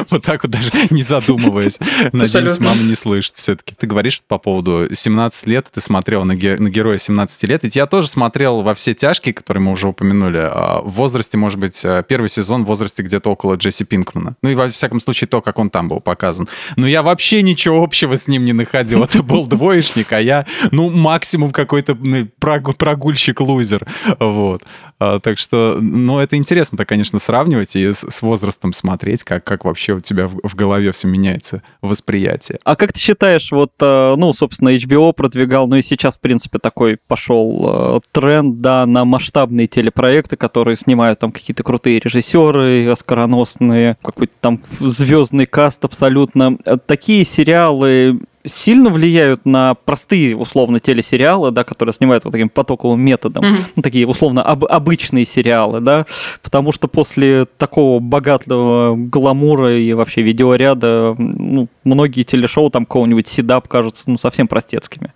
Вот 0.11 0.23
так 0.23 0.43
вот 0.45 0.51
даже 0.53 0.71
не 0.91 1.03
задумываясь. 1.03 1.79
Абсолютно. 2.13 2.67
мама 2.67 2.83
не 2.83 2.95
слышит 2.95 3.35
все-таки. 3.37 3.75
Ты 3.75 3.87
говоришь 3.87 4.23
по 4.27 4.39
поводу 4.39 4.89
17 4.93 5.47
лет, 5.47 5.69
ты 5.73 5.81
смотрел 5.81 6.25
на, 6.25 6.35
ге- 6.37 6.57
на 6.59 6.69
героя 6.71 6.99
17 6.99 7.43
лет. 7.45 7.63
Ведь 7.63 7.77
я 7.77 7.87
тоже 7.87 8.09
смотрел 8.09 8.63
во 8.63 8.75
все 8.75 8.95
тяжкие, 8.95 9.35
которые 9.35 9.63
мы 9.63 9.73
уже 9.73 9.89
упомянули, 9.89 10.39
а, 10.39 10.81
в 10.83 10.91
возрасте, 10.93 11.39
может 11.39 11.59
быть, 11.59 11.85
э, 11.85 12.05
первый 12.09 12.29
сезон 12.29 12.65
в 12.65 12.67
возрасте 12.67 13.03
где-то 13.03 13.31
около 13.31 13.55
Джесси 13.57 13.85
Пинкмана. 13.85 14.37
Ну 14.43 14.51
и 14.51 14.55
во 14.55 14.69
всяком 14.69 15.01
случае 15.01 15.29
то, 15.29 15.41
как 15.41 15.59
он 15.59 15.71
там 15.71 15.89
был 15.89 16.01
показан. 16.01 16.49
Но 16.77 16.87
я 16.87 17.03
вообще 17.03 17.43
ничего 17.43 17.83
общего 17.83 18.17
с 18.17 18.29
ним 18.29 18.45
не 18.45 18.53
находил. 18.53 19.03
Это 19.05 19.23
был 19.23 19.47
двоечник, 19.47 20.13
а 20.13 20.21
я, 20.21 20.47
ну, 20.71 20.91
максимум 20.91 21.51
какой-то 21.51 21.97
ну, 21.99 22.27
прогу- 22.41 22.75
прогульщик-лузер. 22.75 23.87
Вот. 24.21 24.63
А, 24.99 25.19
Так 25.21 25.39
что, 25.39 25.79
ну, 25.81 26.19
это 26.19 26.37
интересно-то, 26.37 26.85
конечно, 26.85 27.19
сравнивать 27.19 27.77
и 27.77 27.93
с, 27.93 28.09
с 28.09 28.23
возрастом 28.23 28.73
смотреть, 28.73 29.25
как, 29.25 29.45
как 29.45 29.65
вообще 29.65 29.94
у 29.95 30.01
тебя 30.01 30.29
в, 30.29 30.39
в 30.43 30.55
голове 30.55 30.93
все 30.93 31.09
меняется, 31.09 31.63
восприятие. 31.83 32.59
А 32.65 32.77
как 32.77 32.93
ты 32.93 33.01
считаешь, 33.01 33.51
вот, 33.53 33.73
э, 33.81 34.15
ну, 34.17 34.33
собственно, 34.33 34.75
HBO 34.77 35.13
продвигал, 35.13 35.69
ну 35.69 35.77
и 35.77 35.83
сейчас, 35.83 36.19
в 36.19 36.21
принципе, 36.21 36.59
такой 36.59 36.99
пошел 37.09 37.97
э, 37.97 38.01
тренд, 38.13 38.61
да, 38.61 38.87
на 38.87 39.05
масштабные 39.05 39.67
телепроекты, 39.67 40.37
которые 40.37 40.77
снимают 40.77 41.19
там 41.19 41.33
какие-то 41.33 41.63
крутые 41.63 42.01
режиссеры, 42.01 42.89
оскароносные, 42.89 43.97
какой-то 44.03 44.35
там 44.41 44.61
звездный 44.81 45.47
каст 45.47 45.85
абсолютно. 45.85 46.59
Э, 46.65 46.77
Такие 46.77 47.25
сериалы 47.25 48.21
сильно 48.47 48.91
влияют 48.91 49.47
на 49.47 49.75
простые, 49.75 50.37
условно, 50.37 50.79
телесериалы, 50.79 51.51
да, 51.51 51.65
которые 51.65 51.93
снимают 51.93 52.25
вот 52.25 52.33
таким 52.33 52.49
потоковым 52.51 53.01
методом, 53.01 53.45
Мгм. 53.47 53.57
ну, 53.77 53.83
такие, 53.83 54.07
условно, 54.07 54.43
об- 54.43 54.67
обычные 54.67 55.25
сериалы, 55.25 55.81
да, 55.81 56.05
потому 56.43 56.71
что 56.73 56.87
после 56.89 57.47
такого 57.57 58.01
богатого 58.01 58.95
гламура 58.97 59.75
и 59.79 59.93
вообще 59.95 60.23
видеоряда, 60.23 61.15
ну, 61.19 61.69
многие 61.85 62.23
телешоу 62.23 62.71
там 62.71 62.85
какого-нибудь 62.85 63.27
Седап 63.29 63.67
кажутся, 63.69 64.05
ну, 64.09 64.19
совсем 64.19 64.47
простецкими. 64.47 65.13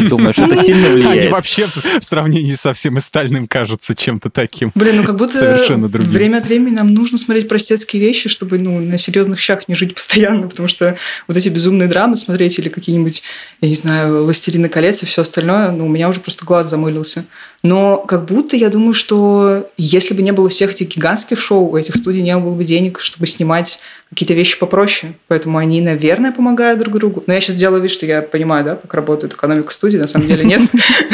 Как 0.00 0.08
думаешь, 0.08 0.38
это 0.38 0.56
сильно 0.62 0.86
Они 0.88 0.94
влияет? 1.02 1.32
вообще 1.32 1.66
в 1.66 2.04
сравнении 2.04 2.54
со 2.54 2.72
всем 2.72 2.96
остальным 2.96 3.48
кажутся 3.48 3.94
чем-то 3.94 4.30
таким. 4.30 4.72
Блин, 4.74 4.96
ну 4.96 5.04
как 5.04 5.16
будто 5.16 5.36
Совершенно 5.36 5.88
другим. 5.88 6.10
время 6.10 6.38
от 6.38 6.46
времени 6.46 6.74
нам 6.74 6.92
нужно 6.94 7.18
смотреть 7.18 7.48
простецкие 7.48 8.02
вещи, 8.02 8.28
чтобы 8.28 8.58
ну, 8.58 8.78
на 8.80 8.98
серьезных 8.98 9.40
щах 9.40 9.68
не 9.68 9.74
жить 9.74 9.94
постоянно, 10.06 10.48
потому 10.48 10.68
что 10.68 10.96
вот 11.28 11.36
эти 11.36 11.48
безумные 11.48 11.88
драмы 11.88 12.16
смотреть 12.16 12.58
или 12.58 12.68
какие-нибудь, 12.68 13.22
я 13.60 13.68
не 13.68 13.74
знаю, 13.74 14.24
«Властелины 14.24 14.68
колец» 14.68 15.02
и 15.02 15.06
все 15.06 15.22
остальное, 15.22 15.70
ну, 15.70 15.86
у 15.86 15.88
меня 15.88 16.08
уже 16.08 16.20
просто 16.20 16.44
глаз 16.44 16.68
замылился. 16.68 17.24
Но 17.62 17.96
как 17.98 18.26
будто 18.26 18.54
я 18.56 18.68
думаю, 18.68 18.94
что 18.94 19.68
если 19.76 20.14
бы 20.14 20.22
не 20.22 20.32
было 20.32 20.48
всех 20.48 20.70
этих 20.70 20.88
гигантских 20.94 21.40
шоу, 21.40 21.70
у 21.70 21.76
этих 21.76 21.96
студий 21.96 22.22
не 22.22 22.36
было 22.36 22.54
бы 22.54 22.64
денег, 22.64 23.00
чтобы 23.00 23.26
снимать 23.26 23.80
какие-то 24.10 24.34
вещи 24.34 24.58
попроще. 24.58 25.14
Поэтому 25.26 25.58
они, 25.58 25.80
наверное, 25.80 26.30
помогают 26.30 26.78
друг 26.78 26.94
другу. 26.96 27.24
Но 27.26 27.32
я 27.32 27.40
сейчас 27.40 27.56
делаю 27.56 27.82
вид, 27.82 27.90
что 27.90 28.06
я 28.06 28.22
понимаю, 28.22 28.64
да, 28.64 28.76
как 28.76 28.94
работает 28.94 29.32
экономика 29.32 29.72
студии, 29.72 29.85
на 29.94 30.08
самом 30.08 30.26
деле 30.26 30.44
нет. 30.44 30.60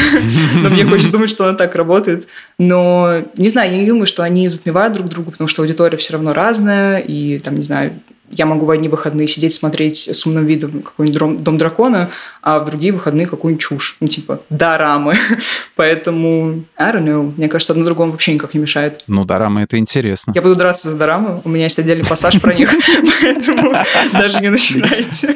Но 0.55 0.69
мне 0.69 0.85
хочется 0.85 1.11
думать, 1.11 1.29
что 1.29 1.45
она 1.45 1.57
так 1.57 1.75
работает. 1.75 2.27
Но, 2.57 3.23
не 3.37 3.49
знаю, 3.49 3.71
я 3.71 3.77
не 3.77 3.87
думаю, 3.87 4.05
что 4.05 4.23
они 4.23 4.47
затмевают 4.47 4.93
друг 4.93 5.09
друга, 5.09 5.31
потому 5.31 5.47
что 5.47 5.61
аудитория 5.61 5.97
все 5.97 6.13
равно 6.13 6.33
разная, 6.33 6.99
и 6.99 7.39
там, 7.39 7.55
не 7.55 7.63
знаю, 7.63 7.93
я 8.35 8.45
могу 8.45 8.65
в 8.65 8.71
одни 8.71 8.89
выходные 8.89 9.27
сидеть 9.27 9.53
смотреть 9.53 10.09
с 10.09 10.25
умным 10.25 10.45
видом 10.45 10.81
какой-нибудь 10.81 11.43
Дом 11.43 11.57
дракона, 11.57 12.09
а 12.41 12.59
в 12.59 12.65
другие 12.65 12.93
выходные 12.93 13.27
какую-нибудь 13.27 13.63
чушь. 13.63 13.97
Ну, 13.99 14.07
типа, 14.07 14.41
дорамы. 14.49 15.17
Поэтому, 15.75 16.63
I 16.77 16.93
don't 16.93 17.03
know. 17.03 17.33
Мне 17.37 17.47
кажется, 17.47 17.73
одно 17.73 17.85
другому 17.85 18.11
вообще 18.11 18.33
никак 18.33 18.53
не 18.53 18.59
мешает. 18.59 19.03
Ну, 19.07 19.25
дорамы 19.25 19.61
это 19.61 19.77
интересно. 19.77 20.31
Я 20.35 20.41
буду 20.41 20.55
драться 20.55 20.89
за 20.89 20.97
дорамы. 20.97 21.41
У 21.43 21.49
меня 21.49 21.65
есть 21.65 21.79
отдельный 21.79 22.05
пассаж 22.05 22.39
про 22.41 22.53
них. 22.53 22.73
Поэтому 23.21 23.73
даже 24.13 24.39
не 24.39 24.49
начинайте. 24.49 25.35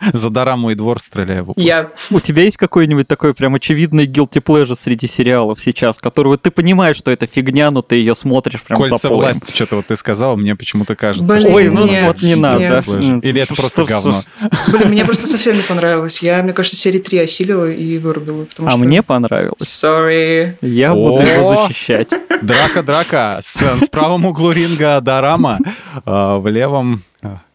За 0.12 0.30
дораму 0.30 0.70
и 0.70 0.74
двор 0.74 1.00
стреляю 1.00 1.44
в 1.44 1.50
упор. 1.50 1.64
Я 1.64 1.90
У 2.10 2.20
тебя 2.20 2.44
есть 2.44 2.56
какой-нибудь 2.56 3.08
такой 3.08 3.34
прям 3.34 3.54
очевидный 3.54 4.06
guilty 4.06 4.42
pleasure 4.42 4.74
среди 4.74 5.06
сериалов 5.06 5.60
сейчас, 5.60 5.98
который 5.98 6.28
вот 6.28 6.42
ты 6.42 6.50
понимаешь, 6.50 6.96
что 6.96 7.10
это 7.10 7.26
фигня, 7.26 7.70
но 7.70 7.82
ты 7.82 7.96
ее 7.96 8.14
смотришь 8.14 8.62
прям 8.62 8.78
Кольца 8.80 8.96
запоем? 8.96 9.20
власти, 9.22 9.52
что-то 9.54 9.76
вот 9.76 9.86
ты 9.86 9.96
сказал, 9.96 10.36
мне 10.36 10.54
почему-то 10.56 10.94
кажется. 10.96 11.26
Блин, 11.26 11.40
что 11.40 11.50
Ой, 11.50 11.68
ну 11.70 11.86
нет, 11.86 12.06
вот 12.06 12.22
не 12.22 12.34
надо. 12.34 12.58
нет. 12.60 13.24
Или 13.24 13.42
это 13.42 13.54
что- 13.54 13.62
просто 13.62 13.84
что- 13.84 13.92
говно. 13.92 14.22
Блин, 14.68 14.88
мне 14.90 15.04
просто 15.04 15.26
совсем 15.26 15.56
не 15.56 15.62
понравилось. 15.62 16.22
Я, 16.22 16.42
мне 16.42 16.52
кажется, 16.52 16.76
серии 16.76 16.98
3 16.98 17.18
осилила 17.18 17.70
и 17.70 17.98
вырубила. 17.98 18.46
А 18.58 18.68
что- 18.70 18.76
мне 18.78 19.02
понравилось. 19.02 19.60
Sorry. 19.62 20.54
Я 20.60 20.94
буду 20.94 21.22
его 21.22 21.52
О! 21.52 21.56
защищать. 21.56 22.12
Драка, 22.42 22.82
драка. 22.82 23.38
С- 23.42 23.56
В 23.58 23.90
правом 23.90 24.26
углу 24.26 24.52
ринга 24.52 25.00
Дорама, 25.00 25.58
а 26.04 26.38
в 26.38 26.46
левом 26.48 27.02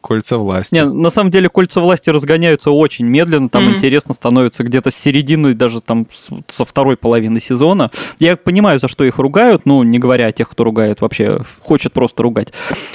кольца 0.01 0.37
власти. 0.37 0.75
Не, 0.75 0.83
на 0.85 1.09
самом 1.09 1.29
деле 1.31 1.47
кольца 1.47 1.79
власти 1.79 2.09
разгоняются 2.09 2.71
очень 2.71 3.05
медленно, 3.05 3.47
там 3.47 3.63
Мгм. 3.63 3.75
интересно 3.75 4.13
становится 4.13 4.63
где-то 4.63 4.91
с 4.91 4.95
середины, 4.95 5.53
даже 5.53 5.79
там 5.79 6.05
со 6.47 6.65
второй 6.65 6.97
половины 6.97 7.39
сезона. 7.39 7.89
Я 8.19 8.35
понимаю, 8.35 8.79
за 8.79 8.89
что 8.89 9.05
их 9.05 9.17
ругают, 9.17 9.61
ну, 9.65 9.81
не 9.83 9.99
говоря 9.99 10.25
о 10.27 10.31
тех, 10.33 10.49
кто 10.49 10.65
ругает 10.65 10.99
вообще, 10.99 11.39
хочет 11.61 11.93
просто 11.93 12.21
ругать. 12.23 12.49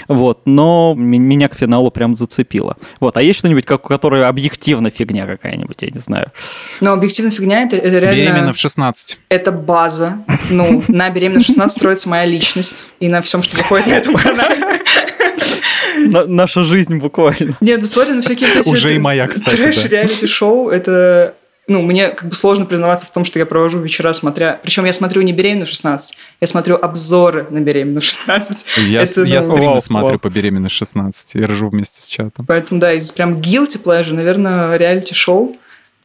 Вот, 0.09 0.43
но 0.45 0.93
м- 0.95 1.01
меня 1.23 1.49
к 1.49 1.55
финалу 1.55 1.91
прям 1.91 2.15
зацепило. 2.15 2.77
Вот, 3.01 3.17
а 3.17 3.23
есть 3.23 3.39
что-нибудь, 3.39 3.65
как, 3.65 3.83
которое 3.89 4.27
объективно 4.29 4.91
фигня 4.91 5.25
какая-нибудь, 5.27 5.79
я 5.81 5.89
не 5.89 5.99
знаю. 6.01 6.31
Но 6.83 6.93
объективно 6.93 7.31
фигня, 7.31 7.63
это, 7.63 7.77
это 7.77 7.99
реально... 8.01 8.21
Беременна 8.21 8.53
в 8.53 8.59
16. 8.59 9.19
Это 9.31 9.51
база. 9.53 10.19
Ну, 10.51 10.83
на 10.89 11.09
беременна 11.09 11.41
в 11.41 11.45
16 11.45 11.75
строится 11.79 12.11
моя 12.11 12.27
личность. 12.27 12.85
И 13.01 13.09
на 13.09 13.23
всем, 13.23 13.43
что 13.43 13.57
выходит 13.57 13.87
на 13.87 13.93
этом 13.95 14.15
канале. 14.15 14.59
На- 15.97 16.27
наша 16.27 16.63
жизнь 16.63 16.99
буквально. 16.99 17.55
Нет, 17.61 17.81
ну 17.81 17.87
смотри, 17.87 18.15
на 18.15 18.23
всякие 18.23 18.49
эти 18.49 18.69
Уже 18.69 18.95
и 18.95 18.99
моя, 18.99 19.27
кстати, 19.27 19.57
да. 19.57 19.63
Трэш-реалити-шоу, 19.63 20.71
это... 20.71 21.35
Ну, 21.67 21.83
мне 21.83 22.09
как 22.09 22.31
бы 22.31 22.35
сложно 22.35 22.65
признаваться 22.65 23.07
в 23.07 23.11
том, 23.11 23.27
что 23.27 23.39
я 23.39 23.45
провожу 23.45 23.79
вечера, 23.79 24.15
смотря... 24.15 24.59
Причем 24.63 24.87
я 24.87 24.93
смотрю 24.95 25.21
не 25.21 25.35
«Беременна 25.35 25.67
в 25.67 25.69
16», 25.69 26.15
я 26.41 26.47
смотрю 26.47 26.79
обзоры 26.81 27.47
на 27.51 27.61
«Беременна 27.61 28.01
в 28.01 28.05
16». 28.05 28.57
Я, 28.87 29.03
Это, 29.03 29.25
я 29.25 29.41
ну, 29.41 29.43
стримы 29.43 29.67
вау, 29.73 29.81
смотрю 29.81 30.09
вау. 30.13 30.19
по 30.19 30.31
беременна 30.31 30.71
в 30.71 30.73
16 30.73 31.35
и 31.37 31.43
ржу 31.45 31.69
вместе 31.69 32.01
с 32.01 32.07
чатом. 32.07 32.47
Поэтому, 32.47 32.81
да, 32.81 32.95
из 32.95 33.13
прям 33.13 33.35
guilty 33.35 33.83
pleasure, 33.83 34.15
наверное, 34.15 34.77
реалити-шоу, 34.77 35.59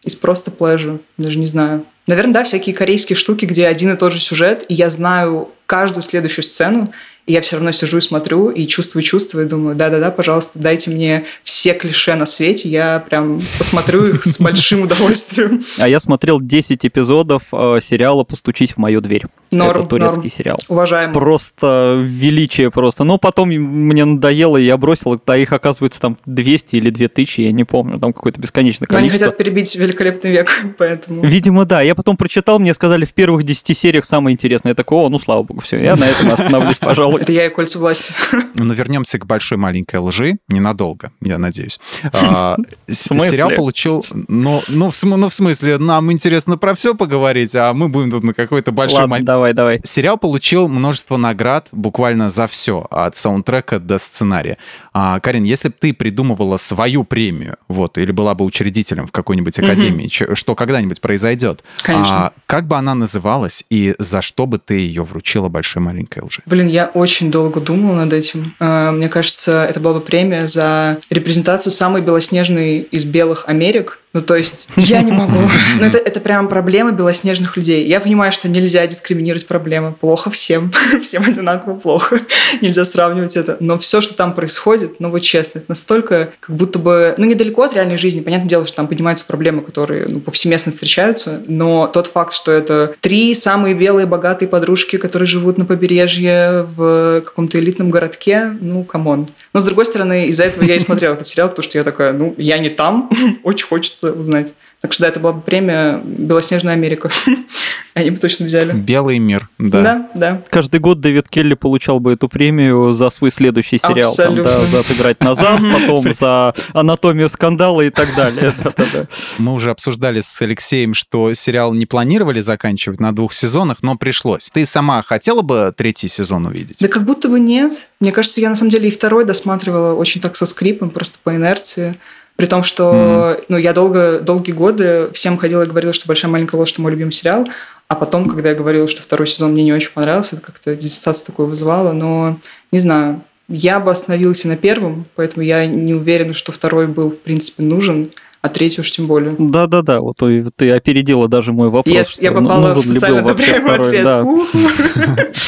из 0.03 0.15
просто 0.15 0.51
pleasure, 0.51 0.99
даже 1.17 1.39
не 1.39 1.47
знаю. 1.47 1.85
Наверное, 2.07 2.33
да, 2.33 2.43
всякие 2.43 2.75
корейские 2.75 3.15
штуки, 3.15 3.45
где 3.45 3.65
один 3.67 3.93
и 3.93 3.95
тот 3.95 4.11
же 4.11 4.19
сюжет, 4.19 4.65
и 4.67 4.73
я 4.73 4.89
знаю 4.89 5.49
каждую 5.65 6.03
следующую 6.03 6.43
сцену, 6.43 6.91
и 7.25 7.33
я 7.33 7.41
все 7.41 7.55
равно 7.55 7.71
сижу 7.71 7.97
и 7.97 8.01
смотрю, 8.01 8.49
и 8.49 8.67
чувствую, 8.67 9.01
чувствую, 9.03 9.45
и 9.45 9.49
думаю, 9.49 9.75
да-да-да, 9.75 10.11
пожалуйста, 10.11 10.59
дайте 10.59 10.91
мне 10.91 11.25
все 11.43 11.73
клише 11.73 12.15
на 12.15 12.25
свете, 12.25 12.67
я 12.67 12.99
прям 13.07 13.41
посмотрю 13.57 14.05
их 14.05 14.25
с 14.25 14.39
большим 14.39 14.81
удовольствием. 14.81 15.63
А 15.79 15.87
я 15.87 15.99
смотрел 15.99 16.41
10 16.41 16.85
эпизодов 16.85 17.53
э, 17.53 17.79
сериала 17.81 18.23
«Постучись 18.23 18.73
в 18.73 18.77
мою 18.77 18.99
дверь». 18.99 19.23
Норм, 19.51 19.79
Это 19.79 19.87
турецкий 19.89 20.23
норм. 20.23 20.29
сериал. 20.29 20.57
Уважаемо. 20.67 21.13
Просто 21.13 22.03
величие 22.05 22.71
просто. 22.71 23.03
Но 23.03 23.17
потом 23.17 23.49
мне 23.49 24.03
надоело, 24.03 24.57
и 24.57 24.65
я 24.65 24.75
бросил, 24.77 25.21
а 25.25 25.37
их 25.37 25.53
оказывается 25.53 26.01
там 26.01 26.17
200 26.25 26.75
или 26.75 26.89
2000, 26.89 27.41
я 27.41 27.51
не 27.51 27.63
помню, 27.63 27.99
там 27.99 28.13
какое-то 28.13 28.41
бесконечное 28.41 28.87
Но 28.89 28.97
они 28.97 29.07
количество. 29.09 29.27
хотят 29.27 29.37
перебить 29.37 29.75
великолепный 29.75 30.31
век, 30.31 30.65
поэтому... 30.77 31.23
Видимо, 31.23 31.65
да. 31.65 31.81
Я 31.81 31.95
потом 31.95 32.17
прочитал, 32.17 32.59
мне 32.59 32.73
сказали, 32.73 33.05
в 33.05 33.13
первых 33.13 33.43
10 33.43 33.77
сериях 33.77 34.05
самое 34.05 34.33
интересное. 34.33 34.71
Я 34.71 34.75
такой, 34.75 34.97
о, 34.97 35.09
ну 35.09 35.19
слава 35.19 35.43
богу, 35.43 35.61
все, 35.61 35.77
я 35.81 35.95
на 35.95 36.05
этом 36.05 36.31
остановлюсь, 36.31 36.77
пожалуй. 36.79 37.12
Это 37.21 37.31
я 37.31 37.47
и 37.47 37.49
кольца 37.49 37.79
власти. 37.79 38.13
Но 38.55 38.73
вернемся 38.73 39.19
к 39.19 39.25
большой 39.25 39.57
маленькой 39.57 39.99
лжи, 39.99 40.37
ненадолго, 40.47 41.11
я 41.21 41.37
надеюсь. 41.37 41.79
А? 42.11 42.57
Сериал 42.87 43.51
получил, 43.51 44.05
ну, 44.27 44.61
ну, 44.69 44.89
в, 44.89 45.03
ну, 45.03 45.29
в 45.29 45.33
смысле, 45.33 45.77
нам 45.77 46.11
интересно 46.11 46.57
про 46.57 46.73
все 46.75 46.95
поговорить, 46.95 47.55
а 47.55 47.73
мы 47.73 47.89
будем 47.89 48.11
тут 48.11 48.23
на 48.23 48.33
какой-то 48.33 48.71
большой 48.71 49.01
Ладно, 49.01 49.23
давай, 49.23 49.53
давай. 49.53 49.81
Сериал 49.83 50.17
получил 50.17 50.67
множество 50.67 51.17
наград 51.17 51.67
буквально 51.71 52.29
за 52.29 52.47
все, 52.47 52.87
от 52.89 53.15
саундтрека 53.15 53.79
до 53.79 53.99
сценария. 53.99 54.57
А, 54.93 55.19
Карин, 55.19 55.43
если 55.43 55.69
бы 55.69 55.75
ты 55.77 55.93
придумывала 55.93 56.57
свою 56.57 57.03
премию, 57.03 57.57
вот, 57.67 57.97
или 57.97 58.11
была 58.11 58.35
бы 58.35 58.45
учредителем 58.45 59.07
в 59.07 59.11
какой-нибудь 59.11 59.57
академии, 59.59 60.09
что 60.35 60.55
когда-нибудь 60.55 61.01
произойдет, 61.01 61.63
а, 61.87 62.31
как 62.45 62.67
бы 62.67 62.75
она 62.75 62.95
называлась 62.95 63.65
и 63.69 63.95
за 63.99 64.21
что 64.21 64.45
бы 64.45 64.59
ты 64.59 64.75
ее 64.75 65.03
вручила 65.03 65.49
большой 65.49 65.81
маленькой 65.81 66.23
лжи? 66.23 66.41
Блин, 66.45 66.67
я 66.67 66.87
очень 66.87 67.02
долго 67.31 67.59
думала 67.59 67.95
над 67.95 68.13
этим. 68.13 68.55
Э, 68.59 68.91
Мне 68.91 69.09
кажется, 69.09 69.63
это 69.63 69.79
была 69.79 69.95
бы 69.95 70.01
премия 70.01 70.47
за 70.47 70.97
репрезентацию 71.09 71.71
самой 71.71 72.01
белоснежной 72.01 72.79
из 72.79 73.05
белых 73.05 73.45
Америк. 73.47 73.99
Ну, 74.13 74.21
то 74.21 74.35
есть, 74.35 74.67
я 74.77 75.01
не 75.01 75.11
могу. 75.11 75.49
Ну, 75.79 75.85
это, 75.85 75.97
это 75.97 76.19
прям 76.19 76.47
проблема 76.47 76.91
белоснежных 76.91 77.57
людей. 77.57 77.87
Я 77.87 77.99
понимаю, 77.99 78.31
что 78.31 78.47
нельзя 78.47 78.85
дискриминировать 78.85 79.47
проблемы. 79.47 79.91
Плохо 79.91 80.29
всем. 80.29 80.71
Всем 81.01 81.23
одинаково 81.23 81.75
плохо. 81.75 82.19
Нельзя 82.61 82.85
сравнивать 82.85 83.35
это. 83.35 83.57
Но 83.59 83.79
все, 83.79 84.01
что 84.01 84.13
там 84.13 84.33
происходит, 84.33 84.99
ну, 84.99 85.09
вот 85.09 85.19
честно, 85.19 85.59
это 85.59 85.65
настолько 85.69 86.29
как 86.39 86.55
будто 86.55 86.77
бы... 86.77 87.15
Ну, 87.17 87.25
недалеко 87.25 87.63
от 87.63 87.73
реальной 87.73 87.97
жизни. 87.97 88.21
Понятное 88.21 88.49
дело, 88.49 88.67
что 88.67 88.77
там 88.77 88.87
поднимаются 88.87 89.25
проблемы, 89.25 89.63
которые 89.63 90.05
ну, 90.07 90.19
повсеместно 90.19 90.71
встречаются. 90.71 91.41
Но 91.47 91.87
тот 91.87 92.07
факт, 92.07 92.33
что 92.33 92.51
это 92.51 92.93
три 92.99 93.33
самые 93.33 93.73
белые 93.73 94.05
богатые 94.05 94.47
подружки, 94.47 94.97
которые 94.97 95.25
живут 95.25 95.57
на 95.57 95.65
побережье 95.65 96.67
в 96.75 97.21
каком-то 97.25 97.59
элитном 97.59 97.89
городке, 97.89 98.55
ну, 98.61 98.83
come 98.83 99.08
on. 99.08 99.27
Но, 99.53 99.59
с 99.59 99.63
другой 99.63 99.85
стороны, 99.85 100.27
из-за 100.27 100.45
этого 100.45 100.63
я 100.63 100.75
и 100.75 100.79
смотрела 100.79 101.13
этот 101.13 101.27
сериал, 101.27 101.49
потому 101.49 101.63
что 101.63 101.77
я 101.77 101.83
такая, 101.83 102.11
ну, 102.11 102.33
я 102.37 102.57
не 102.57 102.69
там, 102.69 103.09
очень 103.43 103.67
хочется 103.67 104.11
узнать. 104.11 104.53
Так 104.81 104.93
что 104.93 105.03
да, 105.03 105.09
это 105.09 105.19
была 105.19 105.33
бы 105.33 105.41
премия 105.41 106.01
«Белоснежная 106.03 106.73
Америка». 106.73 107.09
Они 107.93 108.09
бы 108.09 108.17
точно 108.17 108.47
взяли. 108.47 108.73
Белый 108.73 109.19
мир, 109.19 109.49
да. 109.59 109.81
Да, 109.81 110.09
да. 110.15 110.41
Каждый 110.49 110.79
год 110.79 110.99
Дэвид 110.99 111.29
Келли 111.29 111.53
получал 111.53 111.99
бы 111.99 112.13
эту 112.13 112.27
премию 112.27 112.93
за 112.93 113.09
свой 113.11 113.29
следующий 113.29 113.77
сериал. 113.77 114.15
Там, 114.15 114.41
да, 114.41 114.65
за 114.65 114.79
«Отыграть 114.79 115.19
назад», 115.19 115.61
потом 115.61 116.11
за 116.11 116.55
«Анатомию 116.73 117.29
скандала» 117.29 117.81
и 117.81 117.91
так 117.91 118.15
далее. 118.15 118.53
Мы 119.37 119.53
уже 119.53 119.69
обсуждали 119.69 120.21
с 120.21 120.41
Алексеем, 120.41 120.95
что 120.95 121.33
сериал 121.33 121.73
не 121.73 121.85
планировали 121.85 122.41
заканчивать 122.41 122.99
на 122.99 123.13
двух 123.13 123.33
сезонах, 123.33 123.83
но 123.83 123.95
пришлось. 123.95 124.49
Ты 124.51 124.65
сама 124.65 125.03
хотела 125.03 125.43
бы 125.43 125.71
третий 125.75 126.07
сезон 126.07 126.47
увидеть? 126.47 126.77
Да 126.79 126.87
как 126.87 127.03
будто 127.05 127.29
бы 127.29 127.39
нет. 127.39 127.89
Мне 127.99 128.11
кажется, 128.11 128.41
я 128.41 128.49
на 128.49 128.55
самом 128.55 128.71
деле 128.71 128.89
и 128.89 128.91
второй 128.91 129.25
досматривала 129.25 129.93
очень 129.93 130.19
так 130.19 130.35
со 130.35 130.47
скрипом, 130.47 130.89
просто 130.89 131.19
по 131.23 131.35
инерции. 131.35 131.95
При 132.35 132.47
том, 132.47 132.63
что 132.63 133.39
ну, 133.47 133.57
я 133.57 133.73
долго, 133.73 134.19
долгие 134.19 134.53
годы 134.53 135.09
всем 135.13 135.37
ходила 135.37 135.63
и 135.63 135.67
говорила, 135.67 135.93
что 135.93 136.07
«Большая 136.07 136.31
маленькая 136.31 136.57
ложь»– 136.57 136.71
это 136.73 136.81
мой 136.81 136.91
любимый 136.91 137.11
сериал. 137.11 137.47
А 137.87 137.95
потом, 137.95 138.27
когда 138.27 138.49
я 138.49 138.55
говорила, 138.55 138.87
что 138.87 139.01
второй 139.03 139.27
сезон 139.27 139.51
мне 139.51 139.63
не 139.63 139.73
очень 139.73 139.91
понравился, 139.91 140.35
это 140.35 140.45
как-то 140.45 140.75
диссоциацию 140.75 141.27
такую 141.27 141.47
вызывало. 141.47 141.91
Но, 141.91 142.39
не 142.71 142.79
знаю, 142.79 143.21
я 143.47 143.79
бы 143.79 143.91
остановилась 143.91 144.45
и 144.45 144.47
на 144.47 144.57
первом, 144.57 145.05
поэтому 145.15 145.43
я 145.43 145.65
не 145.67 145.93
уверена, 145.93 146.33
что 146.33 146.51
второй 146.51 146.87
был, 146.87 147.11
в 147.11 147.19
принципе, 147.19 147.63
нужен. 147.63 148.11
А 148.43 148.49
третий 148.49 148.81
уж 148.81 148.91
тем 148.91 149.07
более. 149.07 149.35
Да-да-да, 149.39 150.01
вот 150.01 150.17
ты 150.17 150.71
опередила 150.71 151.29
даже 151.29 151.53
мой 151.53 151.69
вопрос. 151.69 151.95
Yes, 151.95 152.21
я 152.21 152.31
что 152.31 152.41
попала 152.41 152.73
в 152.73 152.75
нужен 152.75 152.93
ли 152.93 152.99
был 152.99 152.99
социально 152.99 153.23
вообще 153.23 153.53
одобряемый 153.53 153.75
второй, 153.75 153.87
ответ. 153.87 154.03
да. 154.03 155.31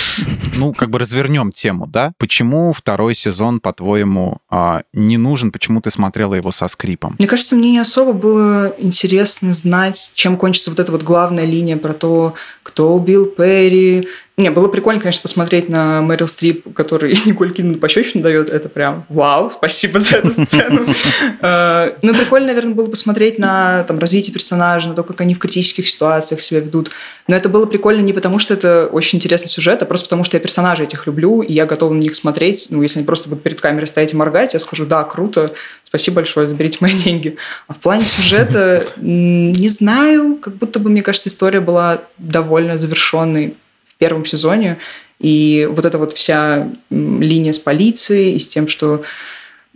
Ну, 0.57 0.71
как 0.71 0.89
бы 0.89 0.99
развернем 0.99 1.51
тему, 1.51 1.85
да? 1.85 2.13
Почему 2.17 2.71
второй 2.71 3.13
сезон, 3.13 3.59
по-твоему, 3.59 4.37
а, 4.49 4.83
не 4.93 5.17
нужен? 5.17 5.51
Почему 5.51 5.81
ты 5.81 5.91
смотрела 5.91 6.35
его 6.35 6.51
со 6.51 6.69
скрипом? 6.69 7.15
Мне 7.19 7.27
кажется, 7.27 7.57
мне 7.57 7.71
не 7.71 7.79
особо 7.79 8.13
было 8.13 8.73
интересно 8.77 9.51
знать, 9.51 10.13
чем 10.15 10.37
кончится 10.37 10.69
вот 10.69 10.79
эта 10.79 10.93
вот 10.93 11.03
главная 11.03 11.43
линия 11.43 11.75
про 11.75 11.91
то, 11.91 12.35
кто 12.63 12.95
убил 12.95 13.25
Перри. 13.25 14.07
Не, 14.37 14.51
было 14.51 14.67
прикольно, 14.67 14.99
конечно, 14.99 15.21
посмотреть 15.21 15.69
на 15.69 16.01
Мэрил 16.01 16.27
Стрип, 16.27 16.73
который 16.73 17.17
Николь 17.25 17.53
Кидман 17.53 17.75
пощечину 17.75 18.21
дает. 18.21 18.49
Это 18.49 18.67
прям 18.67 19.05
вау, 19.07 19.49
спасибо 19.49 19.99
за 19.99 20.17
эту 20.17 20.31
сцену. 20.31 20.81
Э, 21.41 21.93
Ну, 22.01 22.13
прикольно, 22.13 22.47
наверное, 22.47 22.73
было 22.73 22.87
посмотреть 22.87 23.39
на 23.39 23.83
там, 23.83 23.99
развитие 23.99 24.33
персонажа, 24.33 24.89
на 24.89 24.95
то, 24.95 25.03
как 25.03 25.21
они 25.21 25.35
в 25.35 25.39
критических 25.39 25.87
ситуациях 25.87 26.41
себя 26.41 26.59
ведут. 26.59 26.91
Но 27.27 27.35
это 27.35 27.49
было 27.49 27.65
прикольно 27.65 28.01
не 28.01 28.13
потому, 28.13 28.39
что 28.39 28.53
это 28.53 28.87
очень 28.91 29.17
интересный 29.17 29.49
сюжет, 29.49 29.81
а 29.81 29.85
просто 29.85 30.07
потому, 30.07 30.23
что 30.23 30.37
я 30.37 30.41
персонажей 30.41 30.85
этих 30.85 31.07
люблю, 31.07 31.41
и 31.41 31.53
я 31.53 31.65
готова 31.65 31.93
на 31.93 31.99
них 31.99 32.15
смотреть. 32.15 32.67
Ну, 32.69 32.81
если 32.81 32.99
они 32.99 33.05
просто 33.05 33.29
будут 33.29 33.43
перед 33.43 33.61
камерой 33.61 33.87
стоять 33.87 34.13
и 34.13 34.15
моргать, 34.15 34.53
я 34.53 34.59
скажу, 34.59 34.85
да, 34.85 35.03
круто, 35.03 35.51
спасибо 35.83 36.15
большое, 36.15 36.47
заберите 36.47 36.79
мои 36.81 36.93
деньги. 37.05 37.37
А 37.67 37.73
в 37.73 37.79
плане 37.79 38.03
сюжета, 38.03 38.85
не 38.97 39.69
знаю, 39.69 40.37
как 40.41 40.55
будто 40.55 40.79
бы, 40.79 40.89
мне 40.89 41.01
кажется, 41.01 41.29
история 41.29 41.59
была 41.61 42.01
довольно 42.17 42.77
завершенной 42.77 43.55
в 43.95 43.99
первом 43.99 44.25
сезоне. 44.25 44.77
И 45.19 45.67
вот 45.71 45.85
эта 45.85 45.97
вот 45.97 46.13
вся 46.13 46.69
линия 46.89 47.53
с 47.53 47.59
полицией 47.59 48.35
и 48.35 48.39
с 48.39 48.47
тем, 48.47 48.67
что 48.67 49.03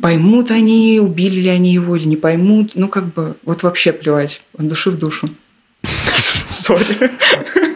поймут 0.01 0.51
они, 0.51 0.99
убили 1.01 1.41
ли 1.41 1.49
они 1.49 1.73
его 1.73 1.95
или 1.95 2.05
не 2.05 2.17
поймут, 2.17 2.71
ну 2.75 2.87
как 2.87 3.13
бы 3.13 3.35
вот 3.43 3.63
вообще 3.63 3.93
плевать, 3.93 4.41
от 4.57 4.67
души 4.67 4.91
в 4.91 4.99
душу. 4.99 5.29
Сори. 5.83 7.11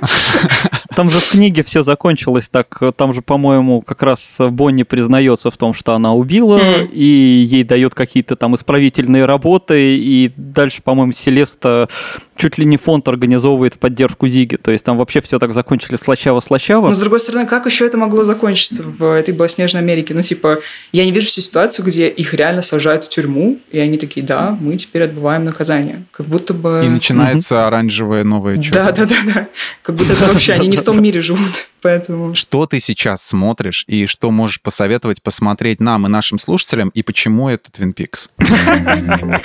Там 0.96 1.10
же 1.10 1.20
в 1.20 1.30
книге 1.32 1.64
все 1.64 1.84
закончилось 1.84 2.50
так. 2.50 2.82
Там 2.96 3.14
же, 3.14 3.22
по-моему, 3.22 3.82
как 3.82 4.04
раз 4.04 4.38
Бонни 4.40 4.84
признается 4.84 5.52
в 5.52 5.58
том, 5.58 5.74
что 5.74 5.94
она 5.94 6.14
убила, 6.14 6.58
Мгм. 6.58 6.90
и 6.92 7.04
ей 7.50 7.64
дает 7.64 7.96
какие-то 7.96 8.36
там 8.36 8.56
исправительные 8.56 9.26
работы, 9.26 9.98
и 9.98 10.32
дальше, 10.36 10.82
по-моему, 10.84 11.12
Селеста 11.14 11.88
чуть 12.36 12.58
ли 12.58 12.66
не 12.66 12.78
фонд 12.78 13.08
организовывает 13.08 13.76
в 13.76 13.78
поддержку 13.78 14.28
Зиги. 14.28 14.56
То 14.58 14.72
есть 14.72 14.84
там 14.84 14.98
вообще 14.98 15.22
все 15.22 15.40
так 15.40 15.54
закончили 15.54 15.96
слащаво-слащаво. 15.96 16.90
Но 16.90 16.94
с 16.96 17.00
другой 17.00 17.20
стороны, 17.20 17.46
как 17.46 17.66
еще 17.66 17.86
это 17.86 17.98
могло 17.98 18.24
закончиться 18.24 18.84
в 18.84 19.04
этой 19.14 19.34
белоснежной 19.34 19.82
Америке? 19.82 20.14
Ну, 20.14 20.22
типа, 20.22 20.60
я 20.92 21.06
не 21.06 21.12
вижу 21.12 21.28
всю 21.28 21.42
ситуацию, 21.42 21.86
где 21.86 22.10
их 22.10 22.34
реально 22.34 22.62
сажают 22.62 23.04
в 23.06 23.10
тюрьму, 23.10 23.60
и 23.72 23.80
они 23.80 23.98
такие, 23.98 24.26
да, 24.26 24.58
мы 24.60 24.76
теперь 24.78 25.04
отбываем 25.04 25.46
наказание. 25.46 26.04
Как 26.12 26.26
будто 26.26 26.54
бы... 26.54 26.82
И 26.86 26.90
начинается 26.90 27.66
оранжевое 27.66 28.24
новое 28.24 28.58
чудо. 28.58 28.84
Да, 28.86 28.92
да, 28.92 29.06
да, 29.06 29.16
да. 29.34 29.48
Как 29.82 29.96
будто 29.96 30.14
это 30.14 30.26
вообще 30.26 30.54
они 30.54 30.68
не 30.68 30.78
в 30.84 30.86
том 30.86 31.02
мире 31.02 31.22
живут. 31.22 31.68
Поэтому... 31.82 32.36
Что 32.36 32.66
ты 32.66 32.80
сейчас 32.80 33.24
смотришь 33.24 33.84
и 33.88 34.06
что 34.06 34.32
можешь 34.32 34.62
посоветовать 34.62 35.22
посмотреть 35.22 35.80
нам 35.80 36.06
и 36.06 36.10
нашим 36.10 36.40
слушателям, 36.40 36.90
и 36.90 37.04
почему 37.04 37.50
это 37.50 37.70
Twin 37.72 37.94
Peaks? 37.94 38.30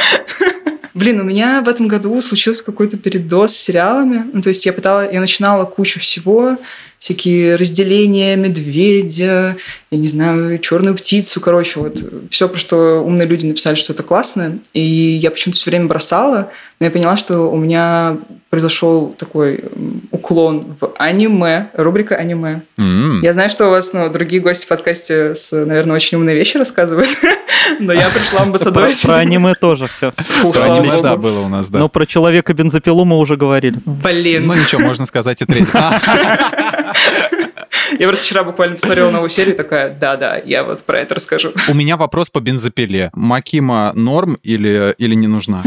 Блин, 0.94 1.20
у 1.20 1.24
меня 1.24 1.62
в 1.62 1.68
этом 1.68 1.86
году 1.86 2.20
случился 2.20 2.64
какой-то 2.64 2.96
передоз 2.96 3.52
с 3.52 3.56
сериалами. 3.56 4.24
Ну, 4.32 4.42
то 4.42 4.48
есть 4.48 4.66
я 4.66 4.72
пытала, 4.72 5.10
я 5.12 5.20
начинала 5.20 5.64
кучу 5.64 6.00
всего, 6.00 6.56
всякие 6.98 7.54
разделения 7.54 8.34
медведя, 8.34 9.56
я 9.90 9.98
не 9.98 10.08
знаю, 10.08 10.58
черную 10.58 10.96
птицу, 10.96 11.40
короче, 11.40 11.78
вот 11.78 12.02
все, 12.30 12.48
про 12.48 12.58
что 12.58 13.00
умные 13.04 13.28
люди 13.28 13.46
написали, 13.46 13.76
что 13.76 13.92
это 13.92 14.02
классно. 14.02 14.58
И 14.72 14.80
я 14.80 15.30
почему-то 15.30 15.58
все 15.58 15.70
время 15.70 15.86
бросала, 15.86 16.50
но 16.80 16.86
я 16.86 16.90
поняла, 16.90 17.16
что 17.16 17.42
у 17.42 17.56
меня 17.56 18.18
произошел 18.50 19.14
такой 19.18 19.64
уклон 20.10 20.74
в 20.80 20.92
аниме, 20.98 21.68
рубрика 21.74 22.16
аниме. 22.16 22.62
М. 22.78 23.20
Я 23.22 23.32
знаю, 23.32 23.50
что 23.50 23.66
у 23.66 23.70
вас 23.70 23.92
ну, 23.92 24.08
другие 24.08 24.40
гости 24.40 24.64
в 24.64 24.68
подкасте, 24.68 25.34
с, 25.34 25.52
наверное, 25.52 25.96
очень 25.96 26.16
умные 26.16 26.34
вещи 26.34 26.56
рассказывают, 26.56 27.08
но 27.78 27.92
я 27.92 28.08
пришла 28.08 28.42
амбассадорить. 28.42 29.02
про 29.02 29.16
аниме 29.16 29.54
тоже 29.54 29.86
все. 29.88 30.12
Про 30.42 30.78
аниме, 30.78 31.02
да, 31.02 31.16
было 31.16 31.40
у 31.40 31.48
нас, 31.48 31.68
да. 31.68 31.78
Но 31.78 31.88
про 31.88 32.06
человека 32.06 32.54
бензопилу 32.54 33.04
мы 33.04 33.18
уже 33.18 33.36
говорили. 33.36 33.78
Блин. 33.84 34.46
Ну 34.46 34.54
ничего, 34.54 34.80
можно 34.80 35.04
сказать 35.04 35.42
и 35.42 35.44
третий. 35.44 35.68
Я 37.98 38.06
просто 38.06 38.24
вчера 38.24 38.44
буквально 38.44 38.76
посмотрела 38.76 39.10
новую 39.10 39.30
серию 39.30 39.54
и 39.54 39.56
такая, 39.56 39.96
да-да, 39.98 40.40
я 40.44 40.64
вот 40.64 40.82
про 40.84 40.98
это 40.98 41.14
расскажу. 41.14 41.52
У 41.68 41.74
меня 41.74 41.96
вопрос 41.96 42.30
по 42.30 42.40
бензопиле. 42.40 43.10
Макима 43.14 43.92
норм 43.94 44.38
или, 44.42 44.94
или 44.98 45.14
не 45.14 45.26
нужна? 45.26 45.62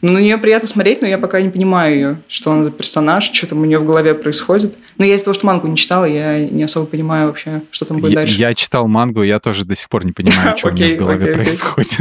Ну, 0.00 0.12
на 0.12 0.18
нее 0.18 0.38
приятно 0.38 0.68
смотреть, 0.68 1.02
но 1.02 1.08
я 1.08 1.18
пока 1.18 1.40
не 1.40 1.50
понимаю 1.50 1.94
ее, 1.94 2.20
что 2.28 2.52
она 2.52 2.64
за 2.64 2.70
персонаж, 2.70 3.30
что 3.32 3.46
там 3.46 3.60
у 3.60 3.64
нее 3.64 3.78
в 3.78 3.84
голове 3.86 4.14
происходит. 4.14 4.74
Но 4.96 5.04
я 5.04 5.14
из-за 5.14 5.26
того, 5.26 5.34
что 5.34 5.46
мангу 5.46 5.66
не 5.66 5.76
читала, 5.76 6.04
я 6.04 6.38
не 6.38 6.62
особо 6.62 6.86
понимаю 6.86 7.28
вообще, 7.28 7.62
что 7.70 7.84
там 7.84 7.98
будет 7.98 8.12
Я, 8.12 8.16
дальше. 8.18 8.34
я 8.34 8.54
читал 8.54 8.86
мангу, 8.88 9.22
я 9.22 9.38
тоже 9.38 9.64
до 9.64 9.74
сих 9.74 9.88
пор 9.88 10.04
не 10.04 10.12
понимаю, 10.12 10.56
что 10.56 10.68
у 10.68 10.72
меня 10.72 10.94
в 10.94 10.98
голове 10.98 11.32
происходит. 11.32 12.00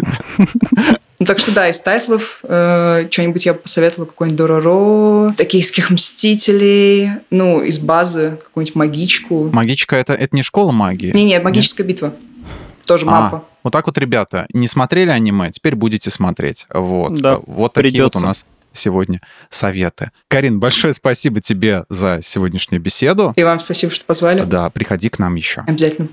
Ну, 1.20 1.26
так 1.26 1.39
что 1.39 1.52
да, 1.56 1.68
из 1.68 1.80
тайтлов 1.80 2.41
э, 2.43 3.08
что-нибудь 3.10 3.43
я 3.48 3.54
бы 3.54 3.60
посоветовала, 3.60 4.06
какой-нибудь 4.06 4.38
Дороро, 4.38 5.34
токийских 5.36 5.89
мстителей, 5.89 7.10
ну, 7.32 7.64
из 7.64 7.80
базы 7.80 8.38
какую-нибудь 8.43 8.76
магичку. 8.76 9.50
Магичка 9.52 9.95
это, 9.95 10.14
это 10.14 10.36
не 10.36 10.43
школа 10.43 10.72
магии. 10.72 11.12
Не, 11.14 11.24
нет, 11.24 11.43
магическая 11.43 11.88
битва. 11.88 12.14
Тоже 12.86 13.06
А, 13.08 13.10
мапа. 13.10 13.45
Вот 13.68 13.74
так 13.74 13.86
вот, 13.88 13.97
ребята, 13.97 14.47
не 14.53 14.68
смотрели 14.68 15.09
аниме, 15.09 15.51
теперь 15.51 15.76
будете 15.76 16.09
смотреть. 16.09 16.65
Вот, 16.74 17.13
Да, 17.20 17.38
вот 17.45 17.74
такие 17.74 17.91
придется. 17.91 18.20
вот 18.20 18.24
у 18.24 18.28
нас 18.28 18.45
сегодня 18.72 19.22
советы. 19.49 20.11
Карин, 20.30 20.59
большое 20.59 20.93
спасибо 20.93 21.41
тебе 21.41 21.84
за 21.89 22.20
сегодняшнюю 22.22 22.82
беседу. 22.82 23.34
И 23.36 23.43
вам 23.43 23.59
спасибо, 23.59 23.91
что 23.91 24.05
позвали. 24.05 24.41
Да, 24.43 24.70
приходи 24.70 25.09
к 25.09 25.20
нам 25.20 25.36
еще. 25.36 25.61
Обязательно. 25.68 26.07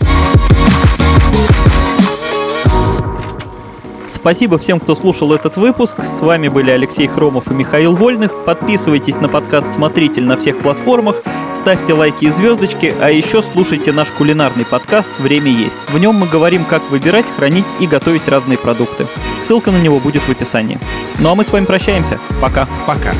Спасибо 4.06 4.58
всем, 4.58 4.80
кто 4.80 4.94
слушал 4.94 5.32
этот 5.32 5.56
выпуск. 5.56 6.02
С 6.02 6.20
вами 6.20 6.48
были 6.48 6.70
Алексей 6.70 7.06
Хромов 7.06 7.50
и 7.50 7.54
Михаил 7.54 7.96
Вольных. 7.96 8.44
Подписывайтесь 8.44 9.16
на 9.16 9.28
подкаст 9.28 9.72
«Смотритель» 9.72 10.24
на 10.24 10.36
всех 10.36 10.58
платформах, 10.58 11.16
ставьте 11.54 11.94
лайки 11.94 12.26
и 12.26 12.30
звездочки, 12.30 12.94
а 13.00 13.10
еще 13.10 13.42
слушайте 13.42 13.92
наш 13.92 14.10
кулинарный 14.10 14.66
подкаст 14.66 15.10
«Время 15.18 15.50
есть». 15.50 15.78
В 15.90 15.98
нем 15.98 16.16
мы 16.16 16.26
говорим, 16.26 16.64
как 16.64 16.90
выбирать, 16.90 17.26
хранить 17.36 17.66
и 17.80 17.86
готовить 17.86 18.28
разные 18.28 18.58
продукты. 18.58 19.06
Ссылка 19.40 19.70
на 19.70 19.80
него 19.80 20.00
будет 20.00 20.22
в 20.22 20.30
описании. 20.30 20.78
Ну 21.18 21.30
а 21.30 21.34
мы 21.34 21.44
с 21.44 21.52
вами 21.52 21.64
прощаемся. 21.64 22.18
Пока. 22.40 22.68
Пока. 22.86 23.14